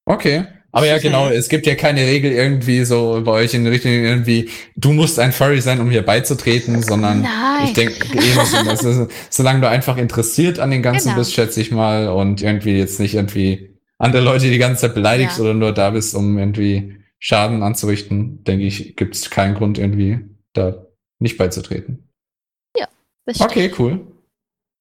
[0.07, 0.47] Okay.
[0.75, 4.51] Aber ja, genau, es gibt ja keine Regel irgendwie so bei euch in Richtung irgendwie,
[4.75, 7.65] du musst ein Furry sein, um hier beizutreten, sondern Nein.
[7.67, 11.19] ich denke, eben so, solange du einfach interessiert an den Ganzen Genau.
[11.21, 15.39] bist, schätze ich mal, und irgendwie jetzt nicht irgendwie andere Leute die ganze Zeit beleidigst
[15.39, 15.45] Ja.
[15.45, 20.19] oder nur da bist, um irgendwie Schaden anzurichten, denke ich, gibt es keinen Grund irgendwie
[20.55, 20.87] da
[21.21, 22.09] nicht beizutreten.
[23.27, 23.51] Das stimmt.
[23.53, 24.01] Okay, cool.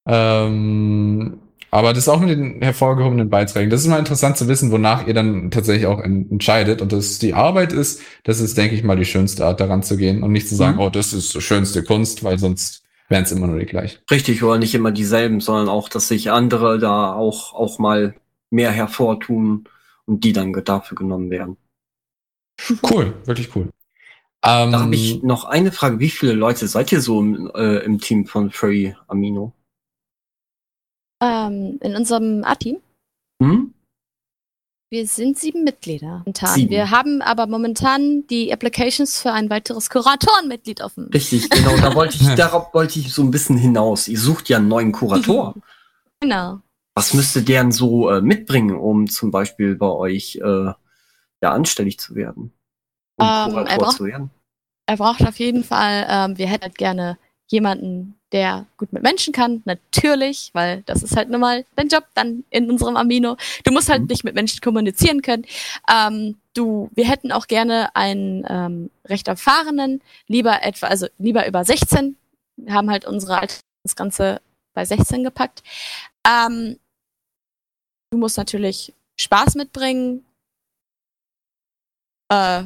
[0.07, 1.39] Ähm,
[1.73, 3.69] aber das auch mit den hervorgehobenen Beiträgen.
[3.69, 6.81] Das ist mal interessant zu wissen, wonach ihr dann tatsächlich auch en- entscheidet.
[6.81, 9.97] Und dass die Arbeit ist, das ist, denke ich mal, die schönste Art daran zu
[9.97, 10.81] gehen und nicht zu sagen, Mhm.
[10.81, 13.99] oh, das ist die schönste Kunst, weil sonst wären es immer nur die gleichen.
[14.09, 18.13] Richtig, oder nicht immer dieselben, sondern auch, dass sich andere da auch, auch mal
[18.49, 19.65] mehr hervortun
[20.05, 21.57] und die dann dafür genommen werden.
[22.89, 23.69] Cool, wirklich cool.
[24.45, 25.99] Ähm, Da habe ich noch eine Frage.
[25.99, 29.53] Wie viele Leute seid ihr so im, äh, im Team von Furry Amino?
[31.23, 32.77] Ähm, in unserem A-Team,
[33.41, 33.73] Hm?
[34.91, 36.19] wir sind sieben Mitglieder.
[36.19, 36.53] Momentan.
[36.53, 36.69] Sieben.
[36.69, 41.05] Wir haben aber momentan die Applications für ein weiteres Kuratorenmitglied offen.
[41.13, 41.75] Richtig, genau.
[41.77, 44.07] Da wollte ich, darauf wollte ich so ein bisschen hinaus.
[44.07, 45.55] Ihr sucht ja einen neuen Kurator.
[46.19, 46.59] Genau.
[46.95, 50.65] Was müsste der denn so äh, mitbringen, um zum Beispiel bei euch äh,
[51.41, 52.53] ja anstellig zu werden?
[53.17, 54.29] Um Ähm, er Kurator braucht- zu werden?
[54.85, 57.17] Er braucht auf jeden Fall, ähm, wir hätten halt gerne
[57.47, 62.05] jemanden, der gut mit Menschen kann, natürlich, weil das ist halt nun mal dein Job
[62.15, 63.37] dann in unserem Amino.
[63.63, 64.07] Du musst halt Mhm.
[64.07, 65.45] nicht mit Menschen kommunizieren können.
[65.89, 71.63] Ähm, du, wir hätten auch gerne einen ähm, recht erfahrenen, lieber etwa, also lieber über
[71.63, 72.17] 16.
[72.57, 73.39] Wir haben halt unsere
[73.83, 74.41] das Ganze
[74.73, 75.61] bei 16 gepackt.
[76.27, 76.79] Ähm,
[78.11, 80.25] du musst natürlich Spaß mitbringen.
[82.29, 82.63] Äh,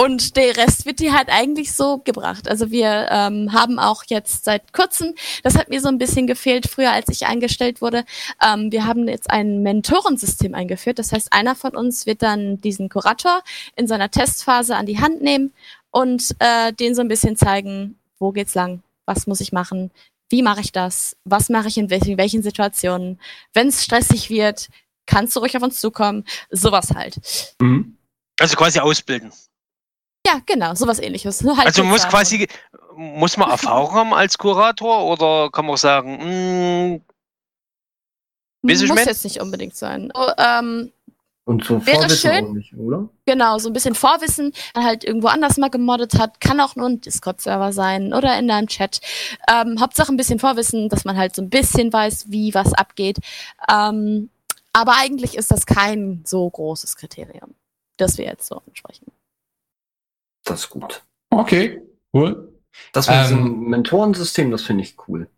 [0.00, 2.48] und der Rest wird dir halt eigentlich so gebracht.
[2.48, 6.68] Also wir ähm, haben auch jetzt seit kurzem, das hat mir so ein bisschen gefehlt,
[6.68, 8.04] früher als ich eingestellt wurde,
[8.40, 11.00] ähm, wir haben jetzt ein Mentorensystem eingeführt.
[11.00, 13.42] Das heißt, einer von uns wird dann diesen Kurator
[13.74, 15.52] in seiner Testphase an die Hand nehmen
[15.90, 19.90] und äh, den so ein bisschen zeigen, wo geht's lang, was muss ich machen,
[20.30, 23.18] wie mache ich das, was mache ich in welchen, welchen Situationen.
[23.52, 24.68] Wenn es stressig wird,
[25.06, 26.24] kannst du ruhig auf uns zukommen.
[26.50, 27.18] Sowas halt.
[27.60, 27.96] Mhm.
[28.38, 29.32] Also quasi ausbilden.
[30.28, 31.42] Ja, genau, sowas ähnliches.
[31.42, 32.46] Nur halt Also man muss quasi,
[32.96, 37.00] muss man Erfahrung haben als Kurator oder kann man auch sagen, mm,
[38.62, 39.06] Weiß ich Muss mein?
[39.06, 40.10] jetzt nicht unbedingt sein.
[40.14, 40.92] Oh, ähm,
[41.44, 42.44] Und so Wäre Vorwissen schön.
[42.44, 43.08] auch nicht, oder?
[43.24, 46.88] Genau, so ein bisschen Vorwissen, dann halt irgendwo anders mal gemoddet hat, kann auch nur
[46.88, 49.00] ein Discord-Server sein oder in einem Chat.
[49.50, 53.18] Ähm, Hauptsache ein bisschen Vorwissen, dass man halt so ein bisschen weiß, wie was abgeht.
[53.70, 54.28] Ähm,
[54.72, 57.54] aber eigentlich ist das kein so großes Kriterium,
[57.96, 59.06] das wir jetzt so ansprechen.
[60.48, 61.02] Das ist gut.
[61.30, 61.80] Okay,
[62.14, 62.52] cool.
[62.92, 65.28] Das mit Ähm, diesem Mentorensystem, das finde ich cool.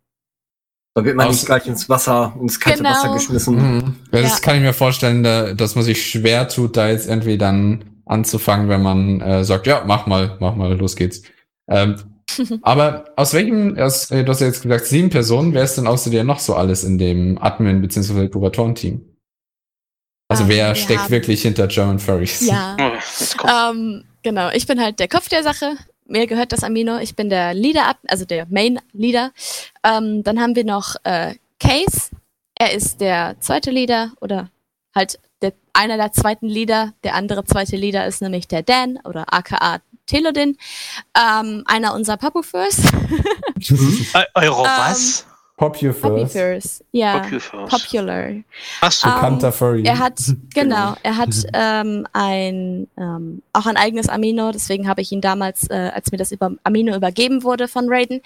[0.95, 2.89] Da wird man Aus- nicht gleich ins Wasser, ins kalte Genau.
[2.91, 3.55] Wasser geschmissen.
[3.77, 3.95] Mhm.
[4.11, 4.39] Ja, das Ja.
[4.39, 8.67] kann ich mir vorstellen, da, dass man sich schwer tut, da jetzt irgendwie dann anzufangen,
[8.69, 11.21] wenn man äh, sagt, ja, mach mal, mach mal, los geht's.
[11.69, 11.95] Ähm,
[12.61, 15.87] aber aus welchem, aus, äh, du hast ja jetzt gesagt, sieben Personen, wer ist denn
[15.87, 18.27] außer dir noch so alles in dem Admin- bzw.
[18.29, 19.01] Kuratorenteam?
[20.29, 22.41] Also Ähm, wer wir steckt haben- wirklich hinter German Furries?
[22.45, 22.75] Ja.
[23.43, 23.47] Oh.
[23.47, 25.75] Ähm, genau, ich bin halt der Kopf der Sache.
[26.05, 26.97] Mir gehört das Amino.
[26.97, 29.31] Ich bin der Leader, ab- also der Main Leader.
[29.83, 32.09] Ähm, dann haben wir noch äh, Case.
[32.55, 34.49] Er ist der zweite Leader oder
[34.93, 36.93] halt der, einer der zweiten Leader.
[37.03, 40.57] Der andere zweite Leader ist nämlich der Dan oder aka Telodin.
[41.17, 42.81] Ähm, einer unserer Papufers.
[44.13, 45.25] Eu- Euro ähm, was?
[45.61, 46.01] Pop you first.
[46.01, 46.83] Papufers.
[46.91, 47.19] Ja.
[47.19, 47.69] Popufers.
[47.69, 48.31] Popular.
[48.81, 49.07] Ach so.
[49.07, 49.83] Ähm, Bekannter Furry.
[49.83, 50.19] Er hat,
[50.55, 55.69] genau, er hat ähm, ein, ähm, auch ein eigenes Amino, deswegen habe ich ihn damals,
[55.69, 58.21] äh, als mir das über Amino übergeben wurde von Raiden,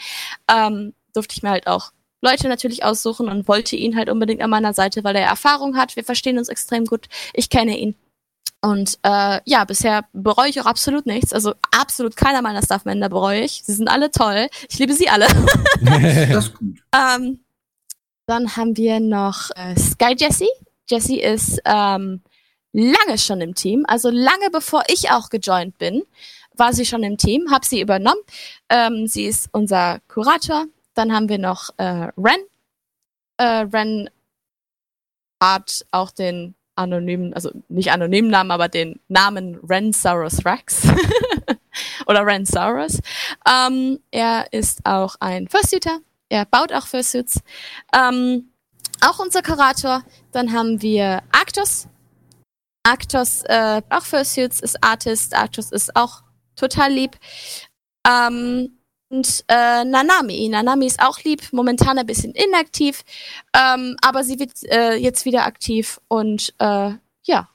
[0.50, 1.92] ähm, durfte ich mir halt auch
[2.22, 5.98] Leute natürlich aussuchen und wollte ihn halt unbedingt an meiner Seite, weil er Erfahrung hat.
[5.98, 7.10] Wir verstehen uns extrem gut.
[7.34, 7.96] Ich kenne ihn.
[8.66, 11.34] Und äh, ja, bisher bereue ich auch absolut nichts.
[11.34, 13.62] Also absolut keiner meiner Staff-Member bereue ich.
[13.64, 14.48] Sie sind alle toll.
[14.68, 15.28] Ich liebe sie alle.
[15.82, 16.80] Das ist gut.
[16.92, 17.42] Ähm,
[18.26, 20.50] dann haben wir noch äh, Sky Jessie.
[20.90, 22.22] Jessie ist ähm,
[22.74, 26.02] lange schon im Team, also lange bevor ich auch gejoint bin,
[26.56, 28.22] war sie schon im Team, habe sie übernommen.
[28.70, 30.66] Ähm, sie ist unser Kurator.
[30.96, 32.42] Dann haben wir noch äh, Ren.
[33.38, 34.10] Äh, Ren
[35.40, 40.88] hat auch den anonymen, also nicht anonymen Namen, aber den Namen Ren Saurus Rex.
[42.08, 43.00] Oder Ren Saurus.
[43.48, 46.00] Ähm, er ist auch ein Fursuiter.
[46.30, 47.40] Er baut auch Fursuits.
[47.94, 48.50] Ähm,
[49.02, 50.04] auch unser Kurator.
[50.32, 51.88] Dann haben wir Arctos.
[52.84, 55.36] Arctos äh, auch Fursuits, ist Artist.
[55.36, 56.22] Arctos ist auch
[56.56, 57.18] total lieb.
[58.08, 58.75] Ähm,
[59.10, 60.50] und äh, Nanami.
[60.50, 63.04] Nanami ist auch lieb, momentan ein bisschen inaktiv,
[63.56, 66.92] ähm, aber sie wird äh, jetzt wieder aktiv und äh,
[67.24, 67.50] ja,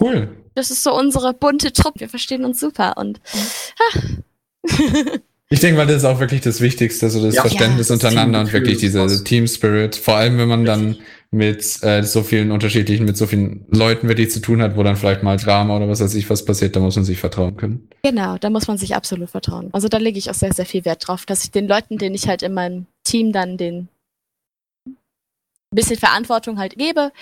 [0.00, 0.36] cool.
[0.54, 2.00] das ist so unsere bunte Truppe.
[2.00, 3.20] Wir verstehen uns super und
[5.48, 7.42] Ich denke mal, das ist auch wirklich das Wichtigste, so das Ja.
[7.42, 9.24] Verständnis Ja, untereinander und wirklich diese ist was.
[9.24, 9.96] Team Spirit.
[9.96, 10.96] Vor allem, wenn man dann
[11.34, 14.96] mit äh, so vielen unterschiedlichen, mit so vielen Leuten wirklich zu tun hat, wo dann
[14.96, 17.88] vielleicht mal Drama oder was weiß ich was passiert, da muss man sich vertrauen können.
[18.02, 19.70] Genau, da muss man sich absolut vertrauen.
[19.72, 22.14] Also da lege ich auch sehr, sehr viel Wert drauf, dass ich den Leuten, denen
[22.14, 23.88] ich halt in meinem Team dann den
[24.86, 24.96] ein
[25.76, 27.12] bisschen Verantwortung halt gebe,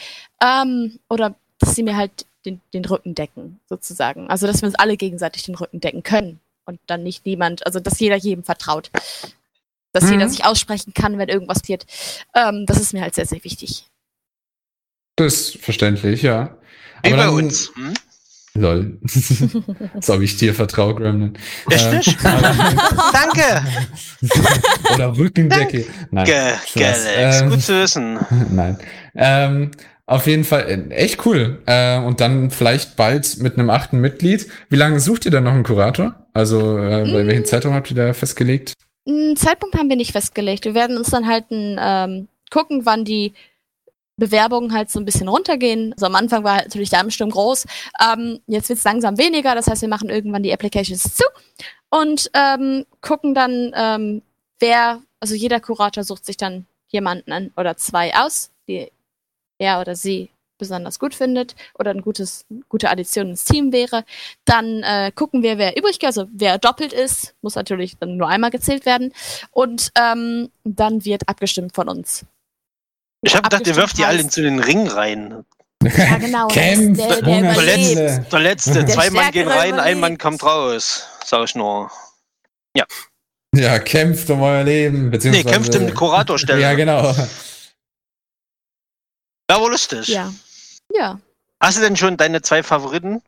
[0.42, 4.28] ähm, oder dass sie mir halt den, den Rücken decken, sozusagen.
[4.28, 7.78] Also dass wir uns alle gegenseitig den Rücken decken können und dann nicht niemand, also
[7.78, 8.90] dass jeder jedem vertraut.
[9.92, 10.12] Dass Mhm.
[10.12, 11.86] jeder sich aussprechen kann, wenn irgendwas passiert.
[12.34, 13.86] Ähm, das ist mir halt sehr, sehr wichtig.
[15.24, 16.56] Das ist verständlich, ja.
[17.02, 17.72] Wie bei uns.
[17.74, 17.94] Hm?
[18.54, 18.98] Lol.
[20.00, 21.34] so ob ich dir vertraue, Gremlin.
[21.70, 22.00] Echt Ähm,
[23.12, 23.62] Danke.
[24.94, 25.86] oder Rückendecke.
[26.10, 26.26] Nein.
[26.26, 27.06] Galax.
[27.16, 28.18] Ähm, Gut zu wissen.
[28.50, 28.78] Nein.
[29.14, 29.70] Ähm,
[30.06, 31.62] auf jeden Fall äh, echt cool.
[31.66, 34.48] Äh, und dann vielleicht bald mit einem achten Mitglied.
[34.68, 36.26] Wie lange sucht ihr dann noch einen Kurator?
[36.32, 37.26] Also, äh, bei Mm.
[37.28, 38.72] welchen Zeitraum habt ihr da festgelegt?
[39.06, 40.64] Einen Zeitpunkt haben wir nicht festgelegt.
[40.64, 43.32] Wir werden uns dann halt ein, ähm, gucken, wann die
[44.20, 45.92] Bewerbungen halt so ein bisschen runtergehen.
[45.94, 47.66] Also am Anfang war halt natürlich der Ansturm groß.
[48.00, 49.56] Ähm, jetzt wird es langsam weniger.
[49.56, 51.24] Das heißt, wir machen irgendwann die Applications zu
[51.90, 54.22] und ähm, gucken dann, ähm,
[54.60, 58.92] wer, also jeder Kurator sucht sich dann jemanden an oder zwei aus, die
[59.58, 64.04] er oder sie besonders gut findet oder ein gutes, gute Addition ins Team wäre.
[64.44, 68.50] Dann äh, gucken wir, wer übrig, also wer doppelt ist, muss natürlich dann nur einmal
[68.50, 69.12] gezählt werden.
[69.50, 72.26] Und ähm, dann wird abgestimmt von uns.
[73.22, 75.44] Ich habe gedacht, ihr werft die alle in den Ring rein.
[75.82, 76.48] Ja, genau.
[76.48, 77.84] Kämpf, der, der überlebt.
[77.84, 78.26] Stille.
[78.30, 78.84] Der letzte.
[78.84, 80.22] Der Zwei Mann gehen rein, ein Mann überlebt.
[80.22, 81.06] kommt raus.
[81.24, 81.90] Sag ich nur.
[83.54, 85.04] Ja, kämpft um euer Leben.
[85.04, 86.60] Nee, Beziehungsweise, kämpft im Kuratorstelle.
[86.60, 87.12] Ja, genau.
[89.50, 90.06] Ja, war lustig.
[90.08, 90.32] Ja.
[90.94, 91.20] Ja.
[91.60, 93.22] Hast du denn schon deine zwei Favoriten?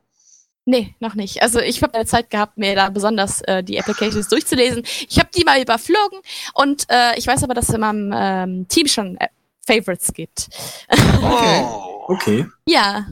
[0.65, 1.43] Nee, noch nicht.
[1.43, 4.85] Also ich habe keine Zeit gehabt, mir da besonders äh, die Applications durchzulesen.
[5.09, 6.21] Ich habe die mal überflogen
[6.55, 9.27] und äh, ich weiß aber, dass es in meinem ähm, Team schon äh,
[9.67, 10.49] Favorites gibt.
[10.91, 11.63] Okay.
[11.65, 11.89] Oh.
[12.09, 12.47] Okay.
[12.69, 13.07] ja,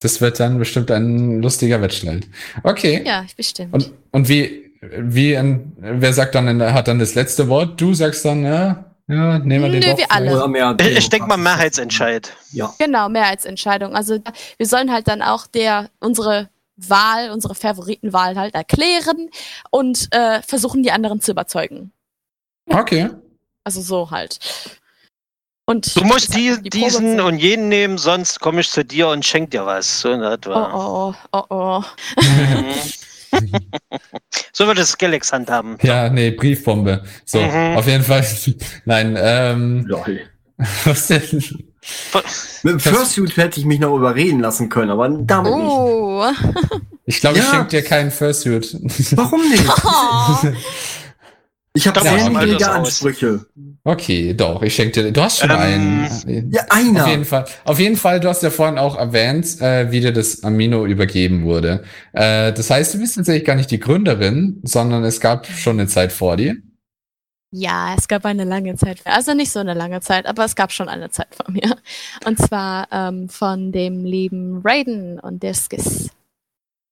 [0.00, 2.28] Das wird dann bestimmt ein lustiger Wettstreit.
[2.62, 3.02] Okay.
[3.04, 3.74] ja, bestimmt.
[3.74, 5.36] Und, und wie, wie,
[5.78, 7.80] wer sagt dann, hat dann das letzte Wort?
[7.80, 9.98] Du sagst dann, ja, Ja, nehmen wir den Nö, doch.
[9.98, 10.32] wir alle.
[10.36, 11.36] Oder mehr Ich, ich denke mal.
[11.36, 12.32] Mehrheitsentscheid.
[12.52, 12.72] Ja.
[12.78, 13.94] Genau, Mehrheitsentscheidung.
[13.96, 14.18] Also
[14.56, 19.30] wir sollen halt dann auch der unsere Wahl, unsere Favoritenwahl halt erklären
[19.70, 21.92] und äh, versuchen, die anderen zu überzeugen.
[22.68, 23.10] Okay.
[23.64, 24.38] Also so halt.
[25.68, 29.24] Und Du musst die, die diesen und jenen nehmen, sonst komme ich zu dir und
[29.24, 30.00] schenk dir was.
[30.00, 30.70] So in etwa.
[30.72, 31.84] Oh oh, oh oh.
[32.22, 33.50] Mhm.
[34.52, 35.76] so wird es Galax handhaben.
[35.82, 37.02] Ja, nee, Briefbombe.
[37.24, 37.76] So, Mhm.
[37.76, 38.24] auf jeden Fall.
[38.84, 40.20] Nein, ähm, Lol.
[40.84, 41.22] was denn?
[42.62, 45.64] Mit dem Fursuit hätte ich mich noch überreden lassen können, aber damit nicht.
[45.66, 46.24] Oh.
[47.04, 47.50] Ich glaube, ich Ja.
[47.50, 48.76] schenke dir keinen Fursuit.
[49.16, 49.64] Warum nicht?
[49.84, 50.36] oh.
[51.76, 52.70] Ich habe sehr niedrige.
[52.70, 53.44] Ansprüche.
[53.84, 55.12] Okay, doch, ich schenke dir.
[55.12, 56.50] Du hast schon Ähm, einen.
[56.50, 57.06] Ja, Auf einer.
[57.08, 57.44] jeden Fall.
[57.64, 61.44] Auf jeden Fall, du hast ja vorhin auch erwähnt, äh, wie dir das Amino übergeben
[61.44, 61.84] wurde.
[62.12, 65.86] Äh, das heißt, du bist tatsächlich gar nicht die Gründerin, sondern es gab schon eine
[65.88, 66.56] Zeit vor dir.
[67.52, 69.00] Ja, es gab eine lange Zeit.
[69.04, 71.76] Also nicht so eine lange Zeit, aber es gab schon eine Zeit vor mir.
[72.24, 76.08] Und zwar ähm, von dem lieben Raiden und Discus.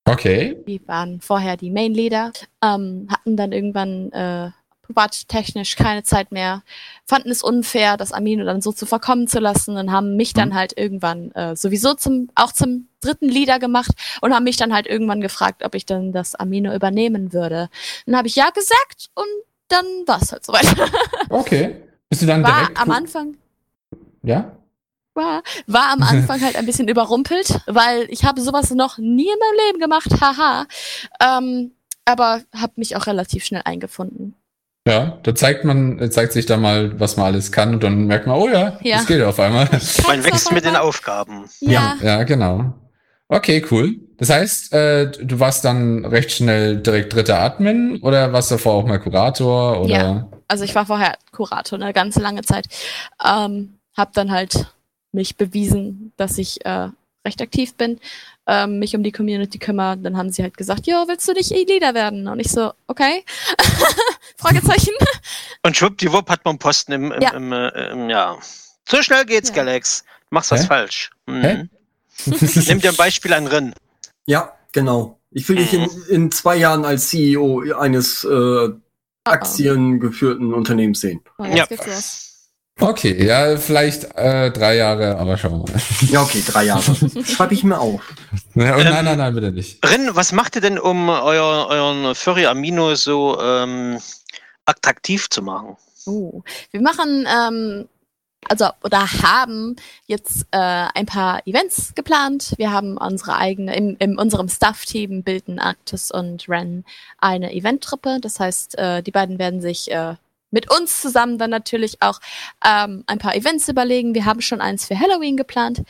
[0.07, 0.55] Okay.
[0.67, 2.31] Die waren vorher die Main-Leader,
[2.63, 4.51] ähm, hatten dann irgendwann äh,
[4.85, 6.63] privattechnisch keine Zeit mehr,
[7.05, 10.53] fanden es unfair, das Amino dann so zu verkommen zu lassen und haben mich dann
[10.53, 13.91] halt irgendwann äh, sowieso zum auch zum dritten Leader gemacht
[14.21, 17.69] und haben mich dann halt irgendwann gefragt, ob ich dann das Amino übernehmen würde.
[18.05, 19.25] Dann habe ich ja gesagt und
[19.67, 20.65] dann war es halt soweit.
[21.29, 21.75] Okay.
[22.09, 22.79] Bist du dann War direkt.
[22.79, 23.35] am Anfang
[24.21, 24.51] Ja?
[25.15, 29.39] war, war am Anfang halt ein bisschen überrumpelt, weil ich habe sowas noch nie in
[29.39, 30.67] meinem Leben gemacht, haha.
[31.19, 31.71] Ähm,
[32.05, 34.35] aber habe mich auch relativ schnell eingefunden.
[34.87, 38.05] Ja, da zeigt man, äh, zeigt sich da mal, was man alles kann und dann
[38.05, 38.97] merkt man, oh ja, Ja.
[38.97, 39.67] das geht auf einmal.
[40.07, 41.45] Man wächst mit den Aufgaben.
[41.59, 42.73] Ja, Ja, genau.
[43.27, 43.95] Okay, cool.
[44.17, 48.73] Das heißt, äh, du warst dann recht schnell direkt dritter Admin oder warst du davor
[48.75, 49.89] auch mal Kurator oder?
[49.91, 50.27] Ja.
[50.47, 52.67] also ich war vorher Kurator eine ganz lange Zeit.
[53.25, 54.67] Ähm, hab dann halt
[55.11, 56.89] mich bewiesen, dass ich äh,
[57.25, 57.99] recht aktiv bin,
[58.47, 59.97] ähm, mich um die Community kümmere.
[59.97, 62.27] Dann haben sie halt gesagt, jo, willst du nicht E-Leader werden?
[62.27, 63.23] Und ich so, okay.
[64.37, 64.93] Fragezeichen.
[65.63, 67.31] Und schwuppdiwupp hat man einen Posten im, im, Ja.
[67.33, 68.37] im, äh, im ja.
[68.87, 69.55] So schnell geht's, Ja.
[69.55, 70.03] Galax.
[70.29, 70.67] Machst was Hä?
[70.67, 71.09] falsch.
[71.25, 71.69] Mhm.
[72.25, 73.73] Nimm dir ein Beispiel an Rin.
[74.25, 75.19] Ja, genau.
[75.31, 76.03] Ich will dich in, Mhm.
[76.09, 78.69] in zwei Jahren als CEO eines äh,
[79.23, 81.21] aktiengeführten Unternehmens sehen.
[81.37, 81.77] Oh, jetzt Ja.
[82.77, 85.81] Okay, ja, vielleicht äh, drei Jahre, aber schauen wir mal.
[86.11, 86.83] Ja, okay, drei Jahre.
[87.23, 88.01] Schreibe ich mir auf.
[88.53, 89.79] Ja, Ähm, nein, nein, nein, bitte nicht.
[89.89, 93.99] Rin, was macht ihr denn, um euer, euren Furry Amino so ähm,
[94.65, 95.77] attraktiv zu machen?
[96.05, 97.87] Oh, wir machen, ähm,
[98.49, 100.57] also oder haben jetzt äh,
[100.93, 102.55] ein paar Events geplant.
[102.57, 106.83] Wir haben unsere eigene, im, in unserem Staff-Team bilden Arctis und Ren
[107.19, 108.19] eine Event-Truppe.
[108.21, 110.15] Das heißt, äh, die beiden werden sich äh,
[110.55, 112.21] mit uns zusammen dann natürlich auch
[112.65, 114.15] ähm, ein paar Events überlegen.
[114.15, 115.83] Wir haben schon eins für Halloween geplant.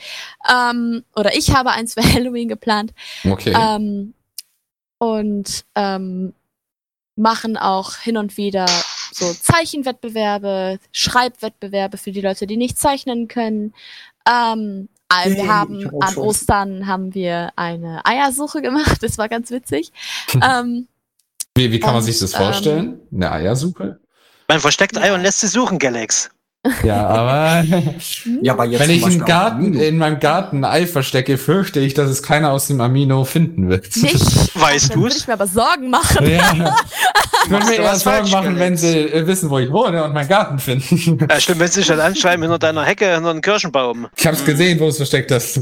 [0.52, 2.92] Ähm, oder ich habe eins für Halloween geplant.
[3.24, 3.54] Okay.
[3.56, 4.16] Ähm,
[4.98, 6.34] und ähm,
[7.16, 8.66] machen auch hin und wieder
[9.12, 13.72] so Zeichenwettbewerbe, Schreibwettbewerbe für die Leute, die nicht zeichnen können.
[14.28, 16.24] Ähm, äh, Yay, wir haben an schon.
[16.24, 19.04] Ostern haben wir eine Eiersuche gemacht.
[19.04, 19.92] Das war ganz witzig.
[20.34, 20.88] ähm,
[21.56, 23.00] wie, wie kann man und, sich das ähm, vorstellen?
[23.14, 24.00] Eine Eiersuche?
[24.48, 25.02] Man versteckt Ja.
[25.02, 26.30] Ei und lässt sie suchen, Galax.
[26.84, 27.64] Ja, aber
[28.42, 31.94] Ja, aber jetzt wenn ich im Garten, in meinem Garten ein Ei verstecke, fürchte ich,
[31.94, 33.96] dass es keiner aus dem Amino finden wird.
[33.98, 34.16] nicht.
[34.60, 35.18] Weißt Dann würde du's?
[35.22, 36.28] ich mir aber Sorgen machen.
[36.30, 36.76] Ja.
[37.46, 40.14] Ich würde mir du eher Sorgen machen, wenn sie äh, wissen, wo ich wohne und
[40.16, 41.20] meinen Garten finden.
[41.30, 44.08] Ja, stimmt, wenn sie sich dann anschreiben hinter deiner Hecke, hinter einem Kirschenbaum.
[44.16, 45.62] Ich habe es gesehen, wo du es versteckt hast.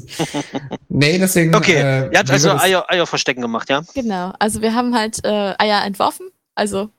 [0.88, 1.54] Nee, deswegen.
[1.54, 3.82] Okay, äh, ihr habt also Eier, Eier verstecken gemacht, ja?
[3.94, 4.32] Genau.
[4.40, 6.90] Also wir haben halt äh, Eier entworfen, also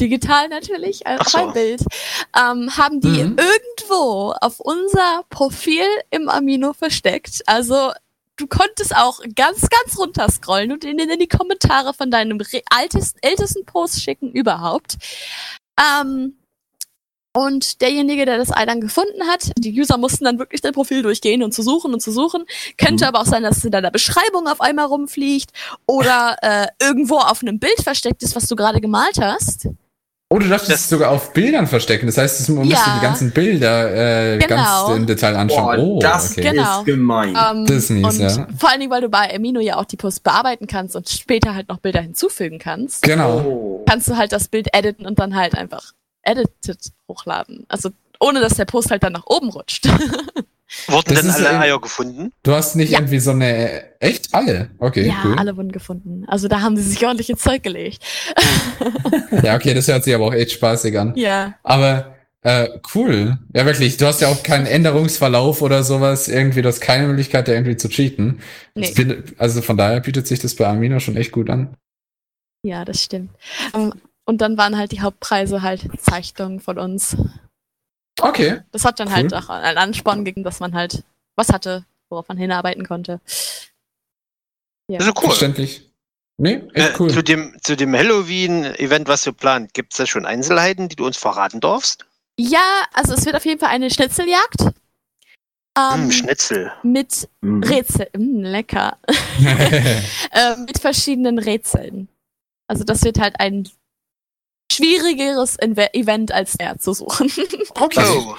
[0.00, 1.38] digital natürlich, äh, auf so.
[1.38, 1.82] ein Bild,
[2.36, 3.36] ähm, haben die Mhm.
[3.38, 7.42] irgendwo auf unser Profil im Amino versteckt.
[7.46, 7.92] Also
[8.36, 12.40] du konntest auch ganz, ganz runter scrollen und in, in die Kommentare von deinem
[12.70, 14.96] altesten, ältesten Post schicken überhaupt.
[15.80, 16.38] Ähm,
[17.36, 21.02] und derjenige, der das Ei dann gefunden hat, die User mussten dann wirklich dein Profil
[21.02, 22.44] durchgehen und zu suchen und zu suchen.
[22.78, 23.08] Könnte Mhm.
[23.08, 25.50] aber auch sein, dass es in deiner Beschreibung auf einmal rumfliegt
[25.86, 29.66] oder äh, irgendwo auf einem Bild versteckt ist, was du gerade gemalt hast.
[30.34, 32.06] Oh, du darfst Das- es sogar auf Bildern verstecken.
[32.06, 32.96] Das heißt, man müsste Ja.
[32.96, 34.56] die ganzen Bilder äh, Genau.
[34.88, 35.76] ganz im Detail anschauen.
[35.76, 36.50] Boah, oh, das okay.
[36.50, 36.80] Genau.
[36.80, 37.28] ist gemein.
[37.50, 38.46] Ähm, Das ist mies, und ja.
[38.58, 41.54] vor allen Dingen, weil du bei Amino ja auch die Posts bearbeiten kannst und später
[41.54, 43.38] halt noch Bilder hinzufügen kannst, Genau.
[43.46, 43.84] Oh.
[43.88, 45.92] kannst du halt das Bild editen und dann halt einfach
[46.22, 46.78] edited
[47.08, 47.64] hochladen.
[47.68, 49.86] Also ohne dass der Post halt dann nach oben rutscht.
[50.88, 52.32] Wurden Das denn alle ja- Eier gefunden?
[52.42, 52.98] Du hast nicht Ja.
[53.00, 54.00] irgendwie so eine.
[54.00, 54.32] Echt?
[54.34, 54.70] Alle?
[54.78, 55.36] Okay, ja, cool.
[55.38, 56.24] alle wurden gefunden.
[56.26, 58.02] Also da haben sie sich ordentlich ins Zeug gelegt.
[59.42, 61.12] Ja, okay, das hört sich aber auch echt spaßig an.
[61.16, 61.54] Ja.
[61.62, 62.10] Aber
[62.46, 63.38] Äh, cool.
[63.54, 63.96] Ja, wirklich.
[63.96, 66.28] Du hast ja auch keinen Änderungsverlauf oder sowas.
[66.28, 68.40] Irgendwie, du hast keine Möglichkeit, da irgendwie zu cheaten.
[68.74, 68.92] Nee.
[68.92, 71.74] Bin- Also von daher bietet sich das bei Amino schon echt gut an.
[72.62, 73.30] Ja, das stimmt.
[73.74, 73.94] Ähm,
[74.26, 77.16] und dann waren halt die Hauptpreise halt Zeichnungen von uns.
[78.20, 78.60] Okay.
[78.72, 79.14] Das hat dann Cool.
[79.14, 81.02] halt auch einen Ansporn gegeben, dass man halt
[81.36, 83.20] was hatte, worauf man hinarbeiten konnte.
[84.88, 84.98] Ja.
[84.98, 85.24] Das ist cool.
[85.30, 85.90] Verständlich.
[86.36, 87.10] Nee, echt Äh, cool.
[87.10, 91.06] zu dem, zu dem Halloween-Event, was du plant, gibt es da schon Einzelheiten, die du
[91.06, 92.06] uns verraten darfst?
[92.38, 94.60] Ja, also es wird auf jeden Fall eine Schnitzeljagd.
[95.76, 96.72] Ähm, Hm, Schnitzel.
[96.82, 97.62] mit Mhm.
[97.62, 98.08] Rätsel.
[98.16, 98.98] Mm, lecker.
[100.32, 102.08] äh, mit verschiedenen Rätseln.
[102.68, 103.68] Also das wird halt ein
[104.74, 107.30] schwierigeres Inve Event als er zu suchen.
[107.74, 108.04] okay.
[108.06, 108.34] Oh.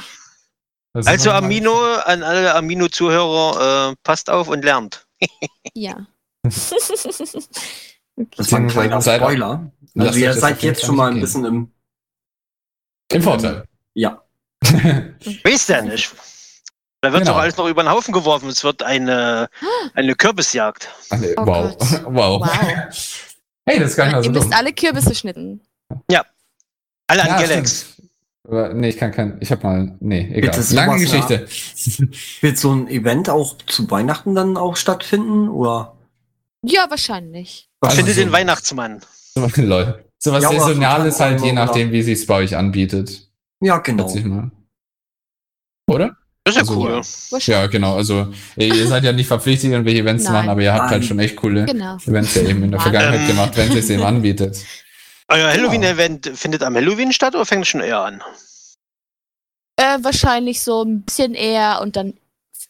[0.93, 1.75] Also Amino,
[2.05, 5.05] an alle Amino-Zuhörer, äh, passt auf und lernt.
[5.73, 6.05] ja.
[8.37, 9.71] Das war ein kleiner Spoiler.
[9.97, 11.73] Also euch ihr das seid jetzt schon mal ein bisschen im.
[13.11, 13.65] Im Vorteil.
[13.93, 14.23] Ja.
[15.43, 16.13] Weiß der nicht.
[17.01, 17.33] Da wird Genau.
[17.33, 18.47] doch alles noch über den Haufen geworfen.
[18.47, 19.49] Es wird eine,
[19.93, 20.89] eine Kürbisjagd.
[21.11, 21.75] Oh wow.
[22.05, 22.41] Wow.
[22.41, 22.49] Wow.
[23.65, 25.61] Hey, das ist gar nicht mal so Ihr müsst alle Kürbisse schnitten.
[27.07, 27.97] Alle an Ja, Galax.
[28.47, 29.37] Aber nee, ich kann kein.
[29.39, 29.95] Ich hab mal.
[29.99, 30.55] Nee, egal.
[30.57, 31.47] Bitte Lange nach- Geschichte.
[32.41, 35.49] Wird so ein Event auch zu Weihnachten dann auch stattfinden?
[35.49, 35.95] Oder?
[36.63, 37.69] Ja, wahrscheinlich.
[37.81, 39.01] Also Finde so- den Weihnachtsmann.
[39.35, 40.03] So, Lol.
[40.17, 43.29] So was Ja, Saisonales halt, je nachdem, wie sie es bei euch anbietet.
[43.61, 44.11] Ja, genau.
[45.87, 46.15] Oder?
[46.43, 47.39] Das ist ja Also- cool.
[47.45, 47.95] Ja, genau.
[47.97, 50.91] Also, ihr ihr seid ja nicht verpflichtet, irgendwelche Events zu machen, aber ihr habt Nein.
[50.91, 51.97] halt schon echt coole Genau.
[51.97, 52.79] Events ja eben in der.
[52.79, 54.57] Vergangenheit gemacht, wenn es eben anbietet.
[55.27, 58.21] Euer Halloween-Event findet am Halloween statt oder fängt es schon eher an?
[59.77, 62.13] Äh, wahrscheinlich so ein bisschen eher und dann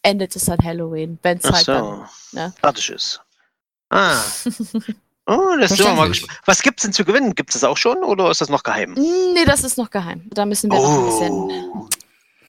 [0.03, 1.83] endet es an Halloween, wenn es halt dann.
[1.83, 2.37] so.
[2.37, 2.53] ne?
[2.59, 3.21] Fertig ist.
[3.89, 4.21] Ah.
[5.27, 6.39] Oh, das sind wir mal gespannt.
[6.45, 7.33] Was gibt's denn zu gewinnen?
[7.33, 8.93] Gibt es das auch schon oder ist das noch geheim?
[8.93, 10.21] Nee, das ist noch geheim.
[10.31, 11.89] Da müssen wir noch ein bisschen, Oh.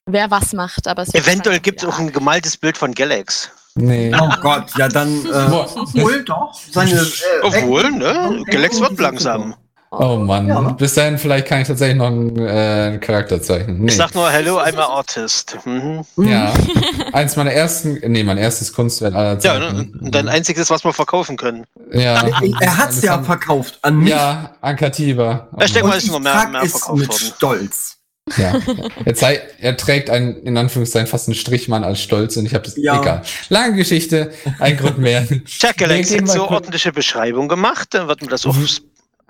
[0.05, 3.49] wer was macht, aber es wird Eventuell gibt es auch ein gemaltes Bild von Galax.
[3.73, 4.13] Nee.
[4.13, 5.25] Oh Gott, ja dann.
[5.25, 5.29] Äh,
[5.75, 6.53] obwohl doch.
[6.71, 7.05] Seine, äh,
[7.41, 8.43] Obwohl, ne?
[8.45, 9.55] Galax wird langsam.
[9.89, 10.47] Oh Mann.
[10.49, 10.59] Ja.
[10.71, 13.79] Bis dahin, vielleicht kann ich tatsächlich noch einen äh, Charakter zeichnen.
[13.79, 13.87] Nee.
[13.91, 15.57] Ich sag nur Hello, I'm a Artist.
[15.65, 16.03] Mhm.
[16.17, 16.53] Ja.
[17.13, 19.75] Eins meiner ersten, nee, mein erstes Kunstwerk aller Ja, Zeiten.
[19.77, 19.89] ne?
[20.01, 21.63] Und dein einziges, was wir verkaufen können.
[21.93, 22.21] Ja.
[22.59, 24.09] Er hat's ja verkauft an mich.
[24.09, 25.47] Ja, an Katiba.
[25.63, 27.19] Ich denke mal, ist noch mehr, mehr verkauft mit worden.
[27.35, 27.93] Stolz.
[28.35, 28.55] Ja.
[29.05, 32.65] Er, zei- er trägt einen, in Anführungszeichen, fast einen Strichmann als Stolz und ich habe
[32.65, 32.99] das, Ja.
[33.01, 33.21] egal.
[33.47, 35.21] Lange Geschichte, ein Grund mehr.
[35.21, 38.67] Hat mal so ordentliche Beschreibung gemacht, dann wird man das auch Mhm.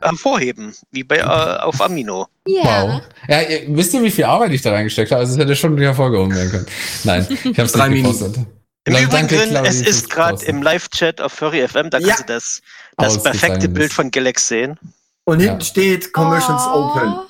[0.02, 2.28] Hervorheben, wie bei äh, auf Amino.
[2.48, 2.84] Ja.
[2.84, 3.02] Wow.
[3.28, 5.22] Ja, ihr, wisst ihr, wie viel Arbeit ich da reingesteckt habe?
[5.22, 6.66] Also es hätte schon wieder hervorgehoben werden können.
[7.04, 8.48] Nein, ich habe es Drei nicht Minuten.
[8.86, 12.08] Im Na, Übrigen, danke, Claudia, es ist gerade im Live-Chat auf Furry FM, da Ja.
[12.16, 12.62] kannst du das,
[12.98, 13.68] das perfekte.
[13.68, 14.80] Bild von Galax sehen.
[15.26, 15.50] Und Ja.
[15.50, 16.92] hinten steht Commissions Oh.
[16.96, 17.27] Open.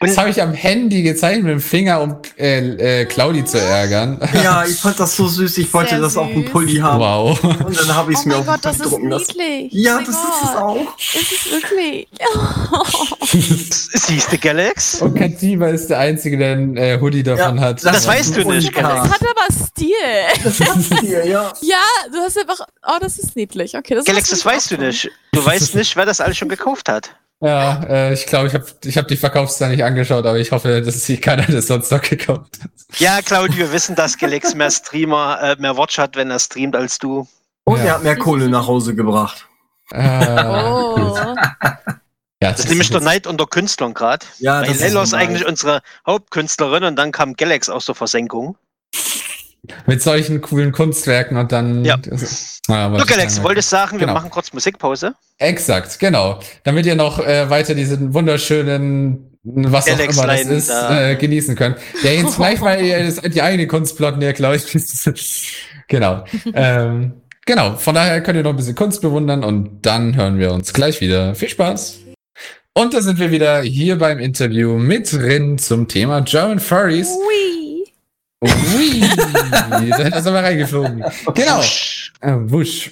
[0.00, 4.20] Das habe ich am Handy gezeichnet mit dem Finger, um äh, äh, Claudi zu ärgern.
[4.34, 5.58] Ja, ich fand das so süß.
[5.58, 6.50] Ich wollte Sehr das auf dem süß.
[6.52, 7.00] Pulli haben.
[7.00, 7.42] Wow.
[7.42, 9.72] Und dann habe ich Oh es mir mein auf Gott, das ist niedlich.
[9.72, 10.62] Ja, oh das ist es Gott.
[10.62, 10.96] auch.
[10.98, 12.08] Es ist wirklich.
[13.32, 15.02] Siehst du Galax?
[15.02, 17.84] Und Katiba ist der Einzige, der einen äh, Hoodie davon Ja, hat.
[17.84, 18.72] Das ist weißt du nicht.
[18.74, 19.08] Galax.
[19.08, 19.94] Das hat aber Stil.
[20.44, 21.52] Das hat's hier, ja.
[21.62, 21.78] Ja,
[22.12, 22.60] du hast einfach.
[22.86, 23.76] Oh, das ist niedlich.
[23.76, 25.10] Okay, das Galax, das weißt du nicht.
[25.32, 27.10] Du weißt nicht, wer das alles schon gekauft hat.
[27.40, 30.80] Ja, äh, ich glaube, ich habe ich hab die Verkaufszahlen nicht angeschaut, aber ich hoffe,
[30.80, 32.70] dass sich keiner das sonst noch gekauft hat.
[32.98, 36.74] Ja, Claudio, wir wissen, dass Galax mehr Streamer, äh, mehr Watch hat, wenn er streamt
[36.74, 37.28] als du.
[37.64, 37.84] Und Ja.
[37.84, 39.46] er hat mehr Kohle nach Hause gebracht.
[39.90, 40.00] Gut.
[40.00, 41.34] Oh.
[42.42, 44.26] Ja, Das ist nämlich der Neid unter Künstlern gerade.
[44.38, 47.94] Ja, Weil das Lelo ist ist eigentlich unsere Hauptkünstlerin und dann kam Galax aus der
[47.94, 48.56] Versenkung.
[49.86, 51.84] Mit solchen coolen Kunstwerken und dann.
[51.84, 51.96] Ja.
[52.04, 52.60] Ich
[53.06, 54.14] Galax, sagen wolltest sagen, wir Genau.
[54.14, 55.14] machen kurz Musikpause?
[55.38, 56.40] Exakt, genau.
[56.64, 61.10] Damit ihr noch äh, weiter diesen wunderschönen, was auch immer das ist, da.
[61.10, 61.76] äh, genießen könnt.
[62.02, 62.78] Ja, jetzt gleich mal
[63.10, 65.56] seid die eigene Kunstplotten, ja, glaube ich.
[65.88, 66.24] genau.
[66.54, 67.76] ähm, genau.
[67.76, 71.00] Von daher könnt ihr noch ein bisschen Kunst bewundern und dann hören wir uns gleich
[71.00, 71.34] wieder.
[71.34, 71.98] Viel Spaß!
[72.74, 77.08] Und da sind wir wieder hier beim Interview mit drin zum Thema German Furries.
[77.08, 77.65] Ui.
[78.42, 79.00] Ui,
[79.70, 81.04] da sind wir reingeflogen.
[81.34, 81.60] Genau.
[82.20, 82.90] Äh, wusch.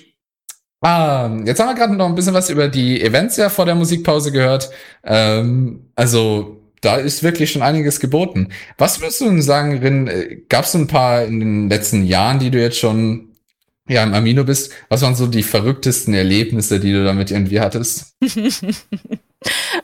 [0.80, 3.74] Ah, jetzt haben wir gerade noch ein bisschen was über die Events ja vor der
[3.74, 4.70] Musikpause gehört.
[5.02, 8.50] Ähm, also da ist wirklich schon einiges geboten.
[8.76, 10.44] Was würdest du denn sagen, Rin?
[10.48, 13.30] Gab es ein paar in den letzten Jahren, die du jetzt schon
[13.88, 14.72] ja im Amino bist?
[14.90, 18.14] Was waren so die verrücktesten Erlebnisse, die du damit irgendwie hattest?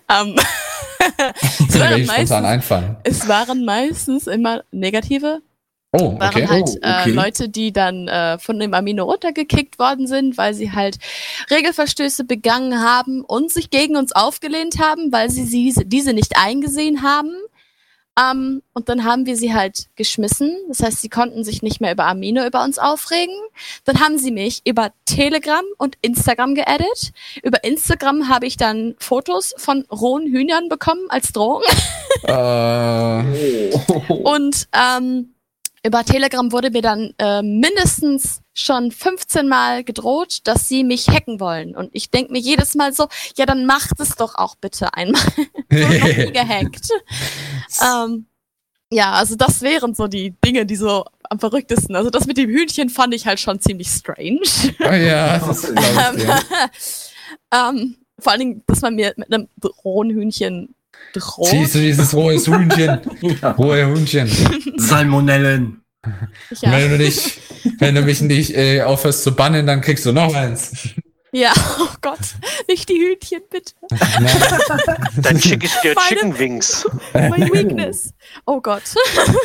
[0.08, 0.36] Ähm,
[1.68, 2.96] es, waren meistens, einfallen.
[3.04, 5.42] es waren meistens immer negative.
[5.92, 6.46] Oh, waren okay.
[6.46, 7.10] halt Oh, okay.
[7.10, 10.98] äh, Leute, die dann äh, von dem Amino runtergekickt worden sind, weil sie halt
[11.50, 17.02] Regelverstöße begangen haben und sich gegen uns aufgelehnt haben, weil sie sie diese nicht eingesehen
[17.02, 17.32] haben.
[18.18, 20.56] Ähm, und dann haben wir sie halt geschmissen.
[20.68, 23.34] Das heißt, sie konnten sich nicht mehr über Amino über uns aufregen.
[23.84, 27.12] Dann haben sie mich über Telegram und Instagram geaddet.
[27.42, 31.62] Über Instagram habe ich dann Fotos von rohen Hühnern bekommen als Drohung.
[32.24, 33.70] Äh,
[34.08, 35.34] Und ähm,
[35.82, 41.40] über Telegram wurde mir dann äh, mindestens schon 15 Mal gedroht, dass sie mich hacken
[41.40, 41.74] wollen.
[41.74, 45.22] Und ich denke mir jedes Mal so, ja, dann macht es doch auch bitte einmal.
[45.72, 46.88] Ich wurde noch nie gehackt.
[47.80, 48.26] ähm,
[48.92, 51.94] ja, also das wären so die Dinge, die so am verrücktesten.
[51.94, 54.40] Also das mit dem Hühnchen fand ich halt schon ziemlich strange.
[54.80, 55.76] oh ja, das ist, ich,
[56.24, 56.40] dir.
[57.54, 59.48] ähm, vor allen Dingen, dass man mir mit einem
[59.84, 60.74] rohen Hühnchen
[61.14, 61.48] droht.
[61.48, 63.00] Siehst du dieses rohe Hühnchen?
[63.42, 63.50] Ja.
[63.52, 64.28] Rohe Hühnchen.
[64.76, 65.76] Salmonellen.
[66.62, 66.72] Ja.
[66.72, 67.38] Wenn du nicht,
[67.78, 70.88] wenn du mich nicht äh, aufhörst zu bannen, dann kriegst du noch eins.
[71.30, 72.18] ja, oh Gott,
[72.68, 73.72] nicht die Hühnchen, bitte.
[75.20, 76.86] Dann schicke ich dir Meine- Chicken Wings.
[77.12, 78.14] My weakness.
[78.46, 78.82] Oh Gott.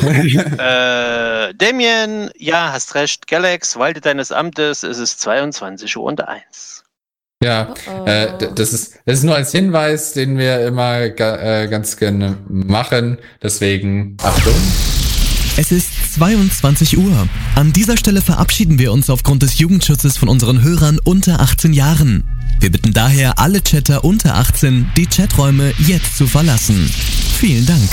[0.58, 3.26] Äh, Damien, ja, hast recht.
[3.26, 6.84] Galax, walte deines Amtes, es ist 22 Uhr und 1.
[7.44, 7.74] Ja,
[8.06, 11.98] äh, d- das ist, das ist nur als Hinweis, den wir immer ga, äh, ganz
[11.98, 13.18] gerne machen.
[13.42, 14.54] Deswegen, Achtung.
[15.58, 17.28] Es ist 22 Uhr.
[17.54, 22.24] An dieser Stelle verabschieden wir uns aufgrund des Jugendschutzes von unseren Hörern unter 18 Jahren.
[22.60, 26.90] Wir bitten daher alle Chatter unter 18, die Chaträume jetzt zu verlassen.
[27.38, 27.88] Vielen Dank.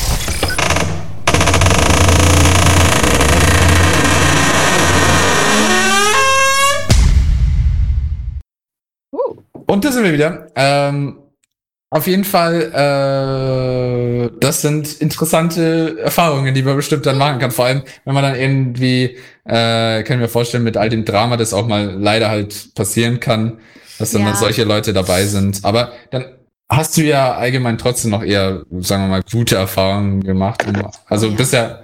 [9.74, 10.48] Und da sind wir wieder.
[10.56, 11.18] Ähm,
[11.90, 17.50] auf jeden Fall, äh, das sind interessante Erfahrungen, die man bestimmt dann machen kann.
[17.52, 21.38] Vor allem, wenn man dann irgendwie, äh, kann ich mir vorstellen, mit all dem Drama,
[21.38, 23.60] das auch mal leider halt passieren kann,
[23.98, 24.28] dass dann, Ja.
[24.30, 25.66] dann solche Leute dabei sind.
[25.66, 26.26] Aber dann
[26.70, 30.64] hast du ja allgemein trotzdem noch eher, sagen wir mal, gute Erfahrungen gemacht.
[31.08, 31.34] Also Ja.
[31.36, 31.84] bisher,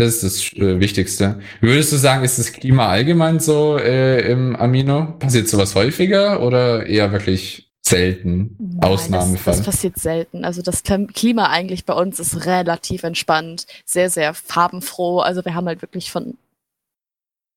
[0.00, 1.40] das ist das äh, Wichtigste.
[1.60, 5.14] Würdest du sagen, ist das Klima allgemein so äh, im Amino?
[5.18, 8.56] Passiert sowas häufiger oder eher wirklich selten?
[8.58, 9.54] Nein, Ausnahmefall.
[9.56, 10.44] Das, das passiert selten.
[10.44, 15.20] Also das Klim- Klima eigentlich bei uns ist relativ entspannt, sehr, sehr farbenfroh.
[15.20, 16.36] Also wir haben halt wirklich von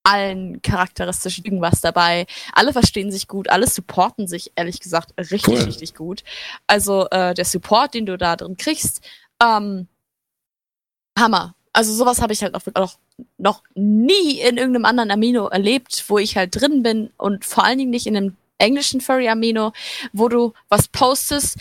[0.06, 2.26] allen charakteristischen irgendwas dabei.
[2.52, 5.60] Alle verstehen sich gut, alle supporten sich, ehrlich gesagt, richtig, Cool.
[5.64, 6.24] richtig gut.
[6.68, 9.02] Also äh, der Support, den du da drin kriegst,
[9.42, 9.88] ähm,
[11.18, 11.56] Hammer.
[11.74, 12.94] Also sowas habe ich halt auch, auch
[13.38, 17.80] noch nie in irgendeinem anderen Amino erlebt, wo ich halt drin bin und vor allen
[17.80, 19.74] Dingen nicht in einem englischen Furry Amino,
[20.14, 21.58] wo du was postest,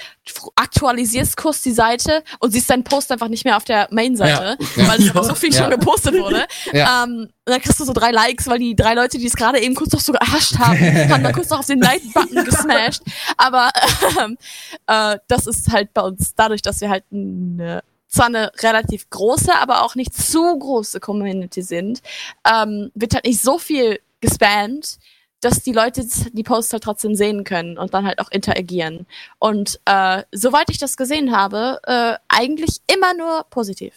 [0.54, 4.88] aktualisierst kurz die Seite und siehst deinen Post einfach nicht mehr auf der Main-Seite, Ja.
[4.88, 5.22] weil Ja.
[5.24, 5.62] so viel Ja.
[5.62, 6.46] schon gepostet wurde.
[6.72, 9.58] Ähm, und dann kriegst du so drei Likes, weil die drei Leute, die es gerade
[9.60, 10.78] eben kurz noch so gehasht haben,
[11.10, 13.02] haben dann kurz noch auf den Like-Button gesmashed.
[13.36, 13.70] Aber
[14.22, 14.38] ähm,
[14.86, 17.82] äh, das ist halt bei uns dadurch, dass wir halt eine
[18.12, 22.02] zwar eine relativ große, aber auch nicht zu große Community sind,
[22.46, 24.98] ähm, wird halt nicht so viel gespammt,
[25.40, 29.06] dass die Leute die Posts halt trotzdem sehen können und dann halt auch interagieren.
[29.38, 33.94] Und äh, soweit ich das gesehen habe, äh, eigentlich immer nur positiv.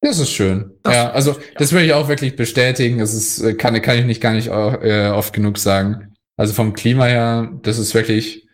[0.00, 0.78] Das ist schön.
[0.84, 2.98] Das- ja, also das würde ich auch wirklich bestätigen.
[2.98, 6.14] Das ist, äh, kann, kann ich nicht gar nicht äh, oft genug sagen.
[6.36, 8.47] Also vom Klima her, das ist wirklich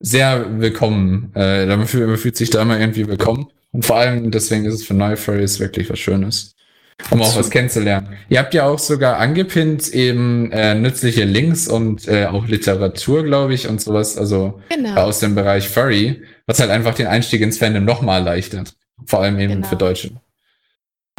[0.00, 1.32] sehr willkommen.
[1.34, 3.48] Äh, man, fühlt, man fühlt sich da immer irgendwie willkommen.
[3.72, 6.54] Und vor allem deswegen ist es für neue Furries wirklich was Schönes.
[7.10, 8.08] Um auch was kennenzulernen.
[8.28, 13.54] Ihr habt ja auch sogar angepinnt eben äh, nützliche Links und äh, auch Literatur, glaube
[13.54, 14.96] ich, und sowas, also Genau.
[15.02, 18.74] aus dem Bereich Furry, was halt einfach den Einstieg ins Fandom nochmal erleichtert.
[19.06, 19.68] Vor allem eben Genau.
[19.68, 20.10] für Deutsche.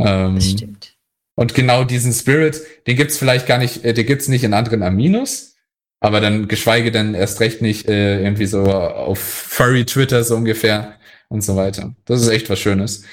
[0.02, 0.96] Ähm, Das stimmt.
[1.36, 4.84] und genau diesen Spirit, den gibt's vielleicht gar nicht, äh, den gibt's nicht in anderen
[4.84, 5.56] Aminos,
[6.00, 10.96] aber dann geschweige denn erst recht nicht äh, irgendwie so auf Furry Twitter so ungefähr
[11.30, 11.94] und so weiter.
[12.06, 13.04] Das ist echt was Schönes.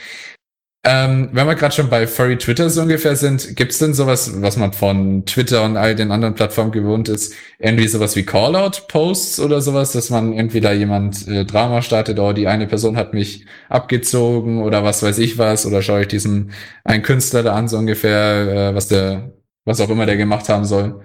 [0.89, 4.57] Ähm, wenn wir gerade schon bei Furry Twitter so ungefähr sind, gibt's denn sowas, was
[4.57, 9.61] man von Twitter und all den anderen Plattformen gewohnt ist, irgendwie sowas wie Callout-Posts oder
[9.61, 13.47] sowas, dass man irgendwie da jemand äh, Drama startet, oh, die eine Person hat mich
[13.69, 16.53] abgezogen oder was weiß ich was, oder schaue ich diesen
[16.85, 19.33] einen Künstler da an, so ungefähr, äh, was der,
[19.65, 21.03] was auch immer der gemacht haben soll.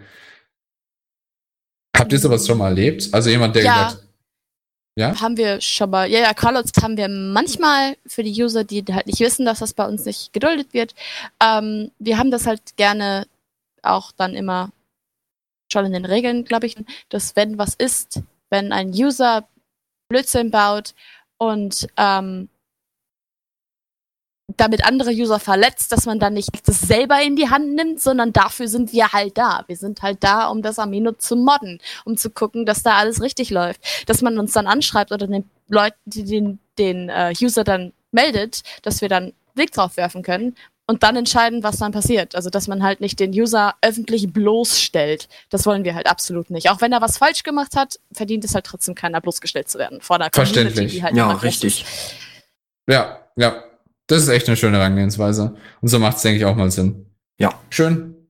[2.12, 3.08] Habt ihr sowas schon mal erlebt?
[3.14, 3.86] Also jemand, der Ja.
[3.86, 4.04] gesagt,
[4.98, 5.22] ja?
[5.22, 9.08] Haben wir schon mal, ja, ja, Callouts haben wir manchmal für die User, die halt
[9.08, 10.94] nicht wissen, dass das bei uns nicht geduldet wird.
[11.42, 13.28] Ähm, wir haben das halt gerne
[13.82, 14.72] auch dann immer
[15.72, 16.76] schon in den Regeln, glaube ich,
[17.08, 19.48] dass wenn was ist, wenn ein User
[20.10, 20.94] Blödsinn baut
[21.38, 22.50] und ähm,
[24.57, 28.34] damit andere User verletzt, dass man dann nicht das selber in die Hand nimmt, sondern
[28.34, 29.64] dafür sind wir halt da.
[29.68, 33.22] Wir sind halt da, um das Amino zu modden, um zu gucken, dass da alles
[33.22, 33.82] richtig läuft.
[34.07, 38.61] Dass man uns dann anschreibt oder den Leuten, die den, den äh, User dann meldet,
[38.82, 40.56] dass wir dann Blick drauf werfen können
[40.88, 42.36] und dann entscheiden, was dann passiert.
[42.36, 45.30] Also, dass man halt nicht den User öffentlich bloßstellt.
[45.49, 46.69] Das wollen wir halt absolut nicht.
[46.69, 50.02] Auch wenn er was falsch gemacht hat, verdient es halt trotzdem keiner, bloßgestellt zu werden.
[50.02, 50.91] Vor einer Verständlich.
[50.91, 51.84] die halt Ja, richtig.
[51.84, 52.15] ist.
[52.88, 53.64] Ja, ja.
[54.12, 55.56] Das ist echt eine schöne Herangehensweise.
[55.80, 57.06] Und so macht es, denke ich, auch mal Sinn.
[57.40, 57.54] Ja.
[57.70, 58.28] Schön.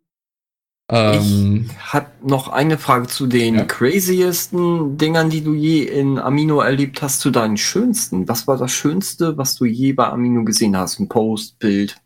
[0.91, 3.65] Ähm, Ich hab noch eine Frage zu den Ja.
[3.65, 8.27] craziesten Dingern, die du je in Amino erlebt hast, zu deinen schönsten.
[8.27, 10.99] Was war das Schönste, was du je bei Amino gesehen hast?
[10.99, 11.97] Ein Post, Bild?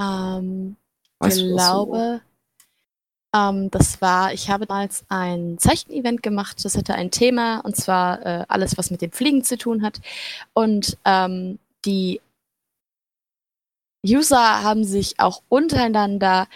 [0.00, 0.76] Ähm,
[1.18, 1.86] Weißt du das so?
[1.86, 2.20] glaube,
[3.34, 8.24] ähm, das war, ich habe damals ein Zeichenevent gemacht, das hatte ein Thema und zwar
[8.24, 10.00] äh, alles, was mit dem Fliegen zu tun hat.
[10.52, 12.20] Und ähm, die
[14.06, 16.46] User haben sich auch untereinander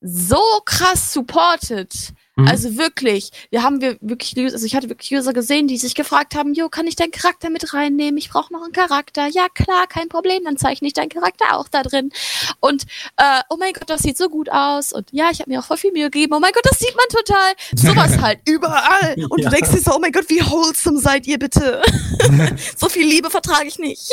[0.00, 1.92] so krass supported.
[2.34, 2.48] Mhm.
[2.48, 6.34] Also wirklich, wir haben wir wirklich, also ich hatte wirklich User gesehen, die sich gefragt
[6.34, 8.16] haben, jo, kann ich deinen Charakter mit reinnehmen?
[8.16, 9.26] Ich brauche noch einen Charakter.
[9.28, 12.10] Ja, klar, kein Problem, dann zeichne ich deinen Charakter auch da drin.
[12.60, 12.84] Und
[13.18, 14.92] äh, oh mein Gott, das sieht so gut aus.
[14.92, 16.32] Und ja, ich habe mir auch voll viel Mühe gegeben.
[16.34, 17.52] Oh mein Gott, das sieht man total.
[17.76, 19.14] Sowas halt überall.
[19.28, 19.50] Und Ja.
[19.50, 21.82] du denkst dir so, oh mein Gott, wie wholesome seid ihr bitte?
[22.76, 24.10] so viel Liebe vertrage ich nicht.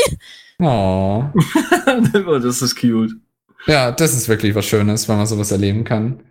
[0.59, 1.23] Oh.
[2.41, 3.13] das ist cute.
[3.67, 6.23] Ja, das ist wirklich was Schönes, wenn man sowas erleben kann.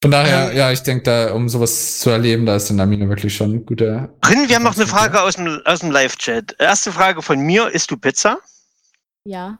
[0.00, 0.56] Von daher, Ähm.
[0.56, 3.66] ja, ich denke, da, um sowas zu erleben, da ist der Namino wirklich schon ein
[3.66, 4.12] guter.
[4.26, 6.56] Rin, wir haben noch eine Frage aus dem, aus dem Live-Chat.
[6.58, 8.38] Erste Frage von mir, isst du Pizza?
[9.24, 9.58] Ja,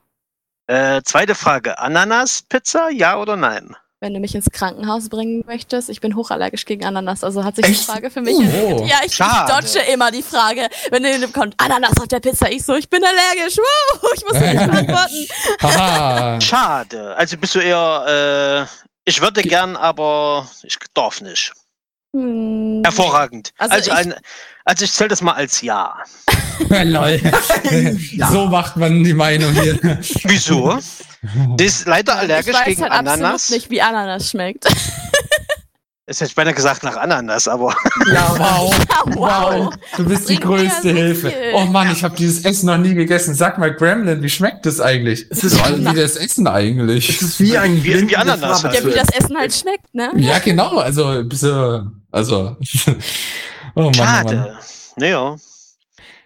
[0.69, 3.77] Äh, zweite Frage, Ananas-Pizza, ja oder nein?
[4.03, 7.65] Wenn du mich ins Krankenhaus bringen möchtest, ich bin hochallergisch gegen Ananas, also hat sich
[7.65, 7.81] Echt?
[7.83, 8.85] die Frage für mich Oh.
[8.85, 12.51] Ja, ich, ich dodge immer die Frage, wenn in kommt Ananas auf der Pizza.
[12.51, 13.57] Ich so, ich bin allergisch.
[13.59, 15.27] Wow, ich muss nicht beantworten.
[15.63, 16.41] Haha.
[16.41, 17.15] Schade.
[17.17, 21.53] Also bist du eher, äh, ich würde gern, aber ich darf nicht.
[22.15, 23.53] Hm, Hervorragend.
[23.57, 24.15] Also Also, ich- ein,
[24.65, 25.97] also ich zähle das mal als Ja.
[26.69, 27.21] Lol.
[28.31, 29.79] So macht man die Meinung hier.
[30.25, 30.79] Wieso?
[31.59, 33.35] Die ist leider ich allergisch weiß gegen halt Ananas.
[33.35, 34.67] absolut nicht, wie Ananas schmeckt.
[36.05, 37.75] Es hätte ich beinahe gesagt nach Ananas, aber
[38.13, 38.75] Ja, wow.
[39.15, 39.75] wow.
[39.97, 41.33] Du bist die größte Hilfe.
[41.55, 43.35] Oh Mann, ich habe dieses Essen noch nie gegessen.
[43.35, 45.27] Sag mal, Gremlin, wie schmeckt das eigentlich?
[45.31, 47.09] Es ist- wie das Essen eigentlich.
[47.09, 48.75] Es ist wie ein Wie- wie Ananas halt.
[48.75, 50.11] Ja, wie das Essen halt schmeckt, ne?
[50.17, 50.79] Ja, genau.
[50.79, 52.57] Also, so, also.
[52.57, 52.97] Oh Mann,
[53.77, 53.95] oh Mann.
[53.95, 54.59] schade.
[54.97, 55.37] Naja.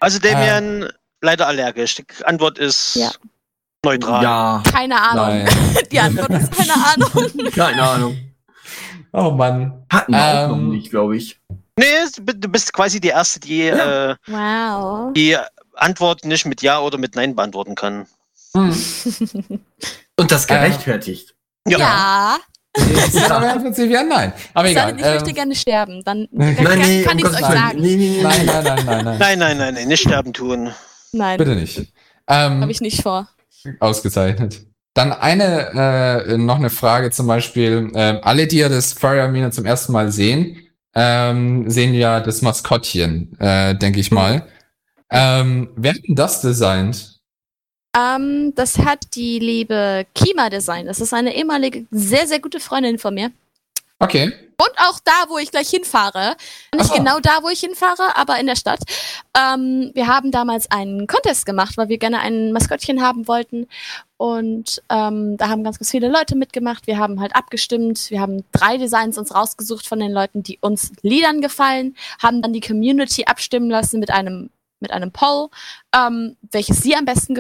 [0.01, 0.89] Also Damian,
[1.21, 1.97] leider allergisch.
[1.97, 3.11] Die Antwort ist Ja.
[3.87, 4.23] Neutral.
[4.23, 5.27] Ja, Keine Ahnung.
[5.45, 5.49] Nein.
[5.93, 7.51] Die Antwort ist keine Ahnung.
[7.55, 8.17] keine Ahnung.
[9.13, 9.85] Oh Mann.
[9.91, 11.41] Hatten wir auch noch Ähm, nicht, glaube ich.
[11.79, 11.85] Nee,
[12.17, 15.13] du bist quasi die Erste, die äh, Wow.
[15.15, 15.37] die
[15.75, 18.07] Antwort nicht mit Ja oder mit Nein beantworten kann.
[18.55, 18.75] Hm.
[20.19, 21.35] Und das Äh, gerechtfertigt.
[21.69, 22.39] Ja.
[22.75, 24.33] Das ist aber im Prinzip ja nein.
[24.53, 24.95] Aber Ich, egal.
[24.99, 26.03] ich möchte ähm, gerne sterben.
[26.05, 27.81] Dann, Nein, kann, kann um ich es euch sagen.
[27.81, 28.47] Nee, nee, nee, nein, nee.
[28.47, 29.19] nein, nein, nein, nein.
[29.19, 30.73] Nein, nein, nein, nein, nicht sterben tun.
[31.13, 31.79] Nein, Bitte nicht.
[32.29, 33.29] Ähm, habe ich nicht vor.
[33.81, 34.67] Ausgezeichnet.
[34.95, 37.91] Dann eine, äh, noch eine Frage zum Beispiel.
[37.95, 40.57] Ähm, alle, die ja das Fire Arena zum ersten Mal sehen,
[40.95, 44.47] ähm, sehen ja das Maskottchen, äh, denke ich mal.
[45.11, 47.21] Ähm, wer hat denn das designt?
[47.97, 50.89] Ähm, das hat die liebe Kima designt.
[50.89, 53.31] Das ist eine ehemalige, sehr, sehr gute Freundin von mir.
[53.99, 54.33] Okay.
[54.59, 56.35] Und auch da, wo ich gleich hinfahre.
[56.75, 56.95] Nicht so.
[56.95, 58.81] genau da, wo ich hinfahre, aber in der Stadt.
[59.37, 63.69] Ähm, wir haben damals einen Contest gemacht, weil wir gerne ein Maskottchen haben wollten.
[64.17, 66.87] Und ähm, da haben ganz, ganz viele Leute mitgemacht.
[66.87, 68.11] Wir haben halt abgestimmt.
[68.11, 72.55] Wir haben drei Designs uns rausgesucht von den Leuten, die uns Liedern gefallen, haben dann
[72.55, 75.49] die Community abstimmen lassen mit einem mit einem Poll,
[75.95, 77.35] ähm, welches sie am besten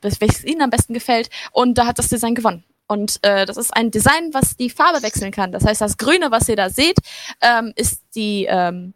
[0.00, 1.30] welches ihnen am besten gefällt.
[1.52, 2.64] Und da hat das Design gewonnen.
[2.90, 5.52] Und äh, das ist ein Design, was die Farbe wechseln kann.
[5.52, 6.96] Das heißt, das Grüne, was ihr da seht,
[7.40, 8.94] ähm, ist die ähm,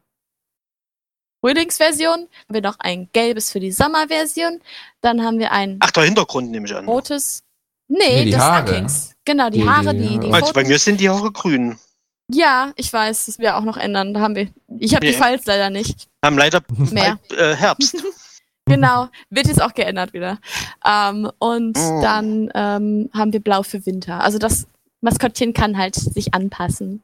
[1.45, 2.13] Frühlingsversion.
[2.29, 4.61] Haben wir noch ein gelbes für die Sommerversion.
[5.01, 6.87] Dann haben wir ein Ach, der Hintergrund nehme ich an.
[6.87, 7.43] rotes.
[7.87, 8.65] Nee, Nee, die das Haare.
[8.65, 9.15] Ducklings.
[9.25, 10.35] Genau, die Die- Haare, die die, die Haare.
[10.43, 11.79] Also bei mir sind die Haare grün.
[12.33, 14.15] Ja, ich weiß, das wir auch noch ändern.
[14.15, 14.49] Da haben wir.
[14.79, 15.23] Ich habe die Nee.
[15.23, 17.19] Files leider nicht Haben leider mehr.
[17.37, 17.97] äh, Herbst.
[18.67, 20.39] Genau, wird jetzt auch geändert wieder.
[20.87, 22.01] Ähm, und Mm.
[22.03, 24.23] dann ähm, haben wir Blau für Winter.
[24.23, 24.67] Also das
[25.03, 27.03] Maskottchen kann halt sich anpassen.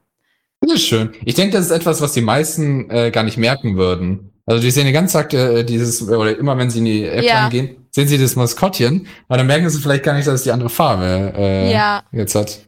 [0.62, 1.10] Das ist schön.
[1.24, 4.30] Ich denke, das ist etwas, was die meisten äh, gar nicht merken würden.
[4.46, 7.24] Also die sehen die ganze Zeit äh, dieses, oder immer wenn sie in die App
[7.24, 7.42] Ja.
[7.42, 10.50] reingehen, sehen sie das Maskottchen, aber dann merken sie vielleicht gar nicht, dass es die
[10.52, 12.02] andere Farbe äh, Ja.
[12.12, 12.66] jetzt hat.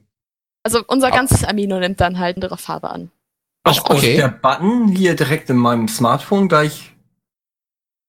[0.64, 3.10] Also unser ganzes Amino nimmt dann halt eine andere Farbe an.
[3.64, 4.16] Auch okay.
[4.16, 6.91] der Button hier direkt in meinem Smartphone gleich.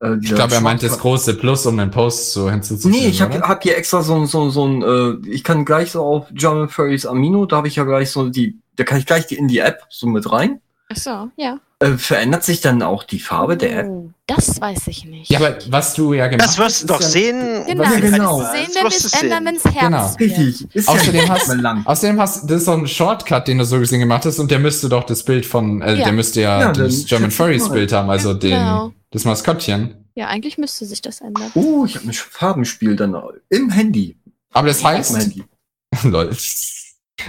[0.03, 3.01] Äh, Ich glaube, er meint das große Plus, um den Post so hinzuzufügen.
[3.03, 6.03] Nee, ich habe hab hier extra so, so, so ein, äh, ich kann gleich so
[6.03, 9.27] auf John Furry's Amino, da habe ich ja gleich so die, da kann ich gleich
[9.27, 10.61] die, in die App so mit rein.
[10.91, 11.59] Ach so, ja.
[11.79, 13.87] Äh, verändert sich dann auch die Farbe der App?
[13.89, 15.29] Oh, das weiß ich nicht.
[15.29, 17.65] Ja, aber was du ja gemacht Das wirst du hast, doch ja- sehen.
[17.67, 18.37] genau, Ja, das genau.
[18.39, 19.21] sehen, Das wenn wir es sehen.
[19.23, 20.33] ändern, wenn es Herbst Genau.
[20.33, 20.75] Richtig.
[20.75, 21.85] Ist Außerdem ja hast- lang.
[21.85, 24.59] Außerdem hast das ist so ein Shortcut, den du so gesehen gemacht hast, und der
[24.59, 26.03] müsste doch das Bild von, äh, Ja.
[26.05, 28.93] der müsste ja, Ja, das German Furries Bild haben, also den, Genau.
[29.11, 29.95] das Maskottchen.
[30.15, 31.51] Ja, eigentlich müsste sich das ändern.
[31.55, 33.15] Oh, ich habe ein Farbenspiel dann
[33.49, 34.15] im Handy.
[34.53, 35.43] Aber das heißt, Handy.
[36.03, 36.29] lol.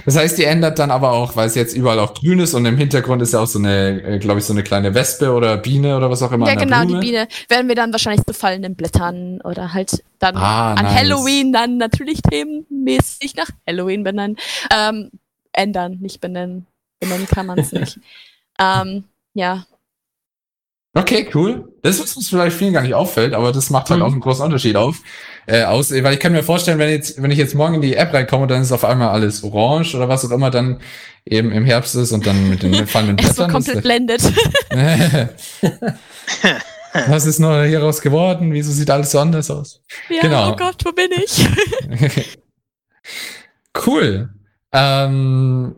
[0.05, 2.65] Das heißt, die ändert dann aber auch, weil es jetzt überall auch grün ist und
[2.65, 5.95] im Hintergrund ist ja auch so eine, glaube ich, so eine kleine Wespe oder Biene
[5.95, 6.47] oder was auch immer.
[6.47, 6.99] Ja, genau, Blume.
[6.99, 10.95] die Biene werden wir dann wahrscheinlich zu fallenden Blättern oder halt dann Ah, an nice.
[10.95, 14.37] Halloween dann natürlich themenmäßig nach Halloween benennen.
[14.75, 15.11] Ähm,
[15.53, 16.65] ändern, nicht benennen.
[16.99, 17.99] Benennen kann man es nicht.
[18.59, 19.03] ähm,
[19.35, 19.65] ja.
[20.97, 21.73] Okay, cool.
[21.83, 24.05] Das ist, was vielleicht vielen gar nicht auffällt, aber das macht halt Mhm.
[24.05, 25.01] auch einen großen Unterschied auf.
[25.47, 27.95] Äh, aus, weil ich kann mir vorstellen, wenn jetzt, wenn ich jetzt morgen in die
[27.95, 30.79] App reinkomme, dann ist auf einmal alles orange oder was auch immer dann
[31.25, 33.51] eben im Herbst ist und dann mit den fallenden Er Blättern.
[33.51, 34.21] komplett blendet.
[37.07, 38.53] was ist nur hieraus geworden?
[38.53, 39.81] Wieso sieht alles so anders aus?
[40.09, 40.51] ja, Genau.
[40.51, 41.47] oh Gott, wo bin ich?
[43.85, 44.29] cool.
[44.71, 45.75] Ähm,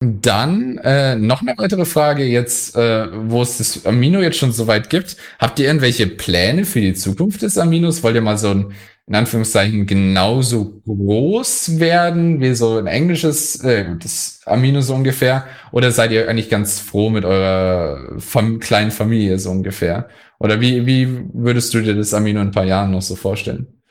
[0.00, 4.66] dann äh, noch eine weitere Frage jetzt, äh, wo es das Amino jetzt schon so
[4.66, 5.16] weit gibt.
[5.38, 8.02] Habt ihr irgendwelche Pläne für die Zukunft des Aminos?
[8.02, 8.72] Wollt ihr mal so ein,
[9.06, 15.46] in Anführungszeichen, genauso groß werden wie so ein englisches, äh, das Amino so ungefähr?
[15.72, 20.08] Oder seid ihr eigentlich ganz froh mit eurer Fam kleinen Familie so ungefähr?
[20.38, 23.82] Oder wie, wie würdest du dir das Amino in ein paar Jahren noch so vorstellen?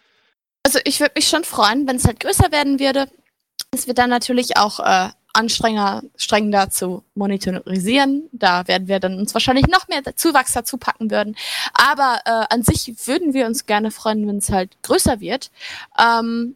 [0.66, 3.08] Also ich würde mich schon freuen, wenn es halt größer werden würde.
[3.72, 8.30] Es wird dann natürlich auch äh, anstrengender, strengender zu monetarisieren.
[8.32, 11.36] Da werden wir dann uns wahrscheinlich noch mehr Zuwachs dazu packen würden.
[11.74, 15.52] Aber äh, an sich würden wir uns gerne freuen, wenn es halt größer wird.
[16.00, 16.56] Ähm,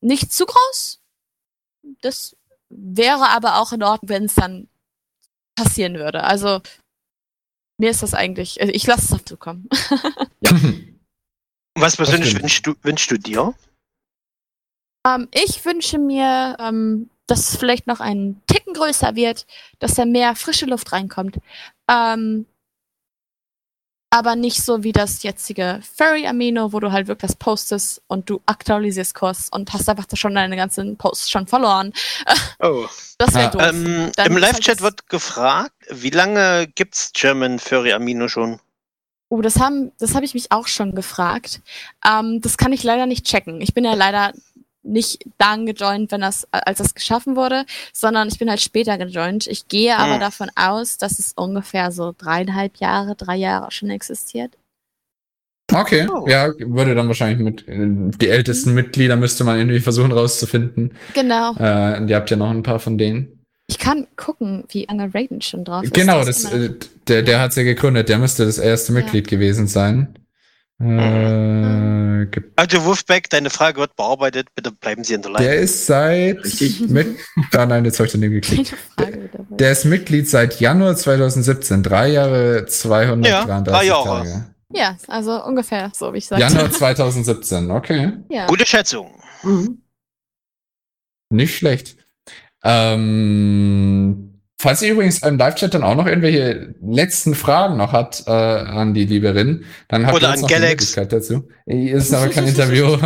[0.00, 1.00] nicht zu groß.
[2.00, 2.36] Das
[2.68, 4.68] wäre aber auch in Ordnung, wenn es dann
[5.54, 6.24] passieren würde.
[6.24, 6.60] Also
[7.78, 9.68] mir ist das eigentlich, also ich lasse es dazu kommen.
[11.78, 13.54] Was persönlich wünschst du, wünschst du dir?
[15.06, 19.46] Ähm, ich wünsche mir, ähm, dass es vielleicht noch einen Ticken größer wird,
[19.78, 21.38] dass da mehr frische Luft reinkommt.
[21.90, 22.46] Ähm,
[24.10, 28.30] aber nicht so wie das jetzige Furry Amino, wo du halt wirklich das postest und
[28.30, 31.92] du aktualisierst Kurs und hast einfach da schon deine ganzen Posts schon verloren.
[32.60, 32.86] Oh.
[33.18, 33.62] Das wäre Ah, doof.
[33.62, 38.60] Ähm, Im halt Live-Chat das- wird gefragt, wie lange gibt's German Furry Amino schon?
[39.28, 41.60] Oh, das haben, das habe ich mich auch schon gefragt.
[42.06, 43.60] Ähm, das kann ich leider nicht checken.
[43.60, 44.32] Ich bin ja leider
[44.86, 49.46] nicht dann gejoint, wenn das, als das geschaffen wurde, sondern ich bin halt später gejoint.
[49.46, 50.20] Ich gehe aber Hm.
[50.20, 54.52] davon aus, dass es ungefähr so dreieinhalb Jahre, drei Jahre schon existiert.
[55.74, 56.26] Okay, Oh.
[56.28, 57.76] ja, würde dann wahrscheinlich mit äh,
[58.18, 60.92] die ältesten Mitglieder müsste man irgendwie versuchen rauszufinden.
[61.14, 61.54] Genau.
[61.56, 63.32] Äh, und ihr habt ja noch ein paar von denen.
[63.68, 65.92] Ich kann gucken, wie lange Raiden schon drauf ist.
[65.92, 66.70] genau, Das das, äh,
[67.08, 69.00] der, der hat's ja gegründet, der müsste das erste Ja.
[69.00, 70.16] Mitglied gewesen sein.
[70.78, 74.48] Äh, gibt- Also Wolfbeck, deine Frage wird bearbeitet.
[74.54, 75.46] Bitte bleiben Sie in der Leitung.
[75.46, 76.38] der ist seit
[76.88, 77.16] mit,
[77.54, 78.74] ah, nein, jetzt habe ich daneben geklickt.
[78.96, 79.46] Frage wieder.
[79.50, 84.04] Der ist Mitglied seit Januar 2017, drei Jahre, 233 Ja, drei Jahre.
[84.04, 84.44] Tage.
[84.72, 86.42] ja, also ungefähr so, wie ich sagte.
[86.44, 88.12] Januar 2017, okay.
[88.28, 88.46] Ja.
[88.46, 89.10] Gute Schätzung.
[89.42, 89.80] Mhm.
[91.30, 91.96] Nicht schlecht.
[92.64, 94.25] Ähm,
[94.58, 98.94] falls ihr übrigens im Live-Chat dann auch noch irgendwelche letzten Fragen noch hat äh, an
[98.94, 100.70] die Lieberin, dann habt Oder ihr jetzt noch die Galax.
[100.72, 101.48] Möglichkeit dazu.
[101.66, 102.96] Ist aber kein Interview.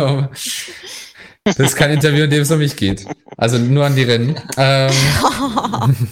[1.43, 3.05] das ist kein Interview, in dem es um mich geht.
[3.37, 4.35] Also nur an die Rennen.
[4.57, 4.91] Ähm,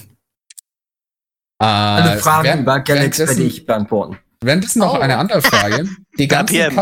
[1.62, 4.18] Alle äh, Fragen während- über Galaxy werde ich beantworten.
[4.42, 5.00] Währenddessen noch Oh.
[5.00, 5.86] eine andere Frage.
[6.18, 6.74] Die ganzen, PM.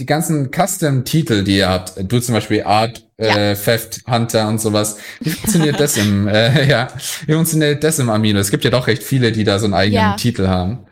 [0.00, 4.96] Die ganzen Custom-Titel, die ihr habt, du zum Beispiel Art, äh, Theft, Hunter und sowas,
[5.20, 6.88] wie funktioniert das im, äh, ja,
[7.26, 8.38] wie funktioniert das im Amino?
[8.38, 10.16] Es gibt ja doch recht viele, die da so einen eigenen Ja.
[10.16, 10.86] Titel haben.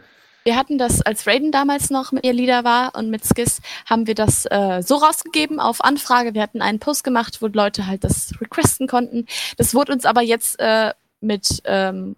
[0.45, 4.07] Wir hatten das, als Raiden damals noch mit ihr Leader war und mit Skiss, haben
[4.07, 6.35] wir das äh, so rausgegeben auf Anfrage.
[6.35, 9.25] Wir hatten einen Post gemacht, wo Leute halt das requesten konnten.
[9.57, 12.15] Das wurde uns aber jetzt äh, mit ähm,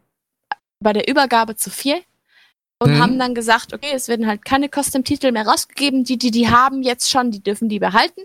[0.80, 2.00] bei der Übergabe zu viel
[2.82, 2.98] und Mhm.
[2.98, 6.02] haben dann gesagt, okay, es werden halt keine Custom-Titel mehr rausgegeben.
[6.04, 8.22] Die, die die haben jetzt schon, die dürfen die behalten.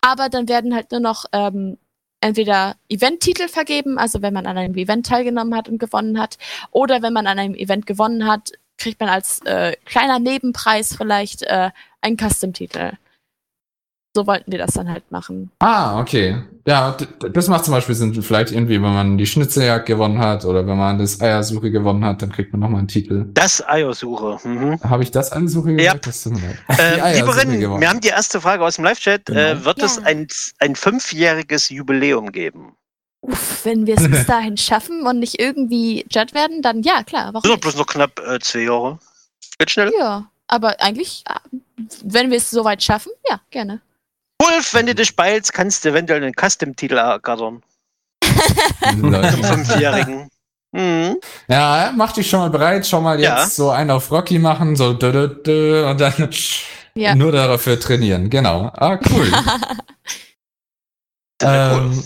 [0.00, 1.76] Aber dann werden halt nur noch ähm,
[2.20, 6.38] entweder Event-Titel vergeben, also wenn man an einem Event teilgenommen hat und gewonnen hat,
[6.70, 11.42] oder wenn man an einem Event gewonnen hat, kriegt man als äh, kleiner Nebenpreis vielleicht
[11.42, 11.70] äh,
[12.00, 12.92] einen Custom-Titel.
[14.16, 15.50] So wollten wir das dann halt machen.
[15.60, 16.42] Ah, okay.
[16.66, 16.96] Ja,
[17.32, 20.76] das macht zum Beispiel Sinn, vielleicht irgendwie, wenn man die Schnitzeljagd gewonnen hat oder wenn
[20.76, 23.26] man das Eiersuche gewonnen hat, dann kriegt man nochmal einen Titel.
[23.32, 24.38] Das Eiersuche.
[24.46, 24.80] Mhm.
[24.82, 25.94] Habe ich das Eiersuche Ja.
[25.94, 26.06] gesagt?
[26.06, 26.26] Das.
[26.26, 27.80] Äh, Lieberin, gewonnen.
[27.80, 29.26] wir haben die erste Frage aus dem Live-Chat.
[29.26, 29.40] Genau.
[29.40, 30.02] Äh, wird es Ja.
[30.04, 30.26] ein,
[30.58, 32.74] ein fünfjähriges Jubiläum geben?
[33.20, 37.32] Uff, wenn wir es bis dahin schaffen und nicht irgendwie Judd werden, dann ja, klar.
[37.34, 38.98] Warum sind bloß noch knapp äh, zwei Jahre.
[39.58, 39.92] Geht schnell.
[39.98, 41.56] Ja, aber eigentlich, äh,
[42.04, 43.80] wenn wir es soweit schaffen, ja, gerne.
[44.40, 47.62] Wolf, wenn du dich beilst, kannst du eventuell einen Custom-Titel ergattern.
[49.00, 49.44] Zum.
[49.44, 50.28] Fünfjährigen.
[50.72, 51.16] Mhm.
[51.48, 53.40] Ja, mach dich schon mal bereit, schon mal Ja.
[53.40, 56.30] jetzt so einen auf Rocky machen, so dö, dö, dö, und dann
[56.94, 57.14] Ja.
[57.14, 58.28] nur dafür trainieren.
[58.30, 58.70] Genau.
[58.76, 59.32] Ah, cool.
[61.42, 62.02] ähm,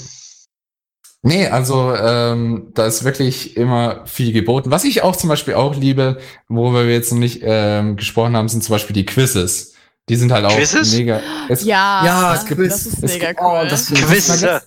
[1.22, 4.70] nee, also ähm, da ist wirklich immer viel geboten.
[4.70, 8.48] Was ich auch zum Beispiel auch liebe, worüber wir jetzt noch nicht ähm, gesprochen haben,
[8.48, 9.71] sind zum Beispiel die Quizzes.
[10.08, 10.92] Die sind halt auch Quizzes?
[10.96, 11.20] mega.
[11.48, 12.68] Es, Ja, Ja, das, Quiz.
[12.70, 13.60] das ist Es mega gibt- cool.
[13.64, 14.62] Oh, das Quizze.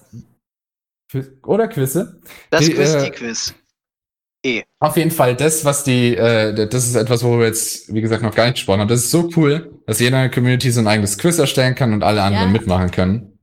[1.45, 2.19] Oder Quizze?
[2.49, 3.53] Das die, Quiz, äh, die Quiz.
[4.79, 8.21] Auf jeden Fall, das, was die, äh, das ist etwas, wo wir jetzt, wie gesagt,
[8.21, 8.87] noch gar nicht gesprochen haben.
[8.87, 11.93] Das ist so cool, dass jeder in der Community so ein eigenes Quiz erstellen kann
[11.93, 12.51] und alle anderen Ja.
[12.51, 13.39] mitmachen können.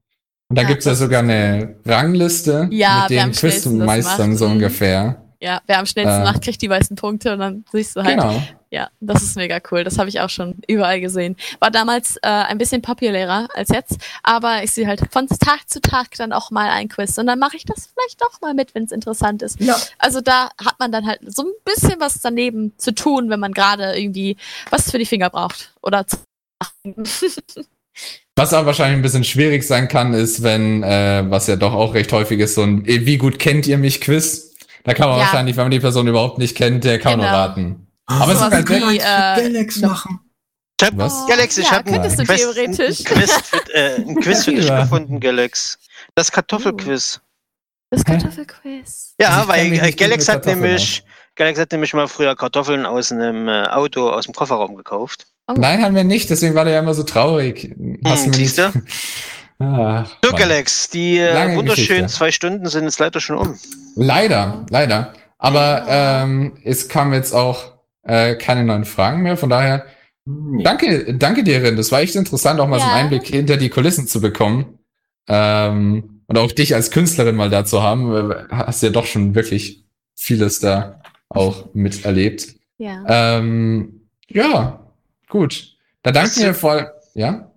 [0.49, 4.53] Und da Ja, gibt's ja das sogar eine Rangliste Ja, mit den Quizmeistern so Mhm.
[4.53, 5.32] ungefähr.
[5.43, 8.17] Ja, wer am schnellsten Äh, macht, kriegt die meisten Punkte und dann siehst du halt.
[8.17, 8.41] Genau.
[8.71, 9.83] Ja, das ist mega cool.
[9.83, 11.37] Das habe ich auch schon überall gesehen.
[11.59, 15.81] War damals äh, ein bisschen populärer als jetzt, aber ich sehe halt von Tag zu
[15.81, 18.75] Tag dann auch mal ein Quiz und dann mache ich das vielleicht doch mal mit,
[18.77, 19.61] wenn es interessant ist.
[19.61, 19.77] Ja.
[19.99, 23.53] Also da hat man dann halt so ein bisschen was daneben zu tun, wenn man
[23.53, 24.37] gerade irgendwie
[24.71, 26.19] was für die Finger braucht oder zu
[28.37, 31.93] Was aber wahrscheinlich ein bisschen schwierig sein kann, ist, wenn, äh, was ja doch auch
[31.93, 34.52] recht häufig ist, so ein Wie gut kennt ihr mich Quiz?
[34.85, 35.25] Da kann man Ja.
[35.25, 37.37] wahrscheinlich, wenn man die Person überhaupt nicht kennt, der kann nur Genau.
[37.39, 37.87] raten.
[38.07, 38.99] Aber es Sowas ist halt wie, äh,
[39.53, 40.21] Galax machen.
[40.81, 41.27] Ich hab, Was?
[41.29, 42.01] Galax, ich Ja, habe du.
[42.01, 44.81] Ein Quiz, für, äh, ein Quiz für dich Ja.
[44.83, 45.79] gefunden, Galax.
[46.17, 47.21] Das Kartoffelquiz.
[47.91, 49.15] Das Kartoffelquiz.
[49.21, 51.05] Ja, Also weil mich äh, Galax hat nämlich
[51.37, 55.27] Galax hat nämlich mal früher Kartoffeln aus einem äh, Auto aus dem Kofferraum gekauft.
[55.47, 55.55] Oh.
[55.57, 57.75] Nein, haben wir nicht, deswegen war der ja immer so traurig.
[58.05, 58.59] Hast du mir nicht.
[59.63, 60.41] So, Mann.
[60.41, 62.19] Galax, die äh, Lange wunderschönen Geschichte.
[62.19, 63.59] zwei Stunden sind jetzt leider schon um.
[63.97, 65.13] Leider, leider.
[65.39, 66.23] Aber Ja.
[66.25, 67.73] ähm, es kamen jetzt auch
[68.05, 69.37] äh, keine neuen Fragen mehr.
[69.37, 69.85] Von daher,
[70.25, 70.63] Nee.
[70.63, 71.77] danke, danke dir, Rin.
[71.77, 73.01] Das war echt interessant, auch mal so einen Ja.
[73.03, 74.79] Einblick hinter die Kulissen zu bekommen.
[75.29, 78.31] Ähm, und auch dich als Künstlerin mal da zu haben.
[78.31, 79.85] Äh, Hast ja doch schon wirklich
[80.17, 82.49] vieles da auch miterlebt.
[82.79, 83.05] Ja.
[83.39, 84.81] Ähm, ja,
[85.29, 85.77] gut.
[86.03, 86.91] Da danken Was- wir voll.
[87.15, 87.52] Ja?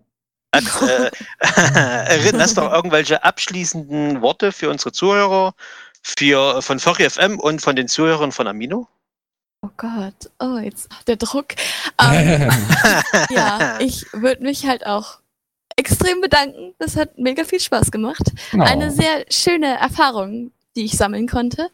[0.55, 5.53] Hat, äh, Rin, hast du noch irgendwelche abschließenden Worte für unsere Zuhörer,
[6.01, 8.87] für, von Furry FM und von den Zuhörern von Amino?
[9.61, 10.29] Oh Gott.
[10.39, 11.55] Oh, jetzt der Druck.
[12.01, 12.51] Ähm,
[13.31, 15.19] ja, ich würde mich halt auch
[15.75, 16.73] extrem bedanken.
[16.77, 18.31] Das hat mega viel Spaß gemacht.
[18.51, 18.63] Genau.
[18.65, 21.69] Eine sehr schöne Erfahrung, die ich sammeln konnte.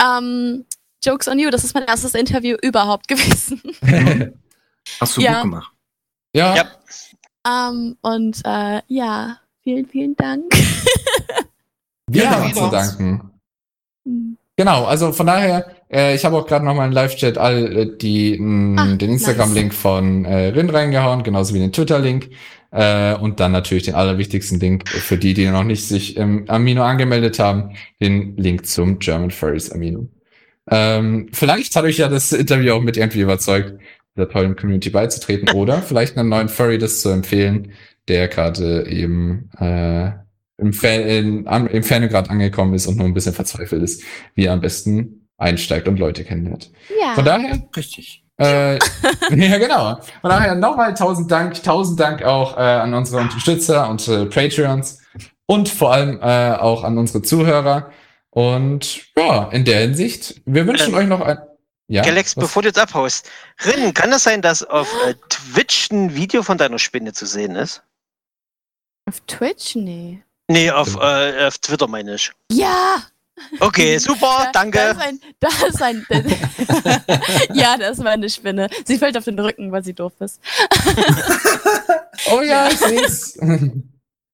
[0.00, 0.64] Ähm,
[1.04, 3.60] Jokes on you, das ist mein erstes Interview überhaupt gewesen.
[5.00, 5.32] Hast du Ja.
[5.34, 5.72] gut gemacht.
[6.32, 6.70] ja, Ja.
[7.46, 10.44] Ähm, und äh, ja, vielen, vielen Dank.
[12.08, 13.30] wir Ja, haben zu danken.
[14.04, 14.36] Hm.
[14.56, 17.96] Genau, also von daher, äh, ich habe auch gerade noch mal in Live-Chat all äh,
[17.96, 22.30] die, mh, Ah, den Instagram-Link von äh, Rin reingehauen, genauso wie den Twitter-Link.
[22.70, 26.82] Äh, und dann natürlich den allerwichtigsten Link für die, die noch nicht sich im Amino
[26.82, 30.08] angemeldet haben, den Link zum German Furries Amino.
[30.70, 33.74] Ähm, vielleicht hat euch ja das Interview auch mit irgendwie überzeugt,
[34.16, 37.72] der tollen Community beizutreten oder vielleicht einem neuen Furry das zu empfehlen,
[38.08, 40.10] der gerade eben äh,
[40.58, 44.02] im, Fan, in, im Fangrad angekommen ist und nur ein bisschen verzweifelt ist,
[44.34, 46.70] wie er am besten einsteigt und Leute kennenlernt.
[47.00, 47.14] Ja.
[47.14, 48.24] Von daher, Richtig.
[48.38, 48.74] äh,
[49.30, 49.98] ja genau.
[50.20, 55.00] Von daher nochmal tausend Dank, tausend Dank auch äh, an unsere Unterstützer und äh, Patreons
[55.46, 57.90] und vor allem äh, auch an unsere Zuhörer.
[58.30, 61.38] Und ja, in der Hinsicht, wir wünschen Ähm, euch noch ein.
[61.92, 63.28] Ja, Galax, was- bevor du jetzt abhaust.
[63.64, 67.54] Rin, kann das sein, dass auf äh, Twitch ein Video von deiner Spinne zu sehen
[67.56, 67.82] ist?
[69.08, 69.74] Auf Twitch?
[69.76, 70.22] Nee.
[70.48, 72.30] Nee, auf, äh, auf Twitter meine ich.
[72.50, 73.02] Ja!
[73.60, 74.78] Okay, super, Da- danke.
[74.78, 76.06] Da ist ein.
[76.08, 76.36] Da ist
[77.02, 78.68] ein ja, das war eine Spinne.
[78.86, 80.40] Sie fällt auf den Rücken, weil sie doof ist.
[82.30, 83.38] Oh ja, ich seh's.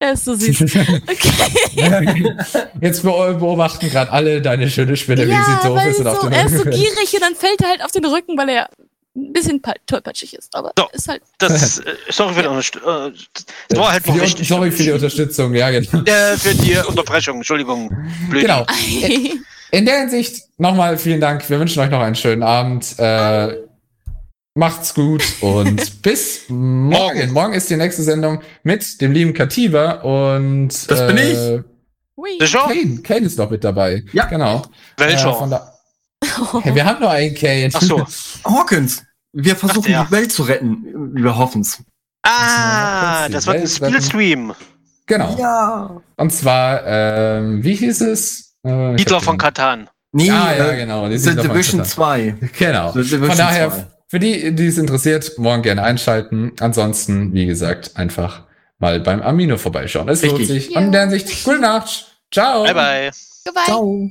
[0.01, 0.61] Er ist so süß.
[0.63, 2.35] Okay.
[2.81, 6.21] Jetzt beo- beobachten gerade alle deine schöne Spinne, wie sie doof ist und so, auf
[6.21, 8.69] den er ist so gierig und dann fällt er halt auf den Rücken, weil er
[9.17, 10.55] ein bisschen pa- tollpatschig ist.
[10.55, 10.87] Aber So.
[10.93, 11.23] ist halt.
[11.39, 13.13] Das, äh, sorry für die Unterstützung.
[13.73, 14.45] Äh, war halt Für die-.
[14.45, 16.03] Sorry für die Unterstützung, ja, genau.
[16.05, 17.91] Äh, für die Unterbrechung, Entschuldigung.
[18.31, 18.43] Blöd.
[18.43, 18.65] Genau.
[19.71, 21.49] In der Hinsicht nochmal vielen Dank.
[21.51, 22.99] Wir wünschen euch noch einen schönen Abend.
[22.99, 23.57] Äh,
[24.59, 27.33] macht's gut und bis morgen.
[27.33, 27.55] Morgen.
[27.55, 31.63] Ist die nächste Sendung mit dem lieben Katiba und Das bin äh,
[32.17, 32.31] Hui.
[32.41, 32.65] Sicher?
[32.67, 33.01] Kane.
[33.03, 34.05] Kane ist noch mit dabei.
[34.13, 34.27] Ja.
[34.27, 34.63] Genau.
[34.97, 35.45] Welcher?
[35.47, 35.73] Äh, da
[36.63, 37.71] hey, wir haben nur einen Kane.
[37.73, 38.05] Ach so.
[38.45, 40.05] Hawkins, wir versuchen ja.
[40.05, 41.15] die Welt zu retten.
[41.15, 41.81] Wir hoffen's.
[42.25, 43.69] Ah, das wird ein.
[43.69, 44.55] Spielstream.
[45.07, 45.37] genau.
[45.39, 46.03] Ja.
[46.17, 48.57] Und zwar, ähm, wie hieß es?
[48.67, 49.89] Äh, ich Hitler von Katan.
[50.11, 51.09] Nee, Ja, ja, äh, genau.
[51.09, 52.35] die The Division total- 2.
[52.59, 52.93] Genau.
[52.93, 53.87] The Division Von daher, 2.
[54.09, 56.53] für die, die es interessiert, morgen gerne einschalten.
[56.61, 58.43] Ansonsten, wie gesagt, einfach
[58.79, 60.09] mal beim Amino vorbeischauen.
[60.09, 60.71] Es lohnt sich.
[60.71, 60.79] Ja.
[60.79, 62.07] Und in der Hinsicht, gute Nacht.
[62.33, 62.65] Ciao.
[62.65, 63.11] Bye bye.
[63.45, 63.65] Goodbye.
[63.65, 64.11] Ciao.